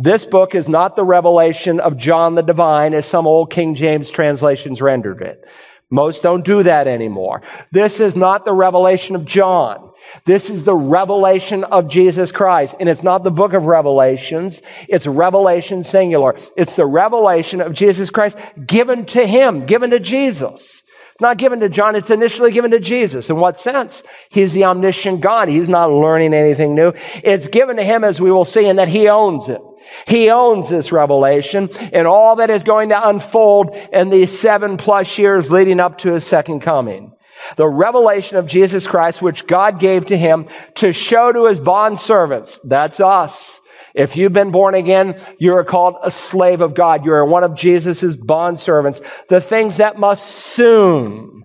this 0.00 0.24
book 0.24 0.54
is 0.54 0.68
not 0.68 0.94
the 0.94 1.02
revelation 1.02 1.80
of 1.80 1.96
John 1.96 2.36
the 2.36 2.42
Divine 2.44 2.94
as 2.94 3.04
some 3.04 3.26
old 3.26 3.50
King 3.50 3.74
James 3.74 4.08
translations 4.10 4.80
rendered 4.80 5.20
it. 5.22 5.44
Most 5.90 6.22
don't 6.22 6.44
do 6.44 6.62
that 6.62 6.86
anymore. 6.86 7.42
This 7.72 7.98
is 8.00 8.14
not 8.14 8.44
the 8.44 8.52
revelation 8.52 9.16
of 9.16 9.24
John. 9.24 9.90
This 10.26 10.50
is 10.50 10.64
the 10.64 10.74
revelation 10.74 11.64
of 11.64 11.88
Jesus 11.88 12.30
Christ. 12.30 12.76
And 12.78 12.88
it's 12.88 13.02
not 13.02 13.24
the 13.24 13.30
book 13.30 13.52
of 13.54 13.64
Revelations. 13.64 14.60
It's 14.88 15.06
revelation 15.06 15.84
singular. 15.84 16.36
It's 16.56 16.76
the 16.76 16.86
revelation 16.86 17.60
of 17.60 17.72
Jesus 17.72 18.10
Christ 18.10 18.36
given 18.66 19.06
to 19.06 19.26
him, 19.26 19.66
given 19.66 19.90
to 19.90 20.00
Jesus. 20.00 20.82
It's 21.18 21.22
not 21.22 21.36
given 21.36 21.58
to 21.58 21.68
John. 21.68 21.96
It's 21.96 22.10
initially 22.10 22.52
given 22.52 22.70
to 22.70 22.78
Jesus. 22.78 23.28
In 23.28 23.38
what 23.38 23.58
sense? 23.58 24.04
He's 24.28 24.52
the 24.52 24.66
omniscient 24.66 25.20
God. 25.20 25.48
He's 25.48 25.68
not 25.68 25.90
learning 25.90 26.32
anything 26.32 26.76
new. 26.76 26.92
It's 27.24 27.48
given 27.48 27.74
to 27.78 27.82
him, 27.82 28.04
as 28.04 28.20
we 28.20 28.30
will 28.30 28.44
see, 28.44 28.68
and 28.68 28.78
that 28.78 28.86
he 28.86 29.08
owns 29.08 29.48
it. 29.48 29.60
He 30.06 30.30
owns 30.30 30.68
this 30.68 30.92
revelation 30.92 31.70
and 31.92 32.06
all 32.06 32.36
that 32.36 32.50
is 32.50 32.62
going 32.62 32.90
to 32.90 33.08
unfold 33.08 33.74
in 33.92 34.10
these 34.10 34.38
seven 34.38 34.76
plus 34.76 35.18
years 35.18 35.50
leading 35.50 35.80
up 35.80 35.98
to 35.98 36.12
his 36.12 36.24
second 36.24 36.60
coming. 36.60 37.12
The 37.56 37.66
revelation 37.66 38.36
of 38.36 38.46
Jesus 38.46 38.86
Christ, 38.86 39.20
which 39.20 39.48
God 39.48 39.80
gave 39.80 40.04
to 40.06 40.16
him 40.16 40.46
to 40.76 40.92
show 40.92 41.32
to 41.32 41.46
his 41.46 41.58
bond 41.58 41.98
servants. 41.98 42.60
That's 42.62 43.00
us. 43.00 43.58
If 43.98 44.16
you've 44.16 44.32
been 44.32 44.52
born 44.52 44.76
again, 44.76 45.20
you're 45.40 45.64
called 45.64 45.96
a 46.04 46.10
slave 46.12 46.60
of 46.60 46.72
God. 46.72 47.04
You're 47.04 47.24
one 47.24 47.42
of 47.42 47.56
Jesus' 47.56 48.14
bond 48.14 48.60
servants. 48.60 49.00
The 49.28 49.40
things 49.40 49.78
that 49.78 49.98
must 49.98 50.24
soon 50.24 51.42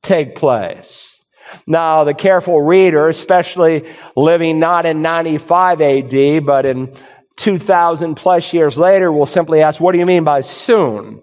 take 0.00 0.36
place. 0.36 1.20
Now, 1.66 2.04
the 2.04 2.14
careful 2.14 2.62
reader, 2.62 3.08
especially 3.08 3.88
living 4.14 4.60
not 4.60 4.86
in 4.86 5.02
95 5.02 5.80
AD, 5.80 6.46
but 6.46 6.64
in 6.64 6.94
2,000 7.38 8.14
plus 8.14 8.52
years 8.52 8.78
later, 8.78 9.10
will 9.10 9.26
simply 9.26 9.60
ask, 9.60 9.80
what 9.80 9.90
do 9.90 9.98
you 9.98 10.06
mean 10.06 10.22
by 10.22 10.42
soon? 10.42 11.20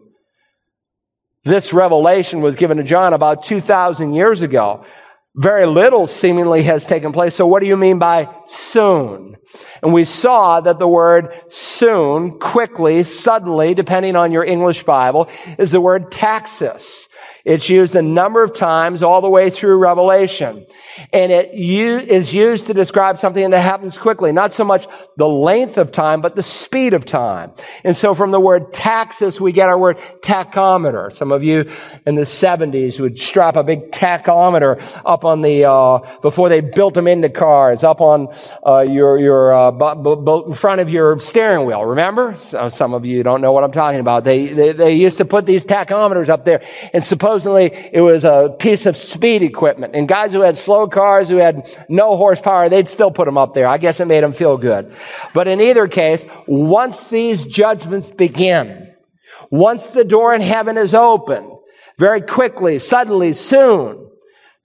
This 1.46 1.72
revelation 1.72 2.42
was 2.42 2.58
given 2.58 2.76
to 2.76 2.84
John 2.84 3.14
about 3.14 3.44
2,000 3.44 4.14
years 4.14 4.42
ago. 4.42 4.84
Very 5.38 5.68
little 5.68 6.08
seemingly 6.08 6.64
has 6.64 6.88
taken 6.88 7.12
place. 7.12 7.36
So 7.36 7.46
what 7.46 7.62
do 7.62 7.68
you 7.68 7.78
mean 7.78 8.00
by 8.00 8.28
soon? 8.48 9.38
And 9.84 9.94
we 9.94 10.04
saw 10.04 10.60
that 10.62 10.80
the 10.80 10.88
word 10.88 11.40
soon, 11.48 12.40
quickly, 12.40 13.04
suddenly, 13.04 13.76
depending 13.76 14.16
on 14.16 14.32
your 14.32 14.44
English 14.44 14.84
Bible, 14.84 15.30
is 15.60 15.70
the 15.70 15.80
word 15.80 16.12
taxis. 16.12 17.07
It's 17.48 17.70
used 17.70 17.96
a 17.96 18.02
number 18.02 18.44
of 18.44 18.54
times 18.54 19.02
all 19.02 19.22
the 19.22 19.30
way 19.30 19.50
through 19.50 19.78
Revelation. 19.78 20.66
And 21.14 21.32
it 21.32 21.54
is 21.54 22.34
used 22.34 22.68
to 22.68 22.74
describe 22.74 23.18
something 23.18 23.52
that 23.52 23.62
happens 23.62 23.98
quickly, 23.98 24.34
not 24.34 24.52
so 24.52 24.66
much 24.66 24.86
the 25.16 25.30
length 25.30 25.78
of 25.78 25.94
time, 25.94 26.20
but 26.20 26.36
the 26.36 26.44
speed 26.44 26.94
of 26.94 27.06
time. 27.06 27.54
And 27.86 27.96
so 27.96 28.14
from 28.14 28.32
the 28.32 28.40
word 28.40 28.74
taxis, 28.74 29.40
we 29.40 29.54
get 29.54 29.70
our 29.70 29.78
word 29.78 29.98
tachometer. 30.20 31.16
Some 31.16 31.32
of 31.32 31.42
you 31.42 31.72
in 32.06 32.16
the 32.16 32.24
70s 32.24 33.00
would 33.00 33.18
strap 33.18 33.56
a 33.56 33.64
big 33.64 33.92
tachometer 33.92 34.82
up 35.06 35.24
on 35.24 35.42
the, 35.42 35.64
uh, 35.64 36.00
before 36.22 36.50
they 36.50 36.60
built 36.60 36.96
them 36.96 37.08
into 37.08 37.30
cars, 37.30 37.82
up 37.82 38.02
on 38.02 38.28
uh, 38.66 38.82
your, 38.82 39.18
your 39.20 39.54
uh, 39.54 40.44
in 40.48 40.54
front 40.54 40.82
of 40.82 40.90
your 40.90 41.18
steering 41.20 41.66
wheel. 41.66 41.86
Remember? 41.86 42.36
So 42.36 42.68
some 42.68 42.94
of 42.94 43.06
you 43.06 43.24
don't 43.24 43.40
know 43.40 43.54
what 43.54 43.64
I'm 43.64 43.72
talking 43.72 44.02
about. 44.02 44.26
They, 44.26 44.48
they, 44.48 44.74
they 44.74 44.94
used 44.96 45.16
to 45.20 45.26
put 45.26 45.46
these 45.46 45.64
tachometers 45.64 46.28
up 46.28 46.44
there 46.44 46.62
and 46.92 47.02
supposedly 47.40 47.90
it 47.94 48.02
was 48.02 48.24
a 48.24 48.56
piece 48.60 48.86
of 48.86 48.98
speed 48.98 49.44
equipment. 49.44 49.96
And 49.96 50.08
guys 50.08 50.34
who 50.34 50.42
had 50.42 50.58
slow 50.58 50.88
cars, 50.88 51.30
who 51.30 51.38
had 51.38 51.68
no 51.90 52.16
horsepower, 52.16 52.70
they'd 52.70 52.90
still 52.90 53.12
put 53.12 53.26
them 53.26 53.38
up 53.38 53.54
there. 53.54 53.68
I 53.68 53.78
guess 53.78 54.00
it 54.00 54.08
made 54.08 54.24
them 54.24 54.34
feel 54.34 54.58
good. 54.58 54.94
But 55.34 55.48
in 55.48 55.62
either 55.62 55.88
case, 55.88 56.26
once 56.48 57.10
these 57.10 57.46
judgments 57.46 58.10
begin, 58.10 58.94
once 59.52 59.92
the 59.92 60.04
door 60.04 60.34
in 60.34 60.42
heaven 60.42 60.78
is 60.78 60.94
open, 60.94 61.58
very 62.00 62.22
quickly, 62.22 62.80
suddenly, 62.80 63.34
soon, 63.34 64.10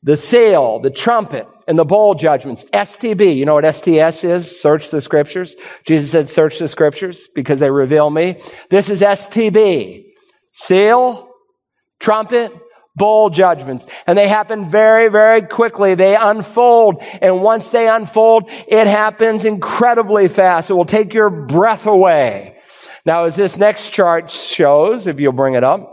the 0.02 0.16
seal, 0.16 0.80
the 0.80 0.90
trumpet, 0.90 1.46
and 1.68 1.78
the 1.78 1.84
bowl 1.84 2.14
judgments. 2.14 2.64
STB, 2.72 3.36
you 3.36 3.46
know 3.46 3.54
what 3.54 3.74
STS 3.74 4.24
is? 4.24 4.60
Search 4.60 4.90
the 4.90 5.00
scriptures. 5.00 5.54
Jesus 5.84 6.10
said, 6.10 6.28
search 6.28 6.58
the 6.58 6.68
scriptures 6.68 7.28
because 7.34 7.60
they 7.60 7.70
reveal 7.70 8.10
me. 8.10 8.42
This 8.68 8.90
is 8.90 9.00
STB. 9.00 10.06
Seal, 10.52 11.31
trumpet, 12.02 12.52
bowl 12.94 13.30
judgments. 13.30 13.86
And 14.06 14.18
they 14.18 14.28
happen 14.28 14.70
very, 14.70 15.08
very 15.08 15.42
quickly. 15.42 15.94
They 15.94 16.16
unfold. 16.16 17.02
And 17.22 17.40
once 17.42 17.70
they 17.70 17.88
unfold, 17.88 18.50
it 18.68 18.86
happens 18.86 19.44
incredibly 19.44 20.28
fast. 20.28 20.68
It 20.68 20.74
will 20.74 20.84
take 20.84 21.14
your 21.14 21.30
breath 21.30 21.86
away. 21.86 22.58
Now, 23.06 23.24
as 23.24 23.36
this 23.36 23.56
next 23.56 23.90
chart 23.90 24.30
shows, 24.30 25.06
if 25.06 25.18
you'll 25.18 25.32
bring 25.32 25.54
it 25.54 25.64
up, 25.64 25.88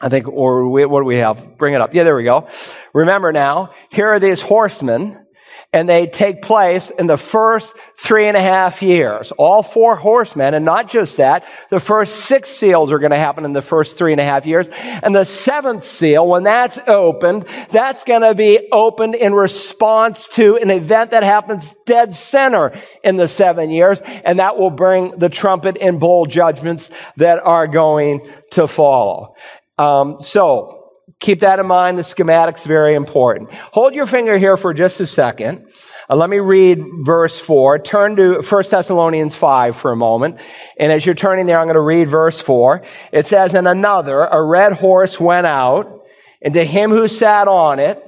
I 0.00 0.08
think, 0.08 0.28
or 0.28 0.68
we, 0.70 0.86
what 0.86 1.00
do 1.00 1.04
we 1.04 1.16
have? 1.16 1.58
Bring 1.58 1.74
it 1.74 1.80
up. 1.80 1.94
Yeah, 1.94 2.04
there 2.04 2.16
we 2.16 2.24
go. 2.24 2.48
Remember 2.94 3.32
now, 3.32 3.74
here 3.90 4.08
are 4.08 4.18
these 4.18 4.40
horsemen 4.40 5.26
and 5.72 5.88
they 5.88 6.08
take 6.08 6.42
place 6.42 6.90
in 6.90 7.06
the 7.06 7.16
first 7.16 7.76
three 7.96 8.26
and 8.26 8.36
a 8.36 8.42
half 8.42 8.82
years. 8.82 9.30
All 9.32 9.62
four 9.62 9.94
horsemen, 9.94 10.54
and 10.54 10.64
not 10.64 10.88
just 10.88 11.18
that, 11.18 11.44
the 11.70 11.78
first 11.78 12.16
six 12.16 12.50
seals 12.50 12.90
are 12.90 12.98
going 12.98 13.12
to 13.12 13.16
happen 13.16 13.44
in 13.44 13.52
the 13.52 13.62
first 13.62 13.96
three 13.96 14.10
and 14.10 14.20
a 14.20 14.24
half 14.24 14.46
years. 14.46 14.68
And 14.68 15.14
the 15.14 15.24
seventh 15.24 15.84
seal, 15.84 16.26
when 16.26 16.42
that's 16.42 16.78
opened, 16.88 17.46
that's 17.70 18.02
going 18.02 18.22
to 18.22 18.34
be 18.34 18.68
opened 18.72 19.14
in 19.14 19.32
response 19.32 20.26
to 20.28 20.56
an 20.56 20.70
event 20.70 21.12
that 21.12 21.22
happens 21.22 21.72
dead 21.86 22.14
center 22.14 22.72
in 23.04 23.16
the 23.16 23.28
seven 23.28 23.70
years. 23.70 24.00
And 24.24 24.40
that 24.40 24.58
will 24.58 24.70
bring 24.70 25.18
the 25.18 25.28
trumpet 25.28 25.78
and 25.80 26.00
bowl 26.00 26.26
judgments 26.26 26.90
that 27.16 27.38
are 27.38 27.68
going 27.68 28.28
to 28.52 28.66
follow. 28.66 29.36
Um, 29.78 30.16
so, 30.20 30.79
Keep 31.20 31.40
that 31.40 31.58
in 31.58 31.66
mind. 31.66 31.98
The 31.98 32.04
schematic's 32.04 32.64
very 32.64 32.94
important. 32.94 33.52
Hold 33.72 33.94
your 33.94 34.06
finger 34.06 34.38
here 34.38 34.56
for 34.56 34.72
just 34.72 35.00
a 35.00 35.06
second. 35.06 35.66
Uh, 36.08 36.16
let 36.16 36.30
me 36.30 36.38
read 36.38 36.82
verse 37.02 37.38
4. 37.38 37.78
Turn 37.80 38.16
to 38.16 38.40
1 38.40 38.64
Thessalonians 38.70 39.34
5 39.34 39.76
for 39.76 39.92
a 39.92 39.96
moment. 39.96 40.40
And 40.78 40.90
as 40.90 41.04
you're 41.04 41.14
turning 41.14 41.44
there, 41.44 41.58
I'm 41.58 41.66
going 41.66 41.74
to 41.74 41.80
read 41.80 42.08
verse 42.08 42.40
4. 42.40 42.82
It 43.12 43.26
says, 43.26 43.54
And 43.54 43.68
another, 43.68 44.22
a 44.22 44.42
red 44.42 44.72
horse 44.72 45.20
went 45.20 45.46
out, 45.46 46.00
and 46.42 46.54
to 46.54 46.64
him 46.64 46.90
who 46.90 47.06
sat 47.06 47.48
on 47.48 47.78
it, 47.78 48.02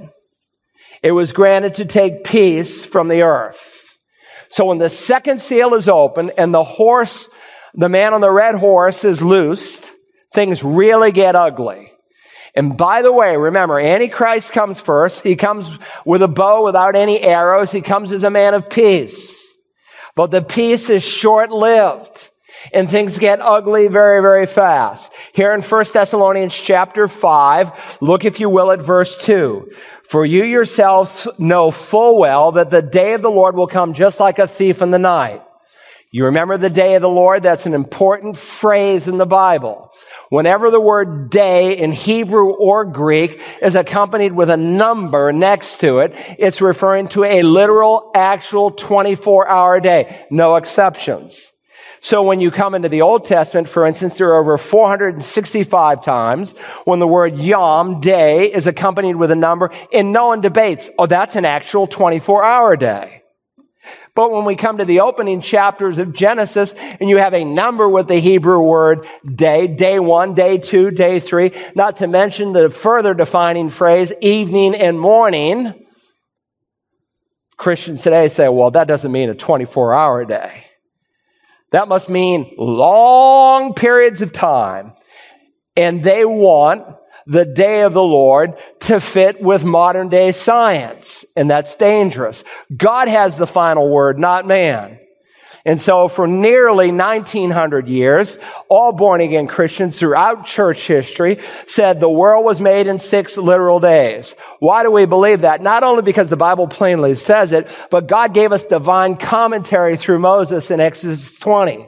it 1.02 1.12
was 1.12 1.34
granted 1.34 1.74
to 1.76 1.84
take 1.84 2.24
peace 2.24 2.84
from 2.84 3.08
the 3.08 3.22
earth. 3.22 3.98
So 4.48 4.66
when 4.66 4.78
the 4.78 4.90
second 4.90 5.40
seal 5.40 5.74
is 5.74 5.88
open 5.88 6.30
and 6.38 6.54
the 6.54 6.64
horse, 6.64 7.28
the 7.74 7.88
man 7.88 8.14
on 8.14 8.20
the 8.20 8.30
red 8.30 8.54
horse 8.54 9.04
is 9.04 9.22
loosed, 9.22 9.90
things 10.32 10.64
really 10.64 11.12
get 11.12 11.34
ugly. 11.34 11.91
And 12.55 12.76
by 12.76 13.03
the 13.03 13.12
way, 13.12 13.36
remember, 13.36 13.78
Antichrist 13.78 14.53
comes 14.53 14.78
first. 14.78 15.22
He 15.22 15.36
comes 15.36 15.78
with 16.05 16.22
a 16.22 16.28
bow 16.28 16.64
without 16.64 16.96
any 16.96 17.20
arrows. 17.20 17.72
He 17.72 17.80
comes 17.80 18.12
as 18.12 18.24
a 18.24 18.30
man 18.30 18.55
of 18.55 18.68
peace. 18.68 19.55
But 20.14 20.30
the 20.30 20.42
peace 20.42 20.90
is 20.90 21.03
short-lived. 21.03 22.30
And 22.72 22.88
things 22.88 23.18
get 23.18 23.40
ugly 23.40 23.88
very, 23.88 24.20
very 24.20 24.46
fast. 24.46 25.11
Here 25.32 25.53
in 25.53 25.62
1 25.62 25.84
Thessalonians 25.92 26.55
chapter 26.55 27.09
5, 27.09 27.98
look 28.00 28.24
if 28.24 28.38
you 28.38 28.48
will 28.48 28.70
at 28.70 28.80
verse 28.80 29.16
2. 29.16 29.72
For 30.05 30.24
you 30.24 30.44
yourselves 30.44 31.26
know 31.38 31.70
full 31.70 32.18
well 32.18 32.53
that 32.53 32.70
the 32.70 32.82
day 32.82 33.14
of 33.14 33.22
the 33.22 33.30
Lord 33.30 33.57
will 33.57 33.66
come 33.66 33.94
just 33.94 34.20
like 34.20 34.38
a 34.38 34.46
thief 34.46 34.80
in 34.80 34.90
the 34.90 34.98
night. 34.98 35.42
You 36.12 36.26
remember 36.26 36.59
the 36.59 36.70
day 36.70 36.94
of 36.94 37.03
the 37.03 37.09
Lord? 37.09 37.42
That's 37.42 37.64
an 37.64 37.72
important 37.74 38.36
phrase 38.36 39.09
in 39.09 39.16
the 39.16 39.26
Bible. 39.26 39.90
Whenever 40.33 40.70
the 40.70 40.80
word 40.80 41.28
day 41.28 41.76
in 41.76 41.93
Hebrew 41.93 42.53
or 42.53 42.87
Greek 42.87 43.39
is 43.61 43.74
accompanied 43.74 44.33
with 44.33 44.49
a 44.49 44.57
number 44.57 45.30
next 45.30 45.80
to 45.80 45.99
it, 45.99 46.14
it's 46.39 46.62
referring 46.62 47.09
to 47.09 47.22
a 47.22 47.43
literal, 47.43 48.11
actual 48.14 48.70
24 48.70 49.47
hour 49.47 49.78
day. 49.78 50.24
No 50.30 50.57
exceptions. 50.57 51.53
So 52.01 52.22
when 52.22 52.41
you 52.41 52.51
come 52.51 52.74
into 52.74 52.89
the 52.89 53.03
Old 53.03 53.26
Testament, 53.26 53.68
for 53.68 53.87
instance, 53.87 54.16
there 54.16 54.30
are 54.30 54.41
over 54.41 54.57
465 54.57 56.03
times 56.03 56.53
when 56.87 56.99
the 56.99 57.07
word 57.07 57.37
yom, 57.37 58.01
day, 58.01 58.51
is 58.51 58.66
accompanied 58.66 59.16
with 59.16 59.30
a 59.30 59.37
number 59.37 59.70
and 59.93 60.14
no 60.14 60.28
one 60.28 60.41
debates, 60.41 60.91
oh, 60.99 61.05
that's 61.05 61.37
an 61.37 61.45
actual 61.45 61.87
24 61.87 62.43
hour 62.43 62.74
day. 62.74 63.22
But 64.14 64.30
when 64.30 64.44
we 64.44 64.56
come 64.56 64.78
to 64.78 64.84
the 64.84 65.00
opening 65.00 65.40
chapters 65.40 65.96
of 65.96 66.12
Genesis 66.12 66.74
and 66.74 67.08
you 67.08 67.16
have 67.16 67.32
a 67.32 67.44
number 67.44 67.88
with 67.88 68.08
the 68.08 68.18
Hebrew 68.18 68.60
word 68.60 69.06
day, 69.24 69.66
day 69.66 69.98
one, 69.98 70.34
day 70.34 70.58
two, 70.58 70.90
day 70.90 71.18
three, 71.18 71.52
not 71.74 71.96
to 71.96 72.06
mention 72.06 72.52
the 72.52 72.70
further 72.70 73.14
defining 73.14 73.70
phrase 73.70 74.12
evening 74.20 74.74
and 74.74 75.00
morning, 75.00 75.86
Christians 77.56 78.02
today 78.02 78.28
say, 78.28 78.48
well, 78.48 78.70
that 78.72 78.86
doesn't 78.86 79.12
mean 79.12 79.30
a 79.30 79.34
24 79.34 79.94
hour 79.94 80.24
day. 80.26 80.66
That 81.70 81.88
must 81.88 82.10
mean 82.10 82.54
long 82.58 83.72
periods 83.72 84.20
of 84.20 84.32
time. 84.32 84.92
And 85.74 86.02
they 86.02 86.26
want 86.26 86.96
the 87.27 87.45
day 87.45 87.83
of 87.83 87.95
the 87.95 88.03
Lord 88.03 88.55
to 88.81 89.01
fit 89.01 89.41
with 89.41 89.64
modern 89.64 90.09
day 90.09 90.33
science. 90.33 91.25
And 91.37 91.51
that's 91.51 91.77
dangerous. 91.77 92.45
God 92.77 93.09
has 93.09 93.37
the 93.37 93.47
final 93.47 93.89
word, 93.89 94.18
not 94.18 94.47
man. 94.47 94.99
And 95.64 95.81
so 95.81 96.09
for 96.09 96.27
nearly 96.27 96.91
1900 96.91 97.89
years, 97.89 98.37
all 98.68 98.93
born 98.93 99.20
again 99.20 99.47
Christians 99.47 99.97
throughout 99.97 100.45
church 100.45 100.89
history 100.89 101.39
said 101.66 102.01
the 102.01 102.09
world 102.09 102.45
was 102.45 102.61
made 102.61 102.89
in 102.89 102.99
six 102.99 103.37
literal 103.37 103.79
days. 103.79 104.35
Why 104.59 104.83
do 104.83 104.91
we 104.91 105.07
believe 105.07 105.43
that? 105.43 105.62
Not 105.62 105.85
only 105.85 106.03
because 106.03 106.31
the 106.31 106.37
Bible 106.37 106.66
plainly 106.66 107.14
says 107.14 107.53
it, 107.53 107.68
but 107.91 108.09
God 108.09 108.35
gave 108.35 108.51
us 108.51 108.64
divine 108.64 109.16
commentary 109.16 109.97
through 109.97 110.18
Moses 110.18 110.70
in 110.73 110.81
Exodus 110.81 111.39
20. 111.39 111.87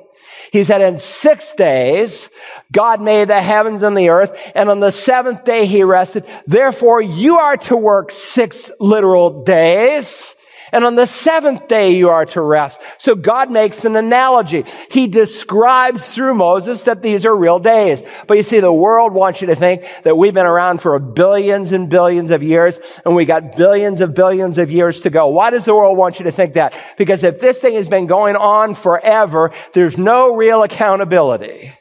He 0.54 0.62
said, 0.62 0.82
in 0.82 0.98
six 0.98 1.52
days, 1.54 2.30
God 2.70 3.00
made 3.02 3.26
the 3.26 3.42
heavens 3.42 3.82
and 3.82 3.96
the 3.96 4.10
earth, 4.10 4.40
and 4.54 4.70
on 4.70 4.78
the 4.78 4.92
seventh 4.92 5.42
day 5.42 5.66
he 5.66 5.82
rested. 5.82 6.24
Therefore, 6.46 7.02
you 7.02 7.38
are 7.38 7.56
to 7.56 7.76
work 7.76 8.12
six 8.12 8.70
literal 8.78 9.42
days. 9.42 10.36
And 10.74 10.84
on 10.84 10.96
the 10.96 11.06
seventh 11.06 11.68
day 11.68 11.92
you 11.92 12.08
are 12.08 12.26
to 12.26 12.42
rest. 12.42 12.80
So 12.98 13.14
God 13.14 13.48
makes 13.48 13.84
an 13.84 13.94
analogy. 13.94 14.64
He 14.90 15.06
describes 15.06 16.12
through 16.12 16.34
Moses 16.34 16.82
that 16.84 17.00
these 17.00 17.24
are 17.24 17.34
real 17.34 17.60
days. 17.60 18.02
But 18.26 18.38
you 18.38 18.42
see, 18.42 18.58
the 18.58 18.72
world 18.72 19.14
wants 19.14 19.40
you 19.40 19.46
to 19.46 19.54
think 19.54 19.84
that 20.02 20.18
we've 20.18 20.34
been 20.34 20.46
around 20.46 20.80
for 20.80 20.98
billions 20.98 21.70
and 21.70 21.88
billions 21.88 22.32
of 22.32 22.42
years 22.42 22.80
and 23.04 23.14
we 23.14 23.24
got 23.24 23.56
billions 23.56 24.00
of 24.00 24.14
billions 24.14 24.58
of 24.58 24.72
years 24.72 25.02
to 25.02 25.10
go. 25.10 25.28
Why 25.28 25.50
does 25.50 25.64
the 25.64 25.76
world 25.76 25.96
want 25.96 26.18
you 26.18 26.24
to 26.24 26.32
think 26.32 26.54
that? 26.54 26.76
Because 26.98 27.22
if 27.22 27.38
this 27.38 27.60
thing 27.60 27.74
has 27.74 27.88
been 27.88 28.08
going 28.08 28.34
on 28.34 28.74
forever, 28.74 29.52
there's 29.74 29.96
no 29.96 30.34
real 30.34 30.64
accountability. 30.64 31.72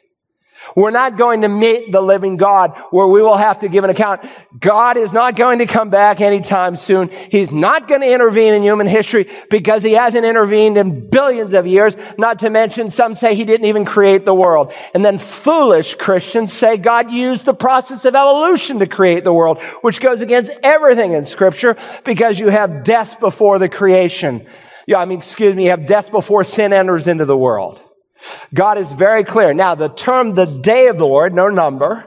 We're 0.76 0.90
not 0.90 1.16
going 1.16 1.42
to 1.42 1.48
meet 1.48 1.92
the 1.92 2.00
living 2.00 2.36
God 2.36 2.76
where 2.90 3.06
we 3.06 3.22
will 3.22 3.36
have 3.36 3.60
to 3.60 3.68
give 3.68 3.84
an 3.84 3.90
account. 3.90 4.22
God 4.58 4.96
is 4.96 5.12
not 5.12 5.36
going 5.36 5.60
to 5.60 5.66
come 5.66 5.90
back 5.90 6.20
anytime 6.20 6.76
soon. 6.76 7.10
He's 7.30 7.52
not 7.52 7.86
going 7.86 8.00
to 8.00 8.12
intervene 8.12 8.54
in 8.54 8.62
human 8.62 8.86
history 8.86 9.30
because 9.50 9.82
he 9.82 9.92
hasn't 9.92 10.24
intervened 10.24 10.76
in 10.76 11.08
billions 11.08 11.54
of 11.54 11.66
years. 11.66 11.96
Not 12.18 12.40
to 12.40 12.50
mention 12.50 12.90
some 12.90 13.14
say 13.14 13.34
he 13.34 13.44
didn't 13.44 13.66
even 13.66 13.84
create 13.84 14.24
the 14.24 14.34
world. 14.34 14.72
And 14.94 15.04
then 15.04 15.18
foolish 15.18 15.94
Christians 15.94 16.52
say 16.52 16.76
God 16.76 17.10
used 17.10 17.44
the 17.44 17.54
process 17.54 18.04
of 18.04 18.14
evolution 18.14 18.80
to 18.80 18.86
create 18.86 19.22
the 19.22 19.32
world, 19.32 19.62
which 19.82 20.00
goes 20.00 20.20
against 20.20 20.50
everything 20.62 21.12
in 21.12 21.24
scripture 21.24 21.76
because 22.04 22.38
you 22.38 22.48
have 22.48 22.82
death 22.82 23.20
before 23.20 23.58
the 23.58 23.68
creation. 23.68 24.46
Yeah, 24.86 24.98
I 24.98 25.04
mean, 25.04 25.18
excuse 25.18 25.54
me, 25.54 25.64
you 25.64 25.70
have 25.70 25.86
death 25.86 26.10
before 26.10 26.44
sin 26.44 26.72
enters 26.72 27.06
into 27.06 27.24
the 27.24 27.36
world. 27.36 27.80
God 28.52 28.78
is 28.78 28.90
very 28.92 29.24
clear. 29.24 29.52
Now, 29.52 29.74
the 29.74 29.88
term 29.88 30.34
the 30.34 30.46
day 30.46 30.88
of 30.88 30.98
the 30.98 31.06
Lord, 31.06 31.34
no 31.34 31.48
number, 31.48 32.06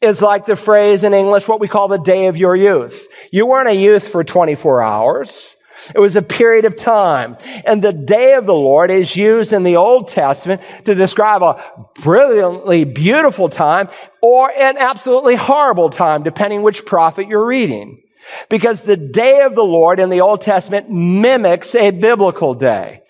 is 0.00 0.22
like 0.22 0.46
the 0.46 0.56
phrase 0.56 1.04
in 1.04 1.14
English, 1.14 1.48
what 1.48 1.60
we 1.60 1.68
call 1.68 1.88
the 1.88 1.98
day 1.98 2.26
of 2.26 2.36
your 2.36 2.56
youth. 2.56 3.08
You 3.30 3.46
weren't 3.46 3.68
a 3.68 3.74
youth 3.74 4.08
for 4.08 4.24
24 4.24 4.82
hours. 4.82 5.56
It 5.94 5.98
was 5.98 6.16
a 6.16 6.22
period 6.22 6.64
of 6.64 6.76
time. 6.76 7.36
And 7.66 7.82
the 7.82 7.92
day 7.92 8.34
of 8.34 8.46
the 8.46 8.54
Lord 8.54 8.90
is 8.90 9.16
used 9.16 9.52
in 9.52 9.64
the 9.64 9.76
Old 9.76 10.08
Testament 10.08 10.62
to 10.86 10.94
describe 10.94 11.42
a 11.42 11.62
brilliantly 12.00 12.84
beautiful 12.84 13.48
time 13.48 13.88
or 14.22 14.50
an 14.50 14.78
absolutely 14.78 15.34
horrible 15.34 15.90
time, 15.90 16.22
depending 16.22 16.62
which 16.62 16.86
prophet 16.86 17.28
you're 17.28 17.46
reading. 17.46 18.02
Because 18.48 18.82
the 18.82 18.96
day 18.96 19.42
of 19.42 19.54
the 19.54 19.64
Lord 19.64 20.00
in 20.00 20.08
the 20.08 20.22
Old 20.22 20.40
Testament 20.40 20.90
mimics 20.90 21.74
a 21.74 21.90
biblical 21.90 22.54
day. 22.54 23.02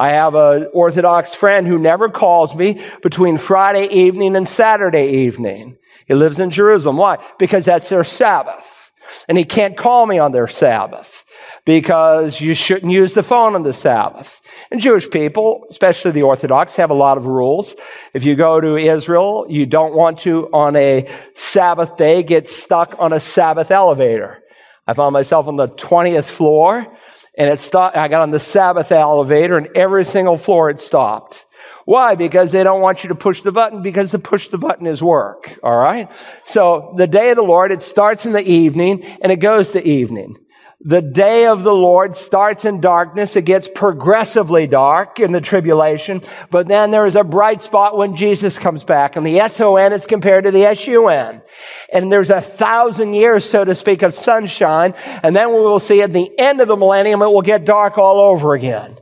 I 0.00 0.12
have 0.12 0.34
an 0.34 0.68
Orthodox 0.72 1.34
friend 1.34 1.66
who 1.66 1.78
never 1.78 2.08
calls 2.08 2.54
me 2.54 2.82
between 3.02 3.36
Friday 3.36 3.84
evening 3.84 4.34
and 4.34 4.48
Saturday 4.48 5.26
evening. 5.26 5.76
He 6.06 6.14
lives 6.14 6.38
in 6.38 6.48
Jerusalem. 6.48 6.96
Why? 6.96 7.18
Because 7.38 7.66
that's 7.66 7.90
their 7.90 8.02
Sabbath. 8.02 8.90
And 9.28 9.36
he 9.36 9.44
can't 9.44 9.76
call 9.76 10.06
me 10.06 10.18
on 10.18 10.32
their 10.32 10.48
Sabbath 10.48 11.26
because 11.66 12.40
you 12.40 12.54
shouldn't 12.54 12.90
use 12.92 13.12
the 13.12 13.22
phone 13.22 13.54
on 13.54 13.62
the 13.62 13.74
Sabbath. 13.74 14.40
And 14.70 14.80
Jewish 14.80 15.10
people, 15.10 15.66
especially 15.68 16.12
the 16.12 16.22
Orthodox, 16.22 16.76
have 16.76 16.88
a 16.88 16.94
lot 16.94 17.18
of 17.18 17.26
rules. 17.26 17.76
If 18.14 18.24
you 18.24 18.36
go 18.36 18.58
to 18.58 18.76
Israel, 18.76 19.44
you 19.50 19.66
don't 19.66 19.94
want 19.94 20.20
to 20.20 20.48
on 20.50 20.76
a 20.76 21.10
Sabbath 21.34 21.98
day 21.98 22.22
get 22.22 22.48
stuck 22.48 22.98
on 22.98 23.12
a 23.12 23.20
Sabbath 23.20 23.70
elevator. 23.70 24.38
I 24.86 24.94
found 24.94 25.12
myself 25.12 25.46
on 25.46 25.56
the 25.56 25.68
20th 25.68 26.24
floor 26.24 26.86
and 27.40 27.48
it 27.48 27.58
stopped. 27.58 27.96
I 27.96 28.08
got 28.08 28.20
on 28.20 28.32
the 28.32 28.38
Sabbath 28.38 28.92
elevator 28.92 29.56
and 29.56 29.70
every 29.74 30.04
single 30.04 30.36
floor 30.36 30.68
it 30.68 30.78
stopped. 30.78 31.46
Why? 31.86 32.14
Because 32.14 32.52
they 32.52 32.62
don't 32.62 32.82
want 32.82 33.02
you 33.02 33.08
to 33.08 33.14
push 33.14 33.40
the 33.40 33.50
button 33.50 33.80
because 33.80 34.10
to 34.10 34.18
push 34.18 34.48
the 34.48 34.58
button 34.58 34.86
is 34.86 35.02
work. 35.02 35.58
All 35.62 35.78
right. 35.78 36.10
So 36.44 36.92
the 36.98 37.06
day 37.06 37.30
of 37.30 37.36
the 37.36 37.42
Lord, 37.42 37.72
it 37.72 37.80
starts 37.80 38.26
in 38.26 38.34
the 38.34 38.46
evening 38.46 39.04
and 39.22 39.32
it 39.32 39.36
goes 39.36 39.70
to 39.70 39.82
evening. 39.82 40.36
The 40.82 41.02
day 41.02 41.46
of 41.46 41.62
the 41.62 41.74
Lord 41.74 42.16
starts 42.16 42.64
in 42.64 42.80
darkness. 42.80 43.36
It 43.36 43.44
gets 43.44 43.68
progressively 43.68 44.66
dark 44.66 45.20
in 45.20 45.30
the 45.30 45.42
tribulation, 45.42 46.22
but 46.50 46.68
then 46.68 46.90
there 46.90 47.04
is 47.04 47.16
a 47.16 47.24
bright 47.24 47.60
spot 47.60 47.98
when 47.98 48.16
Jesus 48.16 48.58
comes 48.58 48.82
back 48.82 49.16
and 49.16 49.26
the 49.26 49.40
S-O-N 49.40 49.92
is 49.92 50.06
compared 50.06 50.44
to 50.44 50.50
the 50.50 50.64
S-U-N. 50.64 51.42
And 51.92 52.10
there's 52.10 52.30
a 52.30 52.40
thousand 52.40 53.12
years, 53.12 53.44
so 53.44 53.62
to 53.62 53.74
speak, 53.74 54.00
of 54.00 54.14
sunshine. 54.14 54.94
And 55.22 55.36
then 55.36 55.50
we 55.50 55.60
will 55.60 55.80
see 55.80 56.00
at 56.00 56.14
the 56.14 56.30
end 56.38 56.62
of 56.62 56.68
the 56.68 56.76
millennium, 56.76 57.20
it 57.20 57.26
will 57.26 57.42
get 57.42 57.66
dark 57.66 57.98
all 57.98 58.18
over 58.18 58.54
again. 58.54 58.96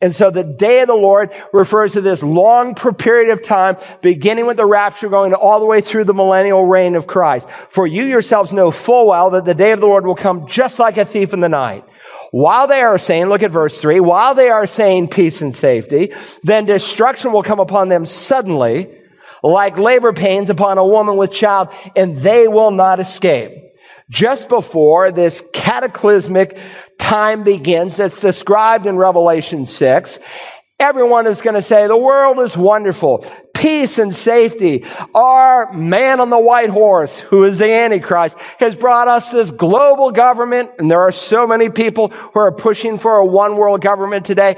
And 0.00 0.14
so 0.14 0.30
the 0.30 0.44
day 0.44 0.80
of 0.80 0.86
the 0.88 0.94
Lord 0.94 1.30
refers 1.52 1.92
to 1.92 2.00
this 2.00 2.22
long 2.22 2.74
period 2.74 3.30
of 3.32 3.42
time, 3.42 3.76
beginning 4.00 4.46
with 4.46 4.56
the 4.56 4.66
rapture, 4.66 5.08
going 5.08 5.34
all 5.34 5.60
the 5.60 5.66
way 5.66 5.80
through 5.80 6.04
the 6.04 6.14
millennial 6.14 6.64
reign 6.66 6.94
of 6.94 7.06
Christ. 7.06 7.48
For 7.68 7.86
you 7.86 8.04
yourselves 8.04 8.52
know 8.52 8.70
full 8.70 9.08
well 9.08 9.30
that 9.30 9.44
the 9.44 9.54
day 9.54 9.72
of 9.72 9.80
the 9.80 9.86
Lord 9.86 10.06
will 10.06 10.14
come 10.14 10.46
just 10.46 10.78
like 10.78 10.96
a 10.96 11.04
thief 11.04 11.32
in 11.32 11.40
the 11.40 11.48
night. 11.48 11.84
While 12.30 12.66
they 12.66 12.80
are 12.80 12.98
saying, 12.98 13.26
look 13.26 13.42
at 13.42 13.50
verse 13.50 13.80
three, 13.80 14.00
while 14.00 14.34
they 14.34 14.48
are 14.48 14.66
saying 14.66 15.08
peace 15.08 15.42
and 15.42 15.54
safety, 15.54 16.12
then 16.44 16.64
destruction 16.64 17.32
will 17.32 17.42
come 17.42 17.60
upon 17.60 17.88
them 17.88 18.06
suddenly, 18.06 18.98
like 19.42 19.78
labor 19.78 20.12
pains 20.12 20.48
upon 20.48 20.78
a 20.78 20.86
woman 20.86 21.16
with 21.16 21.32
child, 21.32 21.74
and 21.96 22.18
they 22.18 22.48
will 22.48 22.70
not 22.70 23.00
escape 23.00 23.69
just 24.10 24.48
before 24.48 25.12
this 25.12 25.42
cataclysmic 25.52 26.58
time 26.98 27.44
begins 27.44 27.96
that's 27.96 28.20
described 28.20 28.84
in 28.84 28.96
Revelation 28.96 29.64
6, 29.64 30.18
everyone 30.80 31.28
is 31.28 31.40
going 31.40 31.54
to 31.54 31.62
say, 31.62 31.86
the 31.86 31.96
world 31.96 32.40
is 32.40 32.56
wonderful. 32.56 33.24
Peace 33.54 33.98
and 33.98 34.14
safety. 34.14 34.84
Our 35.14 35.72
man 35.72 36.18
on 36.18 36.30
the 36.30 36.38
white 36.38 36.70
horse, 36.70 37.18
who 37.18 37.44
is 37.44 37.58
the 37.58 37.70
Antichrist, 37.70 38.36
has 38.58 38.74
brought 38.74 39.06
us 39.06 39.30
this 39.30 39.50
global 39.50 40.10
government. 40.10 40.70
And 40.78 40.90
there 40.90 41.02
are 41.02 41.12
so 41.12 41.46
many 41.46 41.68
people 41.68 42.08
who 42.08 42.40
are 42.40 42.52
pushing 42.52 42.98
for 42.98 43.18
a 43.18 43.26
one 43.26 43.56
world 43.56 43.80
government 43.82 44.24
today. 44.24 44.56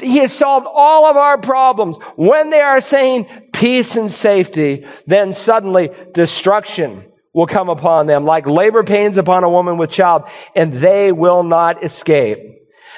He 0.00 0.18
has 0.18 0.34
solved 0.34 0.66
all 0.68 1.06
of 1.06 1.16
our 1.16 1.38
problems. 1.38 1.98
When 2.16 2.50
they 2.50 2.60
are 2.60 2.80
saying 2.80 3.26
peace 3.52 3.96
and 3.96 4.10
safety, 4.10 4.86
then 5.06 5.34
suddenly 5.34 5.90
destruction 6.14 7.11
will 7.32 7.46
come 7.46 7.68
upon 7.68 8.06
them 8.06 8.24
like 8.24 8.46
labor 8.46 8.82
pains 8.82 9.16
upon 9.16 9.44
a 9.44 9.50
woman 9.50 9.78
with 9.78 9.90
child, 9.90 10.24
and 10.54 10.72
they 10.72 11.12
will 11.12 11.42
not 11.42 11.82
escape. 11.82 12.38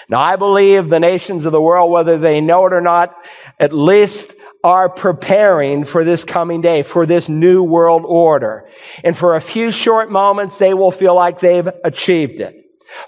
Now, 0.09 0.21
I 0.21 0.37
believe 0.37 0.89
the 0.89 1.01
nations 1.01 1.47
of 1.47 1.53
the 1.53 1.61
world, 1.61 1.91
whether 1.91 2.19
they 2.19 2.41
know 2.41 2.67
it 2.67 2.73
or 2.73 2.81
not, 2.81 3.15
at 3.59 3.73
least 3.73 4.35
are 4.63 4.89
preparing 4.89 5.85
for 5.85 6.05
this 6.05 6.25
coming 6.25 6.61
day, 6.61 6.83
for 6.83 7.07
this 7.07 7.29
new 7.29 7.63
world 7.63 8.03
order. 8.07 8.69
And 9.03 9.17
for 9.17 9.37
a 9.37 9.41
few 9.41 9.71
short 9.71 10.11
moments, 10.11 10.59
they 10.59 10.75
will 10.75 10.91
feel 10.91 11.15
like 11.15 11.39
they've 11.39 11.69
achieved 11.85 12.41
it. 12.41 12.57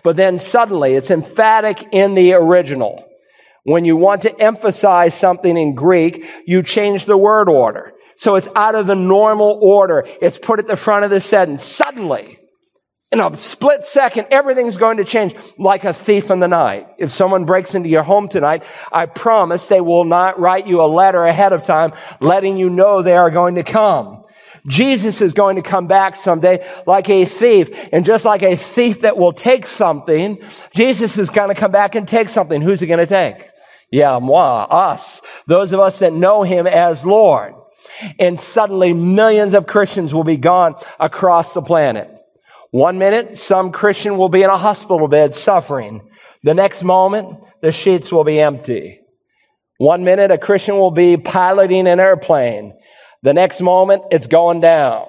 But 0.03 0.17
then 0.17 0.39
suddenly, 0.39 0.95
it's 0.95 1.11
emphatic 1.11 1.83
in 1.93 2.15
the 2.15 2.35
original. 2.35 3.05
When 3.65 3.85
you 3.85 3.97
want 3.97 4.23
to 4.23 4.41
emphasize 4.41 5.15
something 5.15 5.57
in 5.57 5.75
Greek, 5.75 6.25
you 6.47 6.63
change 6.63 7.05
the 7.05 7.17
word 7.17 7.49
order. 7.49 7.93
So 8.17 8.37
it's 8.37 8.49
out 8.57 8.75
of 8.75 8.87
the 8.87 8.95
normal 8.95 9.59
order. 9.63 10.07
It's 10.21 10.39
put 10.39 10.59
at 10.59 10.69
the 10.69 10.77
front 10.77 11.05
of 11.05 11.11
the 11.11 11.21
sentence. 11.21 11.63
Suddenly, 11.63 12.39
in 13.13 13.21
a 13.21 13.37
split 13.39 13.85
second, 13.85 14.27
everything's 14.31 14.77
going 14.77 14.97
to 14.97 15.05
change 15.05 15.35
like 15.59 15.85
a 15.85 15.95
thief 15.95 16.31
in 16.31 16.41
the 16.41 16.49
night. 16.49 16.89
If 16.99 17.13
someone 17.13 17.45
breaks 17.45 17.75
into 17.75 17.89
your 17.89 18.03
home 18.03 18.29
tonight, 18.29 18.65
I 18.91 19.07
promise 19.07 19.69
they 19.69 19.81
will 19.81 20.05
not 20.05 20.41
write 20.41 20.67
you 20.67 20.83
a 20.83 20.87
letter 20.87 21.25
ahead 21.25 21.53
of 21.53 21.63
time 21.63 21.93
letting 22.21 22.57
you 22.57 22.69
know 22.69 23.03
they 23.03 23.17
are 23.17 23.31
going 23.31 23.55
to 23.57 23.63
come. 23.63 24.25
Jesus 24.67 25.21
is 25.21 25.35
going 25.35 25.55
to 25.55 25.63
come 25.63 25.87
back 25.87 26.17
someday 26.17 26.67
like 26.87 27.09
a 27.09 27.25
thief. 27.25 27.71
And 27.93 28.05
just 28.05 28.25
like 28.25 28.43
a 28.43 28.57
thief 28.57 29.03
that 29.03 29.17
will 29.17 29.33
take 29.33 29.67
something, 29.67 30.39
Jesus 30.75 31.17
is 31.17 31.31
going 31.31 31.49
to 31.49 31.55
come 31.55 31.71
back 31.71 31.95
and 31.95 32.09
take 32.09 32.29
something. 32.29 32.61
Who's 32.61 32.81
he 32.81 32.89
going 32.89 32.99
to 32.99 33.07
take? 33.07 33.49
Yeah, 33.93 34.19
moi, 34.19 34.65
us. 34.65 35.23
Those 35.47 35.73
of 35.73 35.79
us 35.79 36.01
that 36.01 36.13
know 36.13 36.43
him 36.43 36.67
as 36.67 37.07
Lord 37.07 37.55
and 38.19 38.39
suddenly 38.39 38.93
millions 38.93 39.55
of 39.55 39.67
Christians 39.67 40.13
will 40.13 40.25
be 40.25 40.37
gone 40.37 40.77
across 40.99 41.55
the 41.55 41.63
planet. 41.63 42.11
One 42.71 42.99
minute, 42.99 43.37
some 43.39 43.73
Christian 43.73 44.19
will 44.19 44.29
be 44.29 44.43
in 44.43 44.51
a 44.51 44.59
hospital 44.59 45.09
bed 45.09 45.35
suffering. 45.35 46.09
The 46.43 46.55
next 46.55 46.83
moment, 46.83 47.41
the 47.63 47.73
sheets 47.73 48.13
will 48.13 48.25
be 48.25 48.41
empty. 48.41 49.01
One 49.79 50.05
minute, 50.05 50.31
a 50.31 50.39
Christian 50.39 50.77
will 50.77 50.91
be 50.91 51.17
piloting 51.17 51.87
an 51.87 52.01
airplane. 52.01 52.75
The 53.23 53.35
next 53.35 53.61
moment, 53.61 54.03
it's 54.11 54.27
going 54.27 54.61
down. 54.61 55.07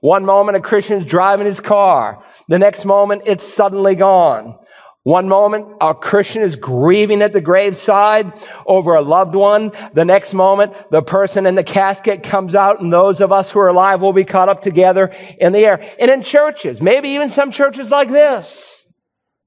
One 0.00 0.24
moment, 0.24 0.56
a 0.56 0.60
Christian's 0.60 1.04
driving 1.04 1.46
his 1.46 1.60
car. 1.60 2.22
The 2.48 2.58
next 2.58 2.84
moment, 2.84 3.22
it's 3.26 3.46
suddenly 3.46 3.94
gone. 3.94 4.58
One 5.04 5.28
moment, 5.28 5.68
a 5.82 5.94
Christian 5.94 6.40
is 6.40 6.56
grieving 6.56 7.20
at 7.20 7.34
the 7.34 7.42
graveside 7.42 8.32
over 8.66 8.94
a 8.94 9.02
loved 9.02 9.34
one. 9.34 9.70
The 9.92 10.06
next 10.06 10.32
moment, 10.32 10.72
the 10.90 11.02
person 11.02 11.44
in 11.44 11.56
the 11.56 11.62
casket 11.62 12.22
comes 12.22 12.54
out 12.54 12.80
and 12.80 12.90
those 12.90 13.20
of 13.20 13.30
us 13.30 13.50
who 13.50 13.60
are 13.60 13.68
alive 13.68 14.00
will 14.00 14.14
be 14.14 14.24
caught 14.24 14.48
up 14.48 14.62
together 14.62 15.14
in 15.38 15.52
the 15.52 15.58
air. 15.58 15.84
And 16.00 16.10
in 16.10 16.22
churches, 16.22 16.80
maybe 16.80 17.10
even 17.10 17.28
some 17.28 17.50
churches 17.50 17.90
like 17.90 18.08
this, 18.08 18.86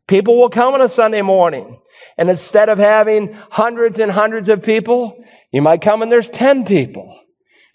people 0.08 0.40
will 0.40 0.50
come 0.50 0.76
on 0.76 0.82
a 0.82 0.88
Sunday 0.88 1.24
morning 1.24 1.80
and 2.18 2.30
instead 2.30 2.70
of 2.70 2.78
having 2.78 3.34
hundreds 3.50 3.98
and 3.98 4.12
hundreds 4.12 4.50
of 4.50 4.62
people, 4.62 5.24
you 5.52 5.64
might 5.64 5.82
come 5.82 6.04
and 6.04 6.12
there's 6.12 6.30
10 6.30 6.66
people. 6.66 7.20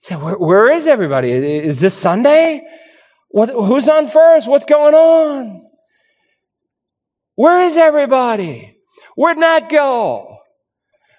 So 0.01 0.19
where, 0.19 0.39
where 0.39 0.71
is 0.71 0.87
everybody? 0.87 1.33
Is 1.33 1.81
this 1.81 1.97
Sunday? 1.97 2.63
What, 3.29 3.51
who's 3.51 3.89
on 3.89 4.09
first? 4.09 4.49
What's 4.49 4.67
going 4.67 4.95
on? 4.95 5.72
Where 7.35 7.63
is 7.63 7.77
everybody? 7.77 8.77
Where'd 9.17 9.39
Nat 9.39 9.69
go? 9.69 10.39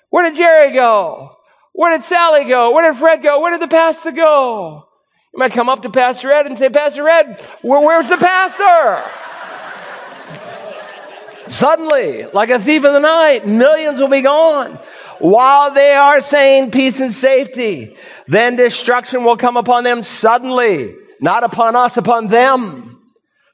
Where 0.10 0.30
did 0.30 0.38
Jerry 0.38 0.74
go? 0.74 1.36
Where 1.74 1.92
did 1.92 2.04
Sally 2.04 2.46
go? 2.46 2.72
Where 2.72 2.92
did 2.92 3.00
Fred 3.00 3.24
go? 3.24 3.42
Where 3.42 3.52
did 3.52 3.62
the 3.62 3.74
pastor 3.74 4.12
go? 4.12 4.88
You 5.34 5.40
might 5.40 5.52
come 5.52 5.70
up 5.70 5.82
to 5.82 5.90
Pastor 5.90 6.32
Ed 6.32 6.46
and 6.46 6.56
say, 6.56 6.70
Pastor 6.70 7.08
Ed, 7.08 7.42
where, 7.64 7.84
where's 7.84 8.10
the 8.10 8.18
pastor? 8.18 9.04
Suddenly, 11.48 12.26
like 12.26 12.52
a 12.52 12.60
thief 12.60 12.86
in 12.86 12.94
the 12.94 13.00
night, 13.00 13.48
millions 13.48 14.00
will 14.00 14.08
be 14.08 14.22
gone. 14.22 14.78
while 15.20 15.72
they 15.72 15.94
are 15.94 16.22
saying 16.22 16.70
peace 16.70 17.00
and 17.00 17.12
safety, 17.12 17.96
then 18.28 18.56
destruction 18.56 19.24
will 19.24 19.38
come 19.38 19.58
upon 19.58 19.84
them 19.84 20.02
suddenly, 20.04 20.96
not 21.20 21.44
upon 21.44 21.76
us, 21.76 21.98
upon 21.98 22.28
them. 22.28 23.03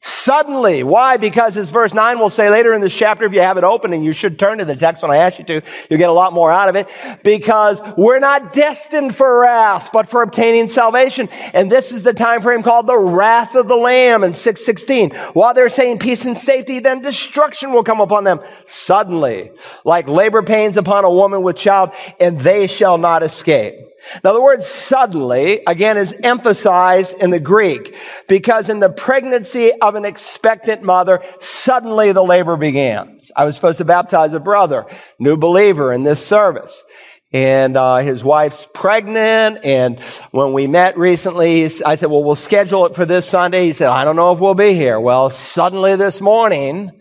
Suddenly. 0.02 0.84
Why? 0.84 1.18
Because 1.18 1.58
as 1.58 1.72
verse 1.72 1.94
9 1.94 2.20
will 2.20 2.30
say 2.30 2.50
later 2.50 2.74
in 2.74 2.80
this 2.80 2.96
chapter, 2.96 3.26
if 3.26 3.34
you 3.34 3.42
have 3.42 3.58
it 3.58 3.66
open 3.66 3.92
and 3.92 4.06
you 4.06 4.14
should 4.14 4.40
turn 4.40 4.60
to 4.60 4.66
the 4.66 4.76
text 4.76 5.02
when 5.02 5.12
I 5.12 5.18
ask 5.18 5.40
you 5.40 5.46
to, 5.46 5.62
you'll 5.90 5.98
get 5.98 6.10
a 6.10 6.14
lot 6.14 6.32
more 6.32 6.52
out 6.52 6.70
of 6.70 6.76
it. 6.78 6.88
Because 7.24 7.82
we're 7.98 8.20
not 8.20 8.54
destined 8.54 9.14
for 9.14 9.42
wrath, 9.42 9.90
but 9.92 10.08
for 10.08 10.22
obtaining 10.22 10.70
salvation. 10.70 11.28
And 11.54 11.70
this 11.70 11.92
is 11.92 12.04
the 12.04 12.14
time 12.14 12.42
frame 12.42 12.64
called 12.64 12.88
the 12.88 12.98
wrath 12.98 13.56
of 13.56 13.68
the 13.68 13.76
Lamb 13.76 14.24
in 14.24 14.34
616. 14.34 15.12
While 15.34 15.54
they're 15.54 15.68
saying 15.68 16.00
peace 16.00 16.24
and 16.24 16.38
safety, 16.38 16.80
then 16.80 17.02
destruction 17.02 17.74
will 17.74 17.84
come 17.84 18.00
upon 18.00 18.24
them 18.24 18.40
suddenly, 18.66 19.52
like 19.84 20.08
labor 20.08 20.44
pains 20.44 20.78
upon 20.78 21.04
a 21.04 21.12
woman 21.12 21.42
with 21.42 21.58
child, 21.58 21.92
and 22.22 22.40
they 22.40 22.68
shall 22.68 22.98
not 22.98 23.22
escape. 23.22 23.89
Now 24.24 24.34
the 24.34 24.42
word 24.42 24.64
suddenly, 24.64 25.62
again, 25.66 25.98
is 25.98 26.16
emphasized 26.24 27.18
in 27.18 27.30
the 27.30 27.40
Greek 27.40 27.96
because 28.28 28.70
in 28.70 28.80
the 28.80 28.90
pregnancy 28.90 29.72
of 29.74 29.96
an 29.96 30.06
expectant 30.06 30.84
mother, 30.84 31.24
suddenly 31.40 32.12
the 32.12 32.24
labor 32.24 32.58
begins. 32.58 33.32
I 33.36 33.46
was 33.46 33.56
supposed 33.56 33.80
to 33.80 33.86
baptize 33.86 34.34
a 34.34 34.40
brother, 34.40 34.86
new 35.20 35.38
believer 35.38 35.94
in 35.94 36.04
this 36.04 36.26
service. 36.26 36.84
And 37.32 37.78
uh, 37.78 37.98
his 37.98 38.24
wife's 38.24 38.68
pregnant. 38.74 39.64
And 39.64 40.00
when 40.32 40.52
we 40.52 40.66
met 40.66 40.98
recently, 40.98 41.66
I 41.86 41.96
said, 41.96 42.10
well, 42.10 42.24
we'll 42.24 42.34
schedule 42.34 42.88
it 42.88 42.96
for 42.96 43.06
this 43.06 43.30
Sunday. 43.30 43.66
He 43.66 43.74
said, 43.74 43.90
I 43.90 44.04
don't 44.04 44.16
know 44.16 44.32
if 44.32 44.40
we'll 44.40 44.56
be 44.56 44.74
here. 44.74 45.00
Well, 45.00 45.30
suddenly 45.30 45.96
this 45.96 46.22
morning, 46.22 46.92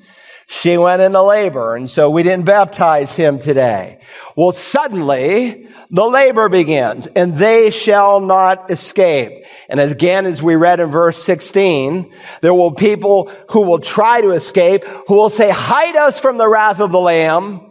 she 0.47 0.77
went 0.77 1.01
into 1.01 1.23
labor. 1.23 1.77
And 1.77 1.89
so 1.89 2.11
we 2.11 2.23
didn't 2.23 2.45
baptize 2.45 3.17
him 3.17 3.39
today. 3.39 4.01
Well, 4.37 4.53
suddenly, 4.53 5.68
the 5.91 6.05
labor 6.05 6.49
begins, 6.49 7.07
and 7.07 7.37
they 7.37 7.71
shall 7.71 8.21
not 8.21 8.71
escape. 8.71 9.47
And 9.69 9.81
again, 9.81 10.27
as 10.27 10.43
we 10.43 10.55
read 10.55 10.81
in 10.81 10.91
verse 10.91 11.23
16, 11.23 12.13
there 12.43 12.53
will 12.53 12.73
people 12.73 13.33
who 13.51 13.63
will 13.63 13.79
try 13.79 14.21
to 14.21 14.33
escape, 14.33 14.85
who 14.85 15.15
will 15.15 15.31
say, 15.31 15.51
hide 15.51 15.97
us 15.97 16.19
from 16.19 16.37
the 16.37 16.49
wrath 16.49 16.81
of 16.81 16.93
the 16.93 17.01
Lamb 17.01 17.68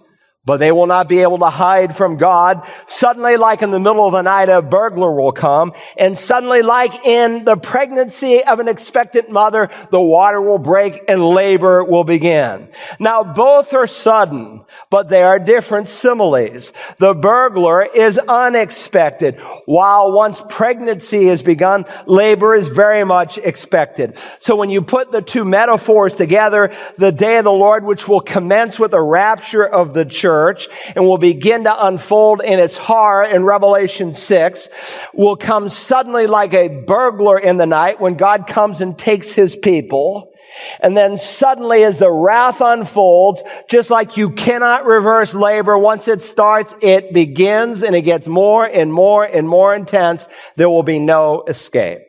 but 0.47 0.61
they 0.61 0.71
will 0.71 0.87
not 0.87 1.09
be 1.09 1.19
able 1.19 1.37
to 1.39 1.49
hide 1.49 1.97
from 1.97 2.15
God. 2.15 2.65
Suddenly, 2.87 3.35
like 3.35 3.61
in 3.61 3.71
the 3.71 3.81
middle 3.81 4.07
of 4.07 4.13
the 4.13 4.21
night, 4.21 4.47
a 4.47 4.61
burglar 4.61 5.13
will 5.13 5.33
come. 5.33 5.73
And 5.97 6.17
suddenly, 6.17 6.61
like 6.61 7.05
in 7.05 7.43
the 7.43 7.57
pregnancy 7.57 8.41
of 8.45 8.61
an 8.61 8.69
expectant 8.69 9.29
mother, 9.29 9.69
the 9.91 9.99
water 9.99 10.41
will 10.41 10.57
break 10.57 11.03
and 11.09 11.21
labor 11.21 11.83
will 11.83 12.05
begin. 12.05 12.69
Now, 12.97 13.25
both 13.25 13.73
are 13.73 13.87
sudden, 13.87 14.63
but 14.89 15.09
they 15.09 15.21
are 15.21 15.37
different 15.37 15.89
similes. 15.89 16.71
The 16.97 17.13
burglar 17.13 17.83
is 17.83 18.17
unexpected. 18.17 19.41
While 19.65 20.13
once 20.13 20.41
pregnancy 20.47 21.27
is 21.27 21.43
begun, 21.43 21.83
labor 22.05 22.55
is 22.55 22.69
very 22.69 23.03
much 23.03 23.37
expected. 23.37 24.17
So 24.39 24.55
when 24.55 24.69
you 24.69 24.81
put 24.81 25.11
the 25.11 25.21
two 25.21 25.43
metaphors 25.43 26.15
together, 26.15 26.73
the 26.97 27.11
day 27.11 27.37
of 27.37 27.43
the 27.43 27.51
Lord, 27.51 27.83
which 27.83 28.07
will 28.07 28.21
commence 28.21 28.79
with 28.79 28.91
the 28.91 29.01
rapture 29.01 29.65
of 29.67 29.93
the 29.93 30.05
church, 30.05 30.36
church 30.37 30.67
and 30.95 31.05
will 31.05 31.17
begin 31.17 31.63
to 31.63 31.87
unfold 31.87 32.41
in 32.43 32.59
its 32.59 32.77
horror 32.77 33.23
in 33.23 33.43
Revelation 33.43 34.13
6 34.13 34.69
will 35.13 35.35
come 35.35 35.67
suddenly 35.67 36.27
like 36.27 36.53
a 36.53 36.67
burglar 36.85 37.39
in 37.39 37.57
the 37.57 37.65
night 37.65 37.99
when 37.99 38.15
God 38.15 38.45
comes 38.45 38.81
and 38.81 38.97
takes 38.97 39.31
his 39.31 39.55
people. 39.55 40.31
And 40.79 40.95
then 40.95 41.17
suddenly 41.17 41.83
as 41.83 41.99
the 41.99 42.11
wrath 42.11 42.61
unfolds, 42.61 43.41
just 43.69 43.89
like 43.89 44.17
you 44.17 44.31
cannot 44.31 44.85
reverse 44.85 45.33
labor, 45.33 45.77
once 45.77 46.07
it 46.07 46.21
starts, 46.21 46.73
it 46.81 47.13
begins 47.13 47.83
and 47.83 47.95
it 47.95 48.03
gets 48.03 48.27
more 48.27 48.63
and 48.65 48.93
more 48.93 49.23
and 49.23 49.47
more 49.49 49.73
intense. 49.75 50.27
There 50.55 50.69
will 50.69 50.83
be 50.83 50.99
no 50.99 51.43
escape. 51.47 52.01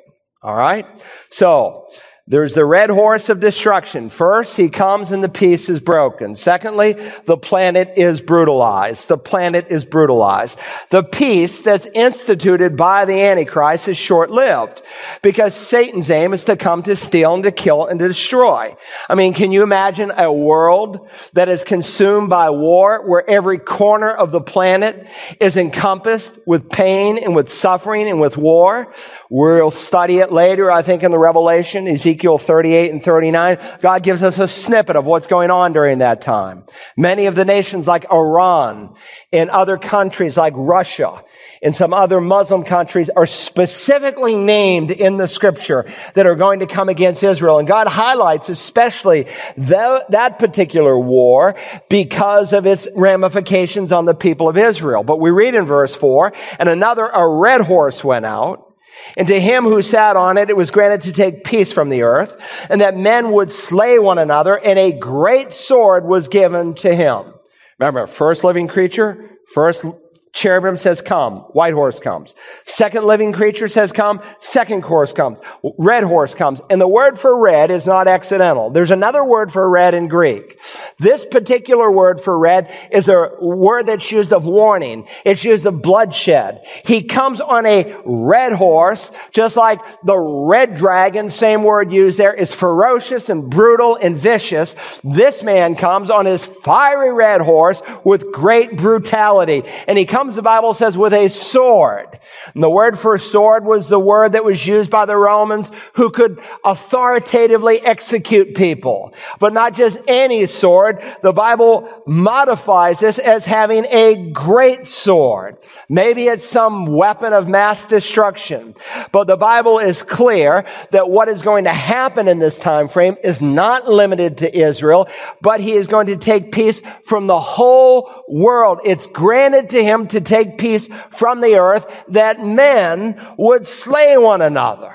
All 0.43 0.55
right. 0.55 0.87
So 1.31 1.89
there's 2.31 2.53
the 2.53 2.66
red 2.66 2.91
horse 2.91 3.31
of 3.31 3.41
destruction. 3.41 4.11
First, 4.11 4.59
he 4.59 4.68
comes 4.68 5.12
and 5.12 5.24
the 5.24 5.31
peace 5.31 5.70
is 5.70 5.81
broken. 5.81 6.37
Secondly, 6.37 6.93
the 7.24 7.39
planet 7.39 7.95
is 7.97 8.20
brutalized. 8.20 9.09
The 9.09 9.16
planet 9.16 9.68
is 9.70 9.87
brutalized. 9.87 10.59
The 10.91 11.03
peace 11.03 11.62
that's 11.62 11.87
instituted 11.95 12.76
by 12.76 13.07
the 13.07 13.18
Antichrist 13.22 13.89
is 13.89 13.97
short-lived 13.97 14.83
because 15.22 15.55
Satan's 15.55 16.11
aim 16.11 16.35
is 16.35 16.45
to 16.45 16.57
come 16.57 16.83
to 16.83 16.97
steal 16.97 17.33
and 17.33 17.45
to 17.45 17.51
kill 17.51 17.87
and 17.87 17.99
to 17.99 18.07
destroy. 18.07 18.76
I 19.09 19.14
mean, 19.14 19.33
can 19.33 19.51
you 19.51 19.62
imagine 19.62 20.12
a 20.14 20.31
world 20.31 21.09
that 21.33 21.49
is 21.49 21.64
consumed 21.64 22.29
by 22.29 22.51
war 22.51 23.09
where 23.09 23.29
every 23.29 23.59
corner 23.59 24.11
of 24.11 24.33
the 24.33 24.43
planet 24.43 25.07
is 25.41 25.57
encompassed 25.57 26.39
with 26.47 26.68
pain 26.68 27.16
and 27.16 27.35
with 27.35 27.51
suffering 27.51 28.07
and 28.07 28.20
with 28.20 28.37
war? 28.37 28.93
We'll 29.31 29.70
study 29.70 30.18
it 30.18 30.31
later, 30.31 30.70
I 30.70 30.83
think, 30.83 31.03
in 31.03 31.11
the 31.11 31.18
Revelation. 31.18 31.89
Ezekiel 31.89 32.18
Ezekiel 32.19 32.39
38 32.39 32.91
and 32.91 33.01
39, 33.01 33.59
God 33.81 34.03
gives 34.03 34.25
us 34.25 34.41
a 34.41 34.49
snippet 34.49 34.97
of 34.97 35.07
what's 35.07 35.29
going 35.29 35.53
on 35.53 35.73
during 35.73 35.99
that 35.99 36.21
time. 36.21 36.64
Many 36.97 37.27
of 37.27 37.37
the 37.37 37.45
nations 37.45 37.87
like 37.87 38.11
Iran 38.11 38.97
and 39.33 39.51
other 39.51 39.79
countries 39.79 40.37
like 40.37 40.53
Russia 40.57 41.23
and 41.62 41.77
some 41.77 41.93
other 41.93 42.21
Muslim 42.21 42.64
countries 42.64 43.09
are 43.09 43.25
specifically 43.25 44.35
named 44.35 44.91
in 44.91 45.16
the 45.16 45.29
scripture 45.29 45.89
that 46.14 46.27
are 46.27 46.35
going 46.35 46.59
to 46.59 46.66
come 46.66 46.89
against 46.89 47.23
Israel. 47.23 47.61
And 47.61 47.69
God 47.69 47.87
highlights 47.87 48.49
especially 48.49 49.29
the, 49.57 50.05
that 50.09 50.41
particular 50.41 50.99
war 50.99 51.55
because 51.89 52.53
of 52.53 52.66
its 52.66 52.89
ramifications 52.97 53.93
on 53.93 54.07
the 54.07 54.14
people 54.14 54.49
of 54.49 54.57
Israel. 54.57 55.05
But 55.05 55.21
we 55.21 55.31
read 55.31 55.55
in 55.55 55.66
verse 55.66 55.95
4, 55.95 56.33
and 56.59 56.69
another, 56.69 57.07
a 57.07 57.29
red 57.29 57.61
horse 57.61 58.03
went 58.03 58.27
out 58.27 58.68
and 59.16 59.28
to 59.28 59.40
him 59.40 59.64
who 59.64 59.82
sat 59.82 60.16
on 60.16 60.36
it, 60.36 60.51
it 60.51 60.57
was 60.57 60.70
granted 60.70 61.03
to 61.03 61.12
take 61.12 61.44
peace 61.44 61.72
from 61.72 61.88
the 61.88 62.03
earth, 62.03 62.40
and 62.68 62.80
that 62.80 62.96
men 62.96 63.32
would 63.32 63.51
slay 63.51 63.99
one 63.99 64.18
another, 64.18 64.59
and 64.59 64.78
a 64.78 64.92
great 64.92 65.53
sword 65.53 66.05
was 66.05 66.28
given 66.28 66.74
to 66.74 66.94
him. 66.94 67.34
Remember, 67.78 68.07
first 68.07 68.44
living 68.44 68.68
creature, 68.68 69.38
first 69.53 69.84
Cherubim 70.33 70.76
says 70.76 71.01
come. 71.01 71.39
White 71.53 71.74
horse 71.74 72.01
comes. 72.01 72.35
Second 72.64 73.05
living 73.05 73.33
creature 73.33 73.68
says 73.68 73.93
come. 73.93 74.20
Second 74.41 74.85
horse 74.85 75.12
comes. 75.12 75.41
Red 75.79 76.05
horse 76.05 76.35
comes. 76.35 76.61
And 76.70 76.81
the 76.81 76.89
word 76.89 77.18
for 77.18 77.37
red 77.37 77.70
is 77.70 77.87
not 77.87 78.07
accidental. 78.07 78.70
There's 78.70 78.91
another 78.91 79.24
word 79.24 79.53
for 79.53 79.68
red 79.68 79.95
in 79.95 80.09
Greek. 80.09 80.59
This 80.99 81.24
particular 81.24 81.91
word 81.91 82.20
for 82.20 82.39
red 82.39 82.72
is 82.93 83.09
a 83.09 83.31
word 83.41 83.87
that's 83.87 84.12
used 84.12 84.33
of 84.33 84.45
warning. 84.45 85.09
It's 85.24 85.45
used 85.45 85.66
of 85.66 85.83
bloodshed. 85.83 86.64
He 86.85 87.03
comes 87.03 87.41
on 87.41 87.66
a 87.66 87.97
red 88.05 88.53
horse, 88.53 89.11
just 89.33 89.57
like 89.57 89.81
the 90.03 90.16
red 90.16 90.74
dragon, 90.74 91.31
same 91.31 91.62
word 91.62 91.91
used 91.91 92.18
there, 92.18 92.35
is 92.35 92.55
ferocious 92.55 93.29
and 93.29 93.51
brutal 93.51 93.97
and 93.97 94.16
vicious. 94.16 94.76
This 95.03 95.43
man 95.43 95.74
comes 95.74 96.11
on 96.11 96.26
his 96.26 96.45
fiery 96.45 97.12
red 97.12 97.41
horse 97.41 97.83
with 98.05 98.31
great 98.33 98.76
brutality. 98.76 99.62
And 99.87 99.99
he 99.99 100.05
comes 100.05 100.18
comes, 100.19 100.35
the 100.35 100.43
Bible 100.43 100.75
says, 100.75 100.99
with 100.99 101.12
a 101.12 101.29
sword. 101.29 102.19
And 102.53 102.61
the 102.61 102.69
word 102.69 102.99
for 102.99 103.16
sword 103.19 103.64
was 103.64 103.89
the 103.89 104.01
word 104.01 104.33
that 104.33 104.45
was 104.45 104.66
used 104.66 104.91
by 104.91 105.07
the 105.07 105.16
Romans 105.16 105.71
who 105.93 106.11
could 106.11 106.41
authoritatively 106.64 107.81
execute 107.81 108.57
people. 108.57 109.14
But 109.39 109.53
not 109.53 109.75
just 109.75 110.01
any 110.09 110.47
sword. 110.47 111.05
The 111.23 111.33
Bible 111.33 112.03
modifies 112.05 112.99
this 112.99 113.21
as 113.21 113.45
having 113.45 113.87
a 113.87 114.31
great 114.33 114.89
sword. 114.89 115.57
Maybe 115.89 116.27
it's 116.27 116.45
some 116.45 116.87
weapon 116.87 117.33
of 117.33 117.49
mass 117.49 117.87
destruction. 117.87 118.75
But 119.12 119.29
the 119.29 119.37
Bible 119.37 119.79
is 119.79 120.03
clear 120.03 120.64
that 120.91 121.09
what 121.09 121.29
is 121.29 121.43
going 121.43 121.62
to 121.64 121.73
happen 121.73 122.27
in 122.27 122.41
this 122.41 122.59
time 122.59 122.89
frame 122.89 123.16
is 123.23 123.41
not 123.41 123.89
limited 123.89 124.39
to 124.39 124.59
Israel, 124.59 125.09
but 125.41 125.61
he 125.61 125.75
is 125.75 125.87
going 125.87 126.09
to 126.09 126.16
take 126.16 126.51
peace 126.51 126.83
from 127.05 127.29
the 127.29 127.39
whole 127.39 128.25
world. 128.27 128.81
It's 128.85 129.07
granted 129.07 129.71
to 129.71 129.85
him 129.85 130.08
to 130.09 130.21
take 130.21 130.59
peace 130.59 130.89
from 131.11 131.41
the 131.41 131.57
earth 131.57 131.87
that 132.09 132.45
men 132.45 133.21
would 133.37 133.67
slay 133.67 134.17
one 134.17 134.43
another. 134.43 134.95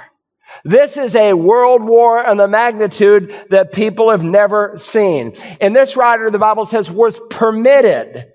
This 0.64 0.98
is 0.98 1.16
a 1.16 1.34
world 1.34 1.84
war 1.84 2.26
and 2.26 2.40
the 2.40 2.48
magnitude 2.48 3.36
that 3.50 3.74
people 3.74 4.12
have 4.12 4.24
never 4.24 4.78
seen. 4.78 5.36
And 5.60 5.76
this 5.76 5.98
writer, 5.98 6.28
of 6.28 6.34
the 6.34 6.40
Bible 6.40 6.66
says, 6.66 6.90
was 6.90 7.20
permitted 7.30 8.28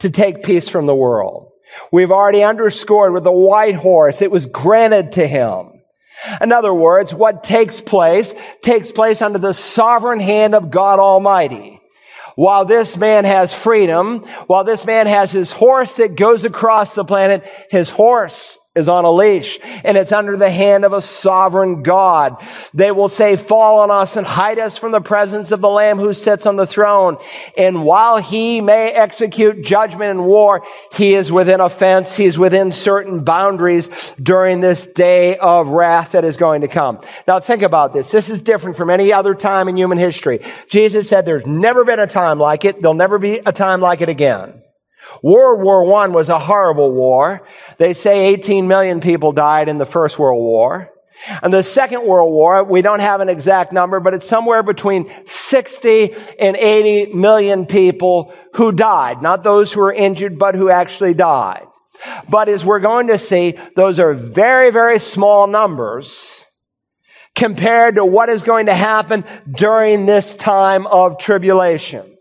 to 0.00 0.10
take 0.10 0.42
peace 0.42 0.68
from 0.68 0.86
the 0.86 0.94
world. 0.94 1.50
We've 1.92 2.10
already 2.10 2.42
underscored 2.42 3.12
with 3.12 3.24
the 3.24 3.32
white 3.32 3.74
horse, 3.74 4.22
it 4.22 4.30
was 4.30 4.46
granted 4.46 5.12
to 5.12 5.26
him. 5.26 5.72
In 6.40 6.52
other 6.52 6.74
words, 6.74 7.14
what 7.14 7.44
takes 7.44 7.80
place 7.80 8.34
takes 8.60 8.90
place 8.90 9.22
under 9.22 9.38
the 9.38 9.54
sovereign 9.54 10.20
hand 10.20 10.54
of 10.54 10.70
God 10.70 10.98
Almighty. 10.98 11.77
While 12.38 12.66
this 12.66 12.96
man 12.96 13.24
has 13.24 13.52
freedom, 13.52 14.20
while 14.46 14.62
this 14.62 14.86
man 14.86 15.08
has 15.08 15.32
his 15.32 15.50
horse 15.50 15.96
that 15.96 16.14
goes 16.14 16.44
across 16.44 16.94
the 16.94 17.04
planet, 17.04 17.44
his 17.68 17.90
horse 17.90 18.60
is 18.78 18.88
on 18.88 19.04
a 19.04 19.10
leash 19.10 19.58
and 19.84 19.98
it's 19.98 20.12
under 20.12 20.36
the 20.36 20.50
hand 20.50 20.84
of 20.84 20.92
a 20.92 21.02
sovereign 21.02 21.82
God. 21.82 22.42
They 22.72 22.90
will 22.90 23.08
say, 23.08 23.36
fall 23.36 23.80
on 23.80 23.90
us 23.90 24.16
and 24.16 24.26
hide 24.26 24.58
us 24.58 24.78
from 24.78 24.92
the 24.92 25.00
presence 25.00 25.50
of 25.50 25.60
the 25.60 25.68
Lamb 25.68 25.98
who 25.98 26.14
sits 26.14 26.46
on 26.46 26.56
the 26.56 26.66
throne. 26.66 27.18
And 27.56 27.84
while 27.84 28.18
he 28.18 28.60
may 28.60 28.90
execute 28.90 29.62
judgment 29.62 30.10
and 30.10 30.26
war, 30.26 30.64
he 30.92 31.14
is 31.14 31.30
within 31.30 31.60
a 31.60 31.68
fence. 31.68 32.16
He's 32.16 32.38
within 32.38 32.72
certain 32.72 33.24
boundaries 33.24 33.90
during 34.22 34.60
this 34.60 34.86
day 34.86 35.36
of 35.36 35.68
wrath 35.68 36.12
that 36.12 36.24
is 36.24 36.36
going 36.36 36.62
to 36.62 36.68
come. 36.68 37.00
Now 37.26 37.40
think 37.40 37.62
about 37.62 37.92
this. 37.92 38.10
This 38.10 38.30
is 38.30 38.40
different 38.40 38.76
from 38.76 38.90
any 38.90 39.12
other 39.12 39.34
time 39.34 39.68
in 39.68 39.76
human 39.76 39.98
history. 39.98 40.40
Jesus 40.68 41.08
said 41.08 41.26
there's 41.26 41.46
never 41.46 41.84
been 41.84 42.00
a 42.00 42.06
time 42.06 42.38
like 42.38 42.64
it. 42.64 42.80
There'll 42.80 42.94
never 42.94 43.18
be 43.18 43.38
a 43.38 43.52
time 43.52 43.80
like 43.80 44.00
it 44.00 44.08
again. 44.08 44.62
World 45.22 45.60
War 45.60 45.94
I 45.96 46.06
was 46.08 46.28
a 46.28 46.38
horrible 46.38 46.92
war. 46.92 47.46
They 47.78 47.94
say 47.94 48.26
18 48.26 48.68
million 48.68 49.00
people 49.00 49.32
died 49.32 49.68
in 49.68 49.78
the 49.78 49.86
First 49.86 50.18
World 50.18 50.40
War. 50.40 50.92
And 51.42 51.52
the 51.52 51.62
Second 51.62 52.06
World 52.06 52.32
War, 52.32 52.64
we 52.64 52.80
don't 52.80 53.00
have 53.00 53.20
an 53.20 53.28
exact 53.28 53.72
number, 53.72 53.98
but 53.98 54.14
it's 54.14 54.28
somewhere 54.28 54.62
between 54.62 55.12
60 55.26 56.14
and 56.38 56.56
80 56.56 57.12
million 57.12 57.66
people 57.66 58.32
who 58.54 58.70
died. 58.70 59.20
Not 59.20 59.42
those 59.42 59.72
who 59.72 59.80
were 59.80 59.92
injured, 59.92 60.38
but 60.38 60.54
who 60.54 60.70
actually 60.70 61.14
died. 61.14 61.66
But 62.28 62.48
as 62.48 62.64
we're 62.64 62.80
going 62.80 63.08
to 63.08 63.18
see, 63.18 63.58
those 63.74 63.98
are 63.98 64.14
very, 64.14 64.70
very 64.70 65.00
small 65.00 65.48
numbers 65.48 66.44
compared 67.34 67.96
to 67.96 68.04
what 68.04 68.28
is 68.28 68.42
going 68.42 68.66
to 68.66 68.74
happen 68.74 69.24
during 69.50 70.06
this 70.06 70.36
time 70.36 70.86
of 70.86 71.18
tribulation. 71.18 72.17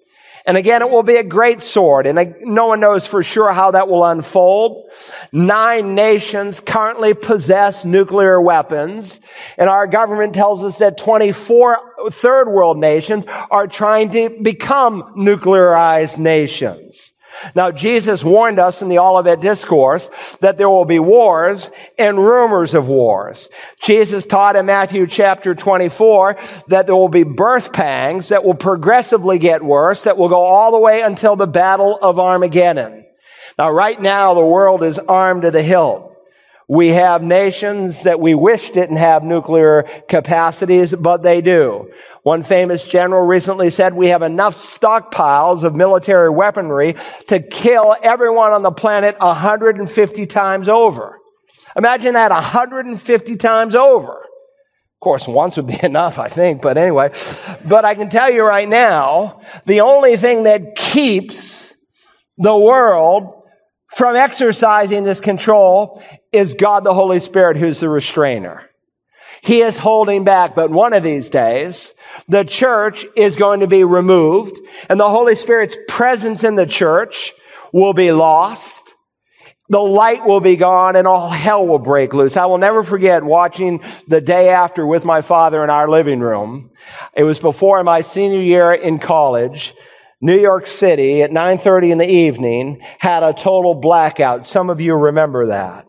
And 0.47 0.55
again, 0.55 0.81
it 0.81 0.89
will 0.89 1.03
be 1.03 1.17
a 1.17 1.23
great 1.23 1.61
sword. 1.61 2.07
And 2.07 2.35
no 2.41 2.67
one 2.67 2.79
knows 2.79 3.05
for 3.05 3.21
sure 3.21 3.51
how 3.51 3.71
that 3.71 3.89
will 3.89 4.05
unfold. 4.05 4.89
Nine 5.33 5.93
nations 5.93 6.61
currently 6.61 7.13
possess 7.13 7.83
nuclear 7.83 8.41
weapons. 8.41 9.19
And 9.57 9.69
our 9.69 9.87
government 9.87 10.33
tells 10.33 10.63
us 10.63 10.77
that 10.77 10.97
24 10.97 12.11
third 12.11 12.49
world 12.49 12.77
nations 12.77 13.25
are 13.51 13.67
trying 13.67 14.09
to 14.11 14.29
become 14.41 15.03
nuclearized 15.17 16.17
nations. 16.17 17.11
Now, 17.55 17.71
Jesus 17.71 18.23
warned 18.23 18.59
us 18.59 18.81
in 18.81 18.89
the 18.89 18.99
Olivet 18.99 19.41
Discourse 19.41 20.09
that 20.39 20.57
there 20.57 20.69
will 20.69 20.85
be 20.85 20.99
wars 20.99 21.71
and 21.97 22.17
rumors 22.17 22.73
of 22.73 22.87
wars. 22.87 23.49
Jesus 23.81 24.25
taught 24.25 24.55
in 24.55 24.65
Matthew 24.65 25.07
chapter 25.07 25.53
24 25.53 26.37
that 26.67 26.85
there 26.85 26.95
will 26.95 27.09
be 27.09 27.23
birth 27.23 27.73
pangs 27.73 28.29
that 28.29 28.43
will 28.43 28.55
progressively 28.55 29.39
get 29.39 29.63
worse, 29.63 30.03
that 30.03 30.17
will 30.17 30.29
go 30.29 30.41
all 30.41 30.71
the 30.71 30.79
way 30.79 31.01
until 31.01 31.35
the 31.35 31.47
battle 31.47 31.97
of 32.01 32.19
Armageddon. 32.19 33.05
Now, 33.57 33.71
right 33.71 33.99
now, 33.99 34.33
the 34.33 34.45
world 34.45 34.83
is 34.83 34.99
armed 34.99 35.43
to 35.43 35.51
the 35.51 35.63
hilt. 35.63 36.06
We 36.69 36.89
have 36.89 37.23
nations 37.23 38.03
that 38.03 38.19
we 38.19 38.35
wish 38.35 38.71
didn't 38.71 38.97
have 38.97 39.23
nuclear 39.23 39.83
capacities, 40.09 40.93
but 40.93 41.23
they 41.23 41.39
do. 41.39 41.89
One 42.23 42.43
famous 42.43 42.83
general 42.83 43.25
recently 43.25 43.69
said 43.69 43.93
we 43.93 44.09
have 44.09 44.21
enough 44.21 44.55
stockpiles 44.55 45.63
of 45.63 45.75
military 45.75 46.29
weaponry 46.29 46.95
to 47.27 47.39
kill 47.39 47.95
everyone 48.03 48.51
on 48.51 48.63
the 48.63 48.71
planet 48.71 49.17
150 49.19 50.25
times 50.25 50.67
over. 50.67 51.19
Imagine 51.77 52.15
that 52.15 52.31
150 52.31 53.37
times 53.37 53.73
over. 53.73 54.11
Of 54.11 54.99
course, 54.99 55.25
once 55.25 55.55
would 55.55 55.67
be 55.67 55.79
enough, 55.83 56.19
I 56.19 56.27
think, 56.27 56.61
but 56.61 56.77
anyway. 56.77 57.11
But 57.63 57.85
I 57.85 57.95
can 57.95 58.09
tell 58.09 58.29
you 58.29 58.43
right 58.43 58.67
now, 58.67 59.39
the 59.65 59.81
only 59.81 60.17
thing 60.17 60.43
that 60.43 60.75
keeps 60.75 61.73
the 62.37 62.57
world 62.57 63.37
from 63.95 64.15
exercising 64.15 65.03
this 65.03 65.21
control 65.21 66.03
is 66.31 66.53
God 66.53 66.83
the 66.83 66.93
Holy 66.93 67.19
Spirit, 67.19 67.57
who's 67.57 67.79
the 67.79 67.89
restrainer. 67.89 68.69
He 69.41 69.61
is 69.61 69.77
holding 69.77 70.23
back, 70.23 70.55
but 70.55 70.71
one 70.71 70.93
of 70.93 71.03
these 71.03 71.29
days, 71.29 71.93
the 72.27 72.43
church 72.43 73.05
is 73.15 73.35
going 73.35 73.59
to 73.59 73.67
be 73.67 73.83
removed 73.83 74.59
and 74.89 74.99
the 74.99 75.09
Holy 75.09 75.35
Spirit's 75.35 75.77
presence 75.87 76.43
in 76.43 76.55
the 76.55 76.65
church 76.65 77.33
will 77.71 77.93
be 77.93 78.11
lost. 78.11 78.93
The 79.69 79.79
light 79.79 80.25
will 80.25 80.39
be 80.39 80.55
gone 80.55 80.95
and 80.95 81.07
all 81.07 81.29
hell 81.29 81.67
will 81.67 81.79
break 81.79 82.13
loose. 82.13 82.37
I 82.37 82.45
will 82.45 82.57
never 82.57 82.83
forget 82.83 83.23
watching 83.23 83.83
the 84.07 84.21
day 84.21 84.49
after 84.49 84.87
with 84.87 85.03
my 85.03 85.21
father 85.21 85.63
in 85.63 85.69
our 85.69 85.89
living 85.89 86.21
room. 86.21 86.71
It 87.15 87.23
was 87.23 87.39
before 87.39 87.83
my 87.83 88.01
senior 88.01 88.41
year 88.41 88.71
in 88.71 88.97
college. 88.99 89.75
New 90.21 90.39
York 90.39 90.65
City 90.65 91.21
at 91.21 91.31
9:30 91.31 91.91
in 91.91 91.97
the 91.97 92.09
evening 92.09 92.81
had 92.99 93.23
a 93.23 93.33
total 93.33 93.75
blackout. 93.75 94.45
Some 94.45 94.69
of 94.69 94.81
you 94.81 94.95
remember 94.95 95.47
that. 95.47 95.85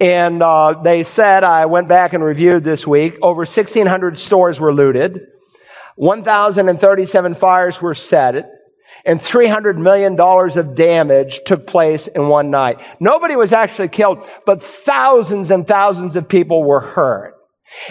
And 0.00 0.42
uh, 0.42 0.80
they 0.82 1.04
said, 1.04 1.44
I 1.44 1.66
went 1.66 1.88
back 1.88 2.12
and 2.12 2.24
reviewed 2.24 2.64
this 2.64 2.86
week, 2.86 3.18
over 3.22 3.40
1,600 3.40 4.18
stores 4.18 4.58
were 4.58 4.74
looted, 4.74 5.20
1,037 5.96 7.34
fires 7.34 7.80
were 7.80 7.94
set, 7.94 8.50
and 9.04 9.20
$300 9.20 9.78
million 9.78 10.18
of 10.20 10.74
damage 10.74 11.40
took 11.44 11.66
place 11.66 12.08
in 12.08 12.28
one 12.28 12.50
night. 12.50 12.80
Nobody 13.00 13.36
was 13.36 13.52
actually 13.52 13.88
killed, 13.88 14.28
but 14.46 14.62
thousands 14.62 15.50
and 15.50 15.66
thousands 15.66 16.16
of 16.16 16.28
people 16.28 16.62
were 16.62 16.80
hurt. 16.80 17.34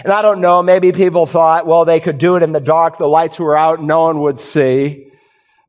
And 0.04 0.14
I 0.14 0.22
don't 0.22 0.42
know, 0.42 0.62
maybe 0.62 0.92
people 0.92 1.26
thought, 1.26 1.66
well, 1.66 1.86
they 1.86 2.00
could 2.00 2.18
do 2.18 2.36
it 2.36 2.44
in 2.44 2.52
the 2.52 2.60
dark, 2.60 2.98
the 2.98 3.08
lights 3.08 3.40
were 3.40 3.58
out, 3.58 3.82
no 3.82 4.04
one 4.04 4.22
would 4.22 4.40
see. 4.40 5.08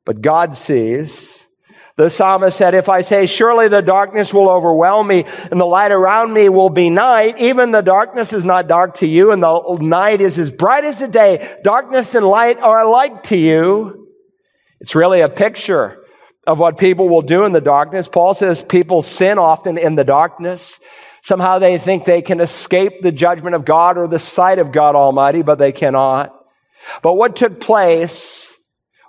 But 0.05 0.21
God 0.21 0.57
sees. 0.57 1.42
The 2.03 2.11
psalmist 2.11 2.59
said, 2.59 2.75
if 2.75 2.89
I 2.89 3.03
say, 3.03 3.27
surely 3.27 3.69
the 3.69 3.81
darkness 3.81 4.35
will 4.35 4.49
overwhelm 4.49 5.07
me 5.07 5.25
and 5.53 5.61
the 5.61 5.65
light 5.65 5.93
around 5.93 6.33
me 6.33 6.49
will 6.49 6.69
be 6.69 6.91
night, 6.91 7.39
even 7.39 7.71
the 7.71 7.81
darkness 7.81 8.33
is 8.33 8.45
not 8.45 8.67
dark 8.67 8.95
to 8.95 9.07
you 9.07 9.31
and 9.31 9.41
the 9.41 9.79
night 9.81 10.21
is 10.21 10.37
as 10.37 10.51
bright 10.51 10.85
as 10.85 10.99
the 10.99 11.07
day. 11.07 11.59
Darkness 11.63 12.17
and 12.17 12.27
light 12.27 12.59
are 12.59 12.83
alike 12.83 13.23
to 13.25 13.39
you. 13.39 14.09
It's 14.81 14.97
really 14.97 15.21
a 15.21 15.29
picture 15.29 16.03
of 16.45 16.59
what 16.59 16.77
people 16.77 17.09
will 17.09 17.23
do 17.23 17.45
in 17.45 17.53
the 17.53 17.61
darkness. 17.61 18.09
Paul 18.09 18.35
says 18.35 18.65
people 18.65 19.03
sin 19.03 19.39
often 19.39 19.79
in 19.79 19.95
the 19.95 20.03
darkness. 20.03 20.81
Somehow 21.23 21.61
they 21.61 21.79
think 21.79 22.05
they 22.05 22.21
can 22.21 22.41
escape 22.41 23.03
the 23.03 23.13
judgment 23.13 23.55
of 23.55 23.65
God 23.65 23.97
or 23.97 24.09
the 24.09 24.19
sight 24.19 24.59
of 24.59 24.73
God 24.73 24.97
Almighty, 24.97 25.43
but 25.43 25.61
they 25.61 25.71
cannot. 25.71 26.35
But 27.01 27.15
what 27.15 27.37
took 27.37 27.61
place 27.61 28.53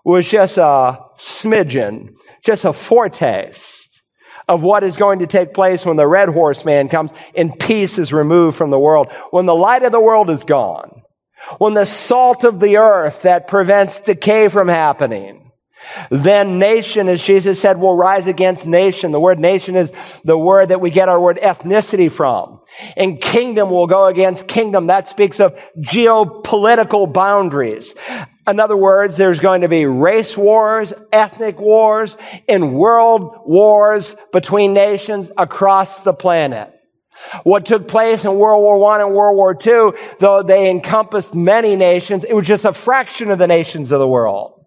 was 0.06 0.28
just 0.28 0.60
a 0.60 1.00
smidgen 1.18 2.18
just 2.44 2.66
a 2.66 2.74
foretaste 2.74 4.02
of 4.48 4.64
what 4.64 4.84
is 4.84 4.98
going 4.98 5.20
to 5.20 5.28
take 5.28 5.54
place 5.54 5.86
when 5.86 5.96
the 5.96 6.08
red 6.08 6.30
horseman 6.30 6.90
comes 6.90 7.12
and 7.36 7.58
peace 7.60 7.98
is 7.98 8.12
removed 8.12 8.58
from 8.58 8.70
the 8.70 8.80
world. 8.80 9.12
When 9.32 9.46
the 9.46 9.56
light 9.56 9.84
of 9.84 9.92
the 9.92 10.02
world 10.02 10.30
is 10.30 10.44
gone. 10.44 11.02
When 11.58 11.74
the 11.74 11.86
salt 11.86 12.44
of 12.44 12.60
the 12.60 12.78
earth 12.78 13.24
that 13.24 13.48
prevents 13.48 14.00
decay 14.00 14.48
from 14.50 14.68
happening. 14.68 15.43
Then 16.10 16.60
nation, 16.60 17.10
as 17.10 17.22
Jesus 17.22 17.60
said, 17.60 17.80
will 17.80 17.96
rise 17.96 18.28
against 18.28 18.66
nation. 18.66 19.12
The 19.12 19.20
word 19.20 19.40
nation 19.40 19.76
is 19.76 19.92
the 20.24 20.38
word 20.38 20.70
that 20.70 20.82
we 20.82 20.90
get 20.90 21.10
our 21.10 21.20
word 21.20 21.40
ethnicity 21.42 22.12
from. 22.12 22.62
And 22.98 23.22
kingdom 23.22 23.70
will 23.70 23.88
go 23.88 24.06
against 24.08 24.48
kingdom. 24.48 24.88
That 24.88 25.08
speaks 25.08 25.40
of 25.40 25.60
geopolitical 25.78 27.12
boundaries. 27.12 27.94
In 28.48 28.60
other 28.60 28.78
words, 28.78 29.16
there's 29.16 29.40
going 29.40 29.62
to 29.62 29.70
be 29.70 29.86
race 29.86 30.38
wars, 30.38 30.92
ethnic 31.12 31.60
wars, 31.60 32.18
and 32.50 32.76
world 32.76 33.42
wars 33.46 34.16
between 34.34 34.74
nations 34.74 35.32
across 35.38 36.04
the 36.04 36.14
planet. 36.14 36.74
What 37.44 37.66
took 37.66 37.88
place 37.88 38.26
in 38.26 38.36
World 38.36 38.62
War 38.62 38.94
I 38.94 39.02
and 39.02 39.14
World 39.14 39.38
War 39.38 39.56
II, 39.56 39.98
though 40.20 40.44
they 40.44 40.70
encompassed 40.70 41.36
many 41.36 41.76
nations, 41.76 42.24
it 42.24 42.34
was 42.34 42.48
just 42.48 42.66
a 42.66 42.74
fraction 42.74 43.32
of 43.32 43.38
the 43.38 43.48
nations 43.48 43.92
of 43.92 44.00
the 44.00 44.08
world. 44.08 44.63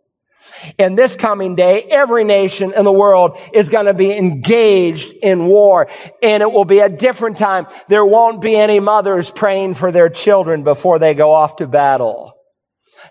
In 0.78 0.94
this 0.94 1.16
coming 1.16 1.54
day, 1.54 1.82
every 1.90 2.24
nation 2.24 2.72
in 2.74 2.84
the 2.84 2.92
world 2.92 3.38
is 3.52 3.68
going 3.68 3.86
to 3.86 3.94
be 3.94 4.16
engaged 4.16 5.12
in 5.22 5.46
war, 5.46 5.88
and 6.22 6.42
it 6.42 6.52
will 6.52 6.64
be 6.64 6.80
a 6.80 6.88
different 6.88 7.38
time. 7.38 7.66
There 7.88 8.04
won't 8.04 8.40
be 8.40 8.56
any 8.56 8.80
mothers 8.80 9.30
praying 9.30 9.74
for 9.74 9.92
their 9.92 10.08
children 10.08 10.64
before 10.64 10.98
they 10.98 11.14
go 11.14 11.32
off 11.32 11.56
to 11.56 11.66
battle. 11.66 12.32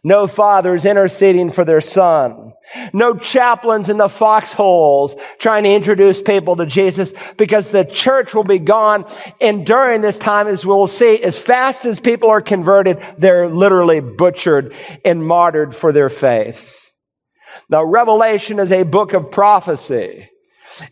No 0.03 0.27
fathers 0.27 0.85
interceding 0.85 1.49
for 1.49 1.65
their 1.65 1.81
son. 1.81 2.53
No 2.93 3.15
chaplains 3.15 3.89
in 3.89 3.97
the 3.97 4.09
foxholes 4.09 5.15
trying 5.39 5.63
to 5.63 5.73
introduce 5.73 6.21
people 6.21 6.55
to 6.57 6.65
Jesus 6.65 7.13
because 7.37 7.69
the 7.69 7.85
church 7.85 8.33
will 8.33 8.43
be 8.43 8.59
gone. 8.59 9.05
And 9.39 9.65
during 9.65 10.01
this 10.01 10.17
time, 10.17 10.47
as 10.47 10.65
we'll 10.65 10.87
see, 10.87 11.21
as 11.23 11.37
fast 11.37 11.85
as 11.85 11.99
people 11.99 12.29
are 12.29 12.41
converted, 12.41 13.03
they're 13.17 13.47
literally 13.47 13.99
butchered 13.99 14.73
and 15.03 15.25
martyred 15.25 15.75
for 15.75 15.91
their 15.91 16.09
faith. 16.09 16.84
Now, 17.69 17.83
Revelation 17.83 18.59
is 18.59 18.71
a 18.71 18.83
book 18.83 19.13
of 19.13 19.31
prophecy. 19.31 20.29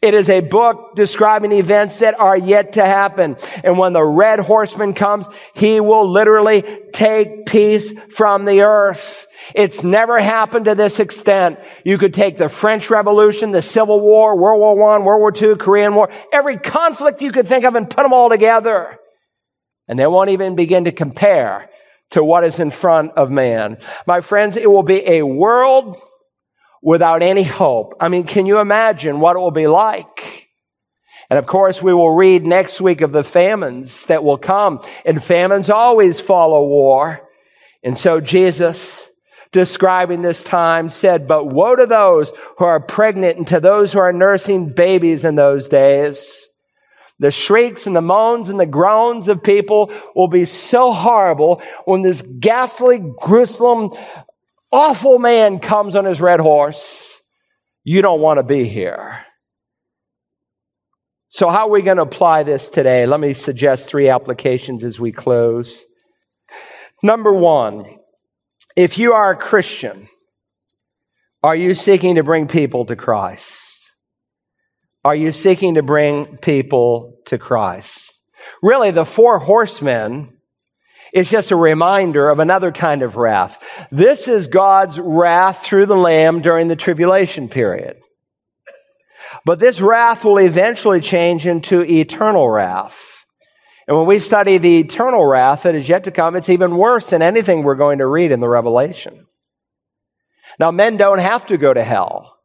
It 0.01 0.13
is 0.13 0.29
a 0.29 0.39
book 0.39 0.95
describing 0.95 1.51
events 1.51 1.99
that 1.99 2.19
are 2.19 2.37
yet 2.37 2.73
to 2.73 2.85
happen. 2.85 3.35
And 3.63 3.77
when 3.77 3.93
the 3.93 4.03
red 4.03 4.39
horseman 4.39 4.93
comes, 4.93 5.27
he 5.53 5.79
will 5.79 6.09
literally 6.09 6.63
take 6.93 7.45
peace 7.45 7.93
from 8.09 8.45
the 8.45 8.61
earth. 8.61 9.27
It's 9.53 9.83
never 9.83 10.19
happened 10.19 10.65
to 10.65 10.75
this 10.75 10.99
extent. 10.99 11.59
You 11.83 11.97
could 11.97 12.13
take 12.13 12.37
the 12.37 12.49
French 12.49 12.89
Revolution, 12.89 13.51
the 13.51 13.61
Civil 13.61 13.99
War, 13.99 14.37
World 14.37 14.59
War 14.59 14.91
I, 14.91 14.99
World 14.99 15.19
War 15.19 15.33
II, 15.35 15.57
Korean 15.57 15.95
War, 15.95 16.09
every 16.31 16.57
conflict 16.57 17.21
you 17.21 17.31
could 17.31 17.47
think 17.47 17.65
of 17.65 17.75
and 17.75 17.89
put 17.89 18.03
them 18.03 18.13
all 18.13 18.29
together. 18.29 18.97
And 19.87 19.99
they 19.99 20.07
won't 20.07 20.29
even 20.29 20.55
begin 20.55 20.85
to 20.85 20.93
compare 20.93 21.69
to 22.11 22.23
what 22.23 22.45
is 22.45 22.59
in 22.59 22.69
front 22.69 23.11
of 23.13 23.31
man. 23.31 23.77
My 24.07 24.21
friends, 24.21 24.55
it 24.55 24.69
will 24.69 24.83
be 24.83 25.05
a 25.05 25.23
world 25.23 25.97
without 26.83 27.23
any 27.23 27.43
hope. 27.43 27.95
I 27.99 28.09
mean, 28.09 28.25
can 28.25 28.45
you 28.45 28.59
imagine 28.59 29.19
what 29.19 29.37
it 29.37 29.39
will 29.39 29.51
be 29.51 29.67
like? 29.67 30.49
And 31.29 31.39
of 31.39 31.47
course, 31.47 31.81
we 31.81 31.93
will 31.93 32.11
read 32.11 32.45
next 32.45 32.81
week 32.81 33.01
of 33.01 33.13
the 33.13 33.23
famines 33.23 34.05
that 34.07 34.23
will 34.23 34.37
come. 34.37 34.81
And 35.05 35.23
famines 35.23 35.69
always 35.69 36.19
follow 36.19 36.67
war. 36.67 37.21
And 37.83 37.97
so 37.97 38.19
Jesus, 38.19 39.09
describing 39.51 40.21
this 40.21 40.43
time, 40.43 40.89
said, 40.89 41.27
But 41.27 41.45
woe 41.45 41.75
to 41.75 41.85
those 41.85 42.31
who 42.57 42.65
are 42.65 42.81
pregnant 42.81 43.37
and 43.37 43.47
to 43.47 43.61
those 43.61 43.93
who 43.93 43.99
are 43.99 44.13
nursing 44.13 44.73
babies 44.73 45.23
in 45.23 45.35
those 45.35 45.69
days. 45.69 46.47
The 47.19 47.31
shrieks 47.31 47.87
and 47.87 47.95
the 47.95 48.01
moans 48.01 48.49
and 48.49 48.59
the 48.59 48.65
groans 48.65 49.29
of 49.29 49.41
people 49.41 49.93
will 50.15 50.27
be 50.27 50.43
so 50.43 50.91
horrible 50.91 51.61
when 51.85 52.01
this 52.01 52.21
ghastly, 52.21 53.01
gruesome, 53.21 53.91
awful 54.73 55.19
man 55.19 55.59
comes 55.59 55.95
on 55.95 56.05
his 56.05 56.19
red 56.19 56.39
horse. 56.39 57.21
You 57.85 58.01
don't 58.01 58.19
want 58.19 58.39
to 58.39 58.43
be 58.43 58.65
here. 58.65 59.19
So, 61.29 61.49
how 61.49 61.67
are 61.67 61.69
we 61.69 61.81
going 61.81 61.97
to 61.97 62.03
apply 62.03 62.43
this 62.43 62.69
today? 62.69 63.05
Let 63.05 63.19
me 63.19 63.33
suggest 63.33 63.87
three 63.87 64.09
applications 64.09 64.83
as 64.83 64.99
we 64.99 65.11
close. 65.11 65.85
Number 67.01 67.33
one, 67.33 67.97
if 68.75 68.97
you 68.97 69.13
are 69.13 69.31
a 69.31 69.37
Christian, 69.37 70.09
are 71.43 71.55
you 71.55 71.75
seeking 71.75 72.15
to 72.15 72.23
bring 72.23 72.47
people 72.47 72.85
to 72.85 72.95
Christ? 72.95 73.91
Are 75.03 75.15
you 75.15 75.31
seeking 75.31 75.75
to 75.75 75.83
bring 75.83 76.37
people 76.37 77.19
to 77.25 77.37
Christ? 77.37 78.13
Really, 78.61 78.91
the 78.91 79.05
four 79.05 79.39
horsemen 79.39 80.32
is 81.13 81.29
just 81.29 81.51
a 81.51 81.55
reminder 81.55 82.29
of 82.29 82.39
another 82.39 82.71
kind 82.71 83.03
of 83.03 83.15
wrath. 83.15 83.63
This 83.91 84.27
is 84.27 84.47
God's 84.47 84.99
wrath 84.99 85.63
through 85.63 85.85
the 85.85 85.95
Lamb 85.95 86.41
during 86.41 86.67
the 86.67 86.75
tribulation 86.75 87.47
period. 87.47 87.97
But 89.45 89.59
this 89.59 89.79
wrath 89.79 90.25
will 90.25 90.39
eventually 90.39 91.01
change 91.01 91.45
into 91.45 91.81
eternal 91.81 92.49
wrath. 92.49 93.25
And 93.87 93.97
when 93.97 94.07
we 94.07 94.19
study 94.19 94.57
the 94.57 94.79
eternal 94.79 95.25
wrath 95.25 95.63
that 95.63 95.75
is 95.75 95.87
yet 95.89 96.05
to 96.05 96.11
come, 96.11 96.35
it's 96.35 96.49
even 96.49 96.77
worse 96.77 97.09
than 97.09 97.21
anything 97.21 97.63
we're 97.63 97.75
going 97.75 97.99
to 97.99 98.07
read 98.07 98.31
in 98.31 98.39
the 98.39 98.49
Revelation. 98.49 99.27
Now, 100.59 100.71
men 100.71 100.97
don't 100.97 101.19
have 101.19 101.45
to 101.47 101.57
go 101.57 101.73
to 101.73 101.83
hell. 101.83 102.37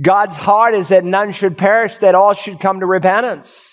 God's 0.00 0.36
heart 0.36 0.74
is 0.74 0.88
that 0.88 1.04
none 1.04 1.32
should 1.32 1.56
perish, 1.56 1.96
that 1.98 2.14
all 2.14 2.34
should 2.34 2.60
come 2.60 2.80
to 2.80 2.86
repentance. 2.86 3.69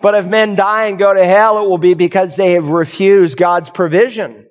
But 0.00 0.14
if 0.14 0.26
men 0.26 0.54
die 0.54 0.86
and 0.86 0.98
go 0.98 1.12
to 1.12 1.24
hell, 1.24 1.64
it 1.64 1.68
will 1.68 1.78
be 1.78 1.94
because 1.94 2.36
they 2.36 2.52
have 2.52 2.68
refused 2.68 3.36
God's 3.36 3.70
provision. 3.70 4.46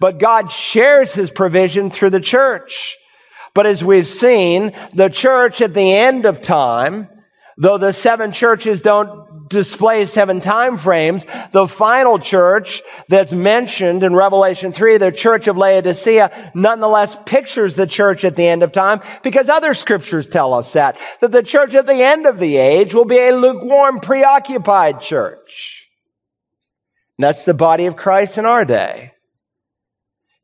But 0.00 0.18
God 0.18 0.50
shares 0.50 1.14
his 1.14 1.30
provision 1.30 1.90
through 1.90 2.10
the 2.10 2.20
church. 2.20 2.96
But 3.54 3.66
as 3.66 3.84
we've 3.84 4.06
seen, 4.06 4.72
the 4.92 5.08
church 5.08 5.60
at 5.60 5.74
the 5.74 5.92
end 5.92 6.24
of 6.24 6.40
time, 6.40 7.08
though 7.56 7.78
the 7.78 7.92
seven 7.92 8.32
churches 8.32 8.80
don't 8.80 9.33
displays 9.54 10.12
seven 10.12 10.40
time 10.40 10.76
frames. 10.76 11.24
The 11.52 11.66
final 11.66 12.18
church 12.18 12.82
that's 13.08 13.32
mentioned 13.32 14.04
in 14.04 14.14
Revelation 14.14 14.72
3, 14.72 14.98
the 14.98 15.10
church 15.10 15.48
of 15.48 15.56
Laodicea, 15.56 16.52
nonetheless 16.54 17.16
pictures 17.24 17.74
the 17.74 17.86
church 17.86 18.24
at 18.24 18.36
the 18.36 18.46
end 18.46 18.62
of 18.62 18.72
time 18.72 19.00
because 19.22 19.48
other 19.48 19.72
scriptures 19.72 20.28
tell 20.28 20.52
us 20.52 20.74
that, 20.74 20.98
that 21.22 21.32
the 21.32 21.42
church 21.42 21.74
at 21.74 21.86
the 21.86 22.02
end 22.02 22.26
of 22.26 22.38
the 22.38 22.58
age 22.58 22.94
will 22.94 23.06
be 23.06 23.18
a 23.18 23.32
lukewarm, 23.34 24.00
preoccupied 24.00 25.00
church. 25.00 25.88
And 27.16 27.24
that's 27.24 27.46
the 27.46 27.54
body 27.54 27.86
of 27.86 27.96
Christ 27.96 28.36
in 28.36 28.44
our 28.44 28.66
day. 28.66 29.12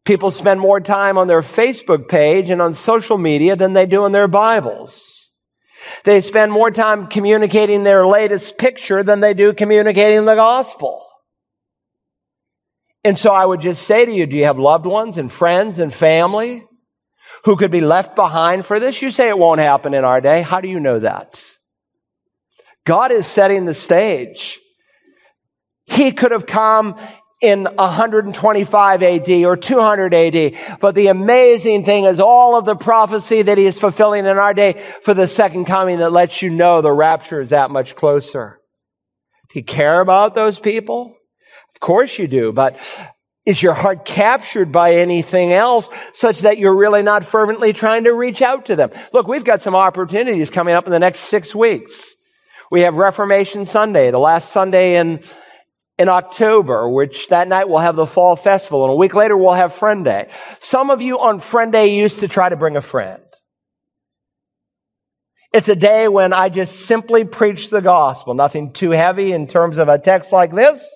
People 0.05 0.31
spend 0.31 0.61
more 0.61 0.81
time 0.81 1.19
on 1.19 1.27
their 1.27 1.43
Facebook 1.43 2.09
page 2.09 2.49
and 2.49 2.63
on 2.63 2.73
social 2.73 3.19
media 3.19 3.55
than 3.55 3.75
they 3.75 3.87
do 3.87 4.07
in 4.07 4.13
their 4.13 4.29
Bibles. 4.29 5.20
They 6.05 6.20
spend 6.20 6.53
more 6.53 6.70
time 6.70 7.07
communicating 7.07 7.85
their 7.85 8.07
latest 8.07 8.59
picture 8.59 9.03
than 9.03 9.20
they 9.20 9.35
do 9.35 9.53
communicating 9.53 10.24
the 10.24 10.35
gospel. 10.35 11.07
And 13.03 13.18
so 13.18 13.33
I 13.33 13.47
would 13.47 13.61
just 13.61 13.85
say 13.85 14.05
to 14.05 14.12
you, 14.12 14.26
do 14.26 14.37
you 14.37 14.45
have 14.45 14.59
loved 14.59 14.87
ones 14.87 15.16
and 15.16 15.33
friends 15.33 15.78
and 15.78 15.93
family 15.93 16.64
who 17.45 17.57
could 17.57 17.70
be 17.70 17.81
left 17.81 18.14
behind 18.14 18.66
for 18.66 18.78
this? 18.78 19.01
You 19.01 19.11
say 19.11 19.28
it 19.28 19.39
won't 19.39 19.61
happen 19.61 19.95
in 19.95 20.05
our 20.05 20.20
day. 20.20 20.43
How 20.43 20.61
do 20.61 20.68
you 20.68 20.81
know 20.81 20.99
that? 20.99 21.43
God 22.85 23.12
is 23.12 23.26
setting 23.26 23.64
the 23.64 23.74
stage. 23.74 24.61
He 25.87 26.12
could 26.12 26.33
have 26.33 26.47
come 26.47 26.99
in 27.41 27.64
125 27.64 29.03
AD 29.03 29.30
or 29.45 29.57
200 29.57 30.14
AD. 30.14 30.78
But 30.80 30.95
the 30.95 31.07
amazing 31.07 31.84
thing 31.84 32.05
is 32.05 32.20
all 32.20 32.57
of 32.57 32.66
the 32.66 32.76
prophecy 32.76 33.43
that 33.43 33.59
he 33.59 33.66
is 33.66 33.78
fulfilling 33.78 34.26
in 34.26 34.36
our 34.38 34.55
day 34.55 34.82
for 35.03 35.14
the 35.14 35.26
second 35.26 35.64
coming 35.64 35.99
that 35.99 36.12
lets 36.12 36.43
you 36.43 36.51
know 36.51 36.82
the 36.82 36.93
rapture 36.93 37.41
is 37.41 37.51
that 37.51 37.70
much 37.70 37.97
closer. 37.97 38.61
Do 39.51 39.59
you 39.59 39.64
care 39.64 40.01
about 40.01 40.34
those 40.34 40.59
people? 40.59 41.16
Of 41.74 41.80
course 41.80 42.18
you 42.18 42.28
do, 42.28 42.53
but 42.53 42.78
is 43.47 43.62
your 43.62 43.74
heart 43.74 44.05
captured 44.05 44.70
by 44.70 44.97
anything 44.97 45.53
else 45.53 45.88
such 46.12 46.41
that 46.41 46.59
you're 46.59 46.76
really 46.76 47.03
not 47.03 47.24
fervently 47.24 47.72
trying 47.72 48.05
to 48.05 48.12
reach 48.12 48.43
out 48.43 48.66
to 48.66 48.76
them? 48.76 48.91
Look, 49.12 49.26
we've 49.26 49.45
got 49.45 49.62
some 49.62 49.74
opportunities 49.74 50.51
coming 50.51 50.74
up 50.74 50.86
in 50.86 50.93
the 50.93 50.99
next 50.99 51.20
six 51.20 51.55
weeks. 51.55 52.14
We 52.70 52.82
have 52.82 52.97
Reformation 52.97 53.64
Sunday, 53.64 54.11
the 54.11 54.18
last 54.18 54.53
Sunday 54.53 54.97
in 54.97 55.22
in 56.01 56.09
October, 56.09 56.88
which 56.88 57.28
that 57.28 57.46
night 57.46 57.68
we'll 57.68 57.78
have 57.78 57.94
the 57.94 58.07
fall 58.07 58.34
festival. 58.34 58.84
And 58.84 58.92
a 58.92 58.96
week 58.96 59.14
later 59.14 59.36
we'll 59.36 59.53
have 59.53 59.74
Friend 59.74 60.03
Day. 60.03 60.30
Some 60.59 60.88
of 60.88 61.03
you 61.03 61.18
on 61.18 61.40
Friend 61.40 61.70
Day 61.70 61.94
used 61.94 62.20
to 62.20 62.28
try 62.28 62.48
to 62.48 62.57
bring 62.57 62.74
a 62.74 62.80
friend. 62.80 63.22
It's 65.53 65.68
a 65.68 65.76
day 65.76 66.09
when 66.09 66.32
I 66.32 66.48
just 66.48 66.86
simply 66.86 67.24
preach 67.24 67.68
the 67.68 67.82
gospel. 67.82 68.32
Nothing 68.32 68.72
too 68.72 68.92
heavy 68.92 69.32
in 69.32 69.46
terms 69.46 69.76
of 69.76 69.90
a 69.90 69.98
text 69.98 70.32
like 70.32 70.53
this. 70.53 70.90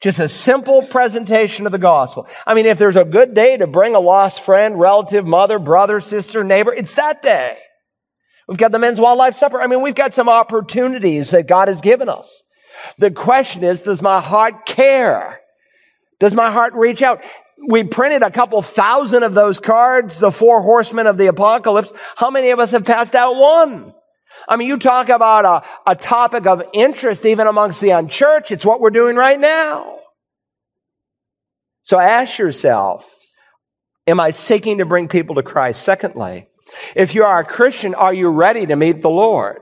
Just 0.00 0.20
a 0.20 0.28
simple 0.28 0.82
presentation 0.82 1.66
of 1.66 1.72
the 1.72 1.78
gospel. 1.78 2.28
I 2.46 2.54
mean, 2.54 2.66
if 2.66 2.78
there's 2.78 2.94
a 2.94 3.04
good 3.04 3.34
day 3.34 3.56
to 3.56 3.66
bring 3.66 3.96
a 3.96 4.00
lost 4.00 4.42
friend, 4.42 4.78
relative, 4.78 5.26
mother, 5.26 5.58
brother, 5.58 5.98
sister, 5.98 6.44
neighbor, 6.44 6.72
it's 6.72 6.94
that 6.94 7.22
day. 7.22 7.58
We've 8.46 8.56
got 8.56 8.70
the 8.70 8.78
men's 8.78 9.00
wildlife 9.00 9.34
supper. 9.34 9.60
I 9.60 9.66
mean, 9.66 9.82
we've 9.82 9.96
got 9.96 10.14
some 10.14 10.28
opportunities 10.28 11.32
that 11.32 11.48
God 11.48 11.66
has 11.66 11.80
given 11.80 12.08
us. 12.08 12.44
The 12.98 13.10
question 13.10 13.64
is, 13.64 13.82
does 13.82 14.02
my 14.02 14.20
heart 14.20 14.66
care? 14.66 15.40
Does 16.18 16.34
my 16.34 16.50
heart 16.50 16.74
reach 16.74 17.02
out? 17.02 17.22
We 17.68 17.84
printed 17.84 18.22
a 18.22 18.30
couple 18.30 18.60
thousand 18.62 19.22
of 19.22 19.34
those 19.34 19.60
cards, 19.60 20.18
the 20.18 20.30
four 20.30 20.62
horsemen 20.62 21.06
of 21.06 21.18
the 21.18 21.26
apocalypse. 21.26 21.92
How 22.16 22.30
many 22.30 22.50
of 22.50 22.58
us 22.58 22.70
have 22.72 22.84
passed 22.84 23.14
out 23.14 23.36
one? 23.36 23.94
I 24.48 24.56
mean, 24.56 24.68
you 24.68 24.76
talk 24.76 25.08
about 25.08 25.44
a, 25.44 25.90
a 25.90 25.96
topic 25.96 26.46
of 26.46 26.62
interest 26.72 27.24
even 27.24 27.46
amongst 27.46 27.80
the 27.80 27.90
unchurched. 27.90 28.50
It's 28.50 28.66
what 28.66 28.80
we're 28.80 28.90
doing 28.90 29.16
right 29.16 29.40
now. 29.40 30.00
So 31.84 31.98
ask 31.98 32.38
yourself, 32.38 33.08
am 34.06 34.20
I 34.20 34.32
seeking 34.32 34.78
to 34.78 34.84
bring 34.84 35.08
people 35.08 35.36
to 35.36 35.42
Christ? 35.42 35.82
Secondly, 35.82 36.48
if 36.94 37.14
you 37.14 37.24
are 37.24 37.40
a 37.40 37.44
Christian, 37.44 37.94
are 37.94 38.12
you 38.12 38.28
ready 38.28 38.66
to 38.66 38.76
meet 38.76 39.00
the 39.00 39.10
Lord? 39.10 39.60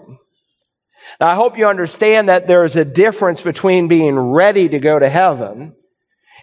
Now, 1.21 1.29
I 1.29 1.35
hope 1.35 1.57
you 1.57 1.67
understand 1.67 2.29
that 2.29 2.47
there 2.47 2.65
is 2.65 2.77
a 2.77 2.85
difference 2.85 3.41
between 3.41 3.89
being 3.89 4.19
ready 4.19 4.69
to 4.69 4.79
go 4.79 4.99
to 4.99 5.09
heaven 5.09 5.75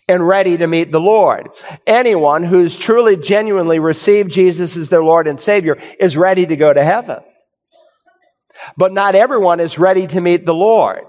and 0.08 0.28
ready 0.28 0.58
to 0.58 0.68
meet 0.68 0.92
the 0.92 1.00
Lord. 1.00 1.50
Anyone 1.86 2.44
who's 2.44 2.78
truly, 2.78 3.18
genuinely 3.18 3.80
received 3.80 4.32
Jesus 4.32 4.78
as 4.78 4.90
their 4.90 5.04
Lord 5.04 5.28
and 5.28 5.40
Savior 5.40 5.78
is 6.00 6.18
ready 6.18 6.46
to 6.46 6.56
go 6.56 6.74
to 6.74 6.84
heaven. 6.84 7.20
But 8.78 8.94
not 8.94 9.16
everyone 9.16 9.60
is 9.60 9.78
ready 9.78 10.08
to 10.08 10.22
meet 10.22 10.46
the 10.46 10.54
Lord. 10.54 11.02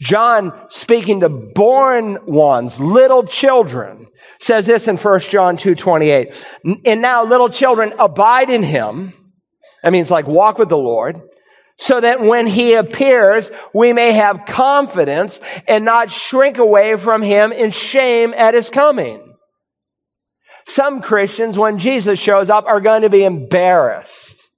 John, 0.00 0.52
speaking 0.68 1.20
to 1.20 1.28
born 1.28 2.18
ones, 2.26 2.80
little 2.80 3.24
children, 3.24 4.08
says 4.40 4.66
this 4.66 4.88
in 4.88 4.96
1 4.96 5.20
John 5.20 5.56
2 5.56 5.74
28. 5.74 6.46
And 6.84 7.00
now, 7.00 7.24
little 7.24 7.48
children, 7.48 7.94
abide 7.98 8.50
in 8.50 8.62
him. 8.62 9.12
That 9.82 9.92
means 9.92 10.10
like 10.10 10.26
walk 10.26 10.58
with 10.58 10.68
the 10.68 10.76
Lord 10.76 11.22
so 11.82 12.00
that 12.00 12.20
when 12.20 12.46
he 12.46 12.74
appears, 12.74 13.50
we 13.74 13.92
may 13.92 14.12
have 14.12 14.46
confidence 14.46 15.40
and 15.66 15.84
not 15.84 16.12
shrink 16.12 16.58
away 16.58 16.96
from 16.96 17.22
him 17.22 17.50
in 17.50 17.72
shame 17.72 18.32
at 18.36 18.54
his 18.54 18.70
coming. 18.70 19.20
Some 20.64 21.02
Christians, 21.02 21.58
when 21.58 21.80
Jesus 21.80 22.20
shows 22.20 22.50
up, 22.50 22.66
are 22.66 22.80
going 22.80 23.02
to 23.02 23.10
be 23.10 23.24
embarrassed. 23.24 24.48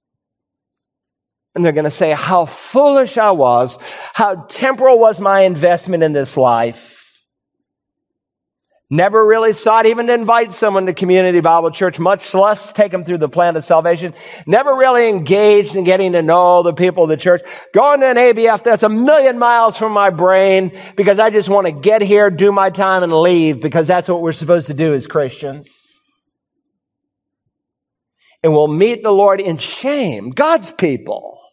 And 1.55 1.65
they're 1.65 1.71
going 1.71 1.85
to 1.85 1.89
say 1.89 2.11
how 2.11 2.45
foolish 2.45 3.17
I 3.17 3.31
was, 3.31 3.79
how 4.13 4.45
temporal 4.47 4.99
was 4.99 5.19
my 5.19 5.41
investment 5.41 6.03
in 6.03 6.13
this 6.13 6.37
life. 6.37 7.04
Never 8.95 9.25
really 9.25 9.51
sought 9.51 9.85
even 9.85 10.07
to 10.07 10.13
invite 10.13 10.53
someone 10.53 10.85
to 10.85 10.93
community 10.93 11.41
Bible 11.41 11.69
church, 11.69 11.99
much 11.99 12.33
less 12.33 12.71
take 12.71 12.93
them 12.93 13.03
through 13.03 13.17
the 13.17 13.27
plan 13.27 13.57
of 13.57 13.65
salvation. 13.65 14.13
Never 14.45 14.73
really 14.73 15.09
engaged 15.09 15.75
in 15.75 15.83
getting 15.83 16.13
to 16.13 16.21
know 16.21 16.63
the 16.63 16.73
people 16.73 17.03
of 17.03 17.09
the 17.09 17.17
church. 17.17 17.41
Going 17.73 17.99
to 17.99 18.07
an 18.07 18.15
ABF 18.15 18.63
that's 18.63 18.83
a 18.83 18.89
million 18.89 19.37
miles 19.37 19.77
from 19.77 19.91
my 19.91 20.11
brain 20.11 20.71
because 20.95 21.19
I 21.19 21.29
just 21.29 21.49
want 21.49 21.67
to 21.67 21.73
get 21.73 22.01
here, 22.01 22.29
do 22.29 22.53
my 22.53 22.69
time 22.69 23.03
and 23.03 23.11
leave 23.11 23.59
because 23.59 23.85
that's 23.85 24.07
what 24.07 24.21
we're 24.21 24.31
supposed 24.31 24.67
to 24.67 24.73
do 24.73 24.93
as 24.93 25.07
Christians. 25.07 25.69
And 28.43 28.53
we'll 28.53 28.69
meet 28.69 29.03
the 29.03 29.11
Lord 29.11 29.41
in 29.41 29.57
shame, 29.57 30.29
God's 30.29 30.71
people. 30.71 31.44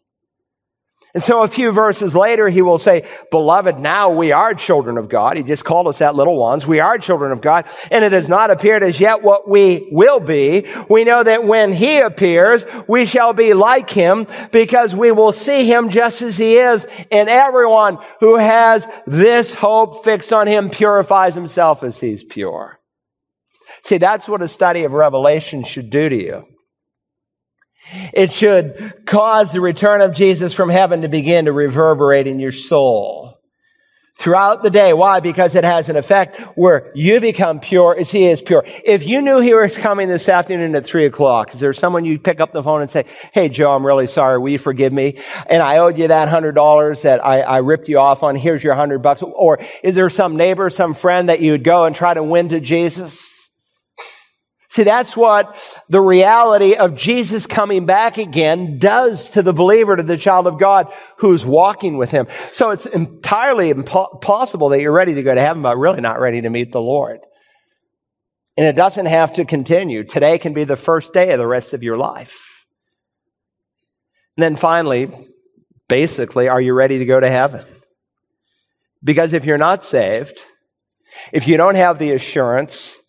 And 1.15 1.23
so 1.23 1.43
a 1.43 1.49
few 1.49 1.73
verses 1.73 2.15
later, 2.17 2.49
he 2.49 2.63
will 2.63 2.79
say, 2.79 3.07
beloved, 3.31 3.79
now 3.79 4.11
we 4.11 4.33
are 4.33 4.55
children 4.55 4.97
of 4.97 5.11
God. 5.11 5.37
He 5.37 5.43
just 5.43 5.63
called 5.63 5.87
us 5.87 5.99
that 5.99 6.15
little 6.15 6.39
ones. 6.39 6.67
We 6.67 6.81
are 6.81 6.97
children 6.97 7.33
of 7.33 7.43
God. 7.43 7.67
And 7.91 8.03
it 8.03 8.13
has 8.13 8.31
not 8.31 8.51
appeared 8.51 8.83
as 8.83 8.99
yet 8.99 9.23
what 9.23 9.47
we 9.47 9.89
will 9.93 10.21
be. 10.21 10.67
We 10.89 11.05
know 11.05 11.23
that 11.23 11.45
when 11.45 11.75
he 11.75 11.99
appears, 11.99 12.65
we 12.89 13.05
shall 13.05 13.35
be 13.35 13.53
like 13.53 13.91
him 13.91 14.27
because 14.53 14.97
we 14.97 15.13
will 15.13 15.33
see 15.33 15.67
him 15.67 15.91
just 15.91 16.23
as 16.23 16.39
he 16.39 16.57
is. 16.57 16.87
And 17.11 17.29
everyone 17.29 17.99
who 18.21 18.37
has 18.37 18.89
this 19.07 19.53
hope 19.53 20.05
fixed 20.05 20.33
on 20.33 20.47
him 20.47 20.71
purifies 20.71 21.35
himself 21.35 21.83
as 21.83 22.01
he's 22.01 22.25
pure. 22.25 22.81
See, 23.83 23.99
that's 23.99 24.29
what 24.29 24.41
a 24.41 24.49
study 24.49 24.85
of 24.85 24.93
Revelation 24.93 25.63
should 25.63 25.91
do 25.91 26.09
to 26.09 26.17
you. 26.17 26.52
It 28.13 28.33
should 28.33 29.05
cause 29.07 29.53
the 29.53 29.61
return 29.61 30.01
of 30.01 30.15
Jesus 30.15 30.53
from 30.53 30.69
heaven 30.69 31.03
to 31.03 31.09
begin 31.09 31.47
to 31.47 31.53
reverberate 31.53 32.27
in 32.27 32.41
your 32.41 32.53
soul 32.53 33.39
throughout 34.15 34.63
the 34.63 34.71
day. 34.71 34.93
Why? 34.93 35.21
Because 35.21 35.55
it 35.55 35.65
has 35.65 35.89
an 35.89 35.97
effect 35.97 36.39
where 36.57 36.93
you 36.95 37.21
become 37.21 37.61
pure 37.61 37.97
as 37.99 38.11
he 38.11 38.27
is 38.27 38.41
pure. 38.41 38.65
If 38.85 39.07
you 39.07 39.21
knew 39.21 39.41
he 39.41 39.55
was 39.55 39.77
coming 39.77 40.09
this 40.09 40.29
afternoon 40.29 40.75
at 40.75 40.85
three 40.85 41.07
o'clock, 41.07 41.55
is 41.55 41.61
there 41.61 41.73
someone 41.73 42.05
you 42.05 42.19
pick 42.19 42.41
up 42.41 42.53
the 42.53 42.63
phone 42.63 42.83
and 42.83 42.91
say, 42.91 43.07
Hey, 43.33 43.49
Joe, 43.49 43.75
I'm 43.75 43.85
really 43.85 44.07
sorry. 44.07 44.39
Will 44.39 44.51
you 44.51 44.59
forgive 44.59 44.93
me? 44.93 45.19
And 45.49 45.63
I 45.63 45.79
owed 45.79 45.99
you 45.99 46.09
that 46.09 46.29
hundred 46.29 46.55
dollars 46.55 47.03
that 47.03 47.25
I, 47.25 47.41
I 47.41 47.59
ripped 47.59 47.89
you 47.89 47.99
off 47.99 48.23
on. 48.23 48.37
Here's 48.37 48.63
your 48.63 48.75
hundred 48.75 49.01
bucks. 49.01 49.23
Or 49.23 49.59
is 49.83 49.95
there 49.95 50.11
some 50.11 50.37
neighbor, 50.37 50.71
some 50.71 50.95
friend 50.95 51.29
that 51.29 51.41
you'd 51.41 51.65
go 51.65 51.85
and 51.85 51.97
try 51.97 52.15
to 52.15 52.23
win 52.23 52.51
to 52.51 52.61
Jesus? 52.61 53.32
See, 54.73 54.85
that's 54.85 55.15
what 55.15 55.55
the 55.91 56.01
reality 56.01 56.77
of 56.77 56.95
Jesus 56.95 57.45
coming 57.45 57.85
back 57.85 58.17
again 58.17 58.79
does 58.79 59.33
to 59.33 59.43
the 59.43 59.53
believer, 59.53 59.97
to 59.97 60.03
the 60.03 60.17
child 60.17 60.47
of 60.47 60.59
God 60.59 60.91
who's 61.19 61.45
walking 61.45 61.99
with 61.99 62.11
him. 62.11 62.27
So 62.53 62.71
it's 62.71 62.87
entirely 62.87 63.69
impossible 63.69 64.71
that 64.71 64.81
you're 64.81 64.91
ready 64.91 65.13
to 65.13 65.23
go 65.23 65.35
to 65.35 65.41
heaven, 65.43 65.61
but 65.61 65.77
really 65.77 66.01
not 66.01 66.21
ready 66.21 66.41
to 66.41 66.49
meet 66.49 66.73
the 66.73 66.81
Lord. 66.81 67.21
And 68.57 68.67
it 68.67 68.75
doesn't 68.75 69.05
have 69.05 69.35
to 69.35 69.45
continue. 69.45 70.05
Today 70.05 70.39
can 70.39 70.55
be 70.55 70.65
the 70.65 70.77
first 70.77 71.13
day 71.13 71.33
of 71.33 71.39
the 71.39 71.47
rest 71.47 71.75
of 71.75 71.83
your 71.83 71.99
life. 71.99 72.65
And 74.39 74.43
then 74.43 74.57
finally, 74.57 75.11
basically, 75.87 76.49
are 76.49 76.63
you 76.63 76.73
ready 76.73 76.99
to 76.99 77.05
go 77.05 77.21
to 77.21 77.29
heaven? 77.29 77.67
Because 79.05 79.35
if 79.35 79.45
you're 79.45 79.59
not 79.59 79.85
saved, 79.85 80.41
if 81.31 81.47
you 81.47 81.59
don't 81.59 81.75
have 81.75 81.99
the 81.99 82.13
assurance 82.13 83.02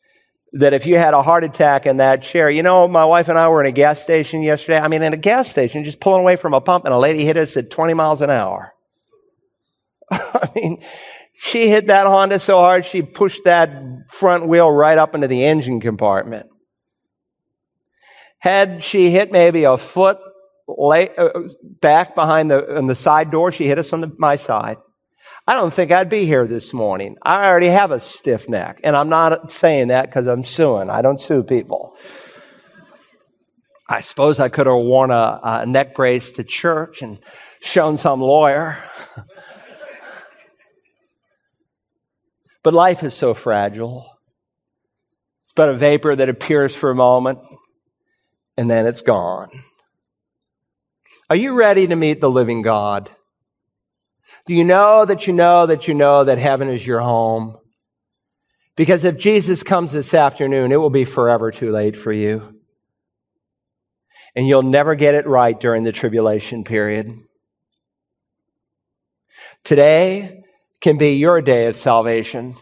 that 0.54 0.74
if 0.74 0.86
you 0.86 0.98
had 0.98 1.16
a 1.16 1.22
heart 1.22 1.44
attack 1.44 1.86
in 1.86 1.98
that 1.98 2.22
chair, 2.22 2.50
you 2.50 2.62
know, 2.62 2.88
my 2.88 3.04
wife 3.04 3.28
and 3.28 3.38
I 3.38 3.50
were 3.50 3.62
in 3.62 3.68
a 3.68 3.72
gas 3.72 4.02
station 4.02 4.44
yesterday. 4.44 4.80
I 4.80 4.88
mean, 4.88 5.02
in 5.02 5.12
a 5.12 5.18
gas 5.18 5.50
station, 5.50 5.84
just 5.84 6.00
pulling 6.00 6.22
away 6.22 6.36
from 6.36 6.54
a 6.54 6.62
pump, 6.62 6.86
and 6.86 6.94
a 6.94 6.98
lady 6.98 7.26
hit 7.26 7.38
us 7.38 7.58
at 7.58 7.72
20 7.72 7.96
miles 7.96 8.22
an 8.22 8.30
hour. 8.30 8.74
I 10.12 10.50
mean, 10.56 10.84
she 11.34 11.70
hit 11.70 11.88
that 11.88 12.06
Honda 12.06 12.38
so 12.40 12.58
hard, 12.58 12.86
she 12.86 13.02
pushed 13.02 13.46
that 13.46 13.74
front 14.10 14.48
wheel 14.48 14.70
right 14.70 14.98
up 14.98 15.16
into 15.16 15.28
the 15.28 15.44
engine 15.44 15.82
compartment. 15.82 16.48
Had 18.38 18.84
she 18.84 19.10
hit 19.10 19.32
maybe 19.32 19.64
a 19.64 19.78
foot 19.78 20.20
lay, 20.68 21.10
uh, 21.16 21.30
back 21.82 22.14
behind 22.14 22.52
the, 22.52 22.78
on 22.78 22.88
the 22.88 22.96
side 22.96 23.32
door, 23.32 23.52
she 23.52 23.68
hit 23.68 23.80
us 23.80 23.92
on 23.92 24.02
the, 24.02 24.12
my 24.20 24.36
side. 24.36 24.78
I 25.46 25.56
don't 25.56 25.74
think 25.74 25.92
I'd 25.92 26.10
be 26.10 26.26
here 26.26 26.48
this 26.48 26.74
morning. 26.74 27.18
I 27.22 27.50
already 27.50 27.68
have 27.68 27.92
a 27.92 28.00
stiff 28.00 28.48
neck. 28.48 28.80
And 28.84 28.96
I'm 28.96 29.10
not 29.10 29.52
saying 29.52 29.90
that 29.90 30.06
because 30.06 30.26
I'm 30.28 30.46
suing. 30.46 30.90
I 30.90 31.02
don't 31.02 31.20
sue 31.20 31.44
people. 31.44 31.98
I 33.90 34.00
suppose 34.00 34.40
I 34.40 34.48
could 34.48 34.68
have 34.68 34.78
worn 34.78 35.12
a, 35.12 35.40
a 35.44 35.66
neck 35.66 35.96
brace 35.96 36.32
to 36.34 36.46
church 36.46 37.02
and 37.02 37.20
shown 37.62 37.98
some 37.98 38.22
lawyer. 38.22 38.82
but 42.64 42.74
life 42.74 43.04
is 43.04 43.14
so 43.14 43.34
fragile. 43.34 44.10
It's 45.44 45.54
but 45.54 45.68
a 45.68 45.76
vapor 45.76 46.16
that 46.16 46.30
appears 46.30 46.74
for 46.74 46.90
a 46.90 46.96
moment 46.96 47.40
and 48.56 48.72
then 48.72 48.86
it's 48.86 49.02
gone. 49.02 49.50
Are 51.30 51.36
you 51.36 51.58
ready 51.58 51.86
to 51.88 51.96
meet 51.98 52.22
the 52.22 52.30
living 52.30 52.62
God? 52.62 53.10
Do 54.46 54.54
you 54.54 54.66
know 54.66 55.06
that 55.06 55.26
you 55.26 55.34
know 55.34 55.66
that 55.66 55.88
you 55.88 55.94
know 55.94 56.24
that 56.24 56.38
heaven 56.38 56.70
is 56.70 56.86
your 56.86 57.00
home? 57.00 57.58
Because 58.76 59.04
if 59.04 59.18
Jesus 59.18 59.64
comes 59.64 59.92
this 59.92 60.14
afternoon, 60.14 60.72
it 60.72 60.78
will 60.78 60.90
be 60.90 61.06
forever 61.06 61.52
too 61.52 61.72
late 61.72 61.96
for 61.96 62.12
you. 62.12 62.60
And 64.36 64.48
you'll 64.48 64.64
never 64.64 64.96
get 64.96 65.16
it 65.16 65.28
right 65.28 65.58
during 65.58 65.84
the 65.84 65.92
tribulation 65.92 66.64
period. 66.64 67.14
Today 69.64 70.44
can 70.82 70.98
be 70.98 71.16
your 71.16 71.42
day 71.42 71.68
of 71.68 71.76
salvation, 71.76 72.56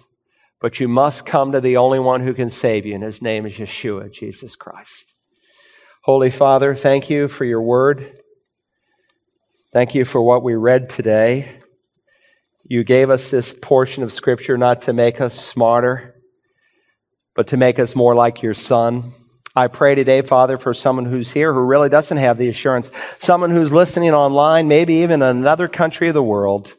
but 0.59 0.79
you 0.79 0.87
must 0.87 1.25
come 1.25 1.53
to 1.53 1.61
the 1.61 1.77
only 1.77 1.97
one 1.97 2.21
who 2.21 2.33
can 2.33 2.49
save 2.49 2.85
you, 2.85 2.93
and 2.93 3.03
his 3.03 3.21
name 3.21 3.45
is 3.45 3.53
Yeshua, 3.53 4.11
Jesus 4.11 4.55
Christ. 4.55 5.13
Holy 6.03 6.29
Father, 6.29 6.75
thank 6.75 7.09
you 7.09 7.27
for 7.27 7.45
your 7.45 7.61
word. 7.61 8.11
Thank 9.71 9.95
you 9.95 10.03
for 10.03 10.21
what 10.21 10.43
we 10.43 10.55
read 10.55 10.89
today. 10.89 11.60
You 12.71 12.85
gave 12.85 13.09
us 13.09 13.29
this 13.29 13.53
portion 13.53 14.01
of 14.01 14.13
Scripture 14.13 14.57
not 14.57 14.83
to 14.83 14.93
make 14.93 15.19
us 15.19 15.37
smarter, 15.37 16.15
but 17.35 17.47
to 17.47 17.57
make 17.57 17.79
us 17.79 17.97
more 17.97 18.15
like 18.15 18.41
your 18.41 18.53
Son. 18.53 19.11
I 19.53 19.67
pray 19.67 19.93
today, 19.93 20.21
Father, 20.21 20.57
for 20.57 20.73
someone 20.73 21.03
who's 21.03 21.31
here 21.31 21.53
who 21.53 21.59
really 21.59 21.89
doesn't 21.89 22.15
have 22.15 22.37
the 22.37 22.47
assurance, 22.47 22.89
someone 23.19 23.49
who's 23.49 23.73
listening 23.73 24.13
online, 24.13 24.69
maybe 24.69 24.93
even 24.93 25.21
in 25.21 25.35
another 25.35 25.67
country 25.67 26.07
of 26.07 26.13
the 26.13 26.23
world, 26.23 26.77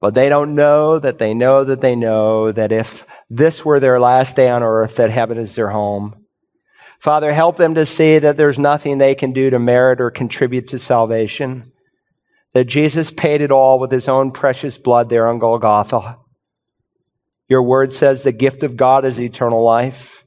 but 0.00 0.14
they 0.14 0.28
don't 0.28 0.56
know 0.56 0.98
that 0.98 1.20
they 1.20 1.32
know 1.32 1.62
that 1.62 1.80
they 1.80 1.94
know 1.94 2.50
that 2.50 2.72
if 2.72 3.06
this 3.30 3.64
were 3.64 3.78
their 3.78 4.00
last 4.00 4.34
day 4.34 4.48
on 4.48 4.64
earth, 4.64 4.96
that 4.96 5.10
heaven 5.10 5.38
is 5.38 5.54
their 5.54 5.70
home. 5.70 6.26
Father, 6.98 7.32
help 7.32 7.56
them 7.56 7.76
to 7.76 7.86
see 7.86 8.18
that 8.18 8.36
there's 8.36 8.58
nothing 8.58 8.98
they 8.98 9.14
can 9.14 9.32
do 9.32 9.48
to 9.48 9.60
merit 9.60 10.00
or 10.00 10.10
contribute 10.10 10.66
to 10.66 10.78
salvation 10.80 11.70
that 12.56 12.64
Jesus 12.64 13.10
paid 13.10 13.42
it 13.42 13.52
all 13.52 13.78
with 13.78 13.90
his 13.90 14.08
own 14.08 14.30
precious 14.30 14.78
blood 14.78 15.10
there 15.10 15.26
on 15.26 15.38
Golgotha. 15.38 16.16
Your 17.50 17.62
word 17.62 17.92
says 17.92 18.22
the 18.22 18.32
gift 18.32 18.62
of 18.62 18.78
God 18.78 19.04
is 19.04 19.20
eternal 19.20 19.62
life, 19.62 20.24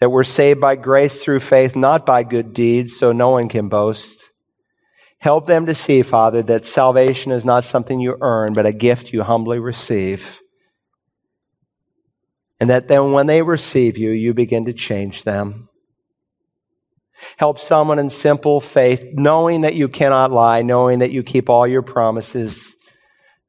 that 0.00 0.08
we're 0.08 0.24
saved 0.24 0.62
by 0.62 0.76
grace 0.76 1.22
through 1.22 1.40
faith, 1.40 1.76
not 1.76 2.06
by 2.06 2.22
good 2.22 2.54
deeds, 2.54 2.96
so 2.96 3.12
no 3.12 3.28
one 3.32 3.50
can 3.50 3.68
boast. 3.68 4.30
Help 5.18 5.46
them 5.46 5.66
to 5.66 5.74
see, 5.74 6.00
Father, 6.00 6.42
that 6.42 6.64
salvation 6.64 7.32
is 7.32 7.44
not 7.44 7.64
something 7.64 8.00
you 8.00 8.16
earn, 8.22 8.54
but 8.54 8.64
a 8.64 8.72
gift 8.72 9.12
you 9.12 9.22
humbly 9.22 9.58
receive. 9.58 10.40
And 12.60 12.70
that 12.70 12.88
then 12.88 13.12
when 13.12 13.26
they 13.26 13.42
receive 13.42 13.98
you, 13.98 14.08
you 14.08 14.32
begin 14.32 14.64
to 14.64 14.72
change 14.72 15.24
them. 15.24 15.68
Help 17.36 17.58
someone 17.58 17.98
in 17.98 18.10
simple 18.10 18.60
faith, 18.60 19.04
knowing 19.12 19.62
that 19.62 19.74
you 19.74 19.88
cannot 19.88 20.32
lie, 20.32 20.62
knowing 20.62 21.00
that 21.00 21.12
you 21.12 21.22
keep 21.22 21.48
all 21.48 21.66
your 21.66 21.82
promises. 21.82 22.74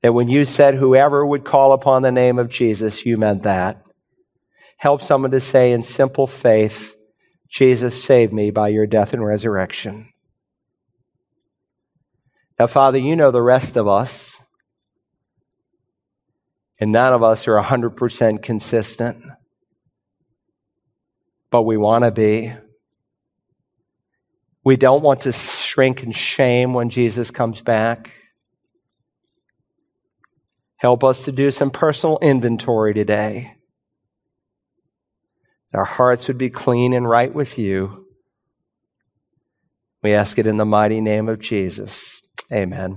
That 0.01 0.13
when 0.13 0.27
you 0.27 0.45
said 0.45 0.75
whoever 0.75 1.25
would 1.25 1.45
call 1.45 1.73
upon 1.73 2.01
the 2.01 2.11
name 2.11 2.39
of 2.39 2.49
Jesus, 2.49 3.05
you 3.05 3.17
meant 3.17 3.43
that. 3.43 3.81
Help 4.77 5.01
someone 5.01 5.31
to 5.31 5.39
say 5.39 5.71
in 5.71 5.81
simple 5.81 6.27
faith, 6.27 6.95
Jesus 7.49 8.03
saved 8.03 8.33
me 8.33 8.51
by 8.51 8.67
your 8.69 8.85
death 8.85 9.13
and 9.13 9.23
resurrection. 9.23 10.09
Now, 12.59 12.67
Father, 12.67 12.97
you 12.97 13.15
know 13.15 13.31
the 13.31 13.41
rest 13.41 13.77
of 13.77 13.87
us, 13.87 14.39
and 16.79 16.91
none 16.91 17.13
of 17.13 17.23
us 17.23 17.47
are 17.47 17.61
100% 17.61 18.41
consistent, 18.41 19.23
but 21.49 21.63
we 21.63 21.77
want 21.77 22.03
to 22.03 22.11
be. 22.11 22.53
We 24.63 24.77
don't 24.77 25.03
want 25.03 25.21
to 25.21 25.31
shrink 25.31 26.03
in 26.03 26.11
shame 26.11 26.73
when 26.73 26.89
Jesus 26.89 27.31
comes 27.31 27.61
back. 27.61 28.11
Help 30.77 31.03
us 31.03 31.25
to 31.25 31.31
do 31.31 31.51
some 31.51 31.71
personal 31.71 32.17
inventory 32.21 32.93
today. 32.93 33.55
Our 35.73 35.85
hearts 35.85 36.27
would 36.27 36.37
be 36.37 36.49
clean 36.49 36.93
and 36.93 37.07
right 37.07 37.33
with 37.33 37.57
you. 37.57 38.05
We 40.03 40.13
ask 40.13 40.37
it 40.37 40.45
in 40.45 40.57
the 40.57 40.65
mighty 40.65 41.01
name 41.01 41.29
of 41.29 41.39
Jesus. 41.39 42.21
Amen. 42.51 42.91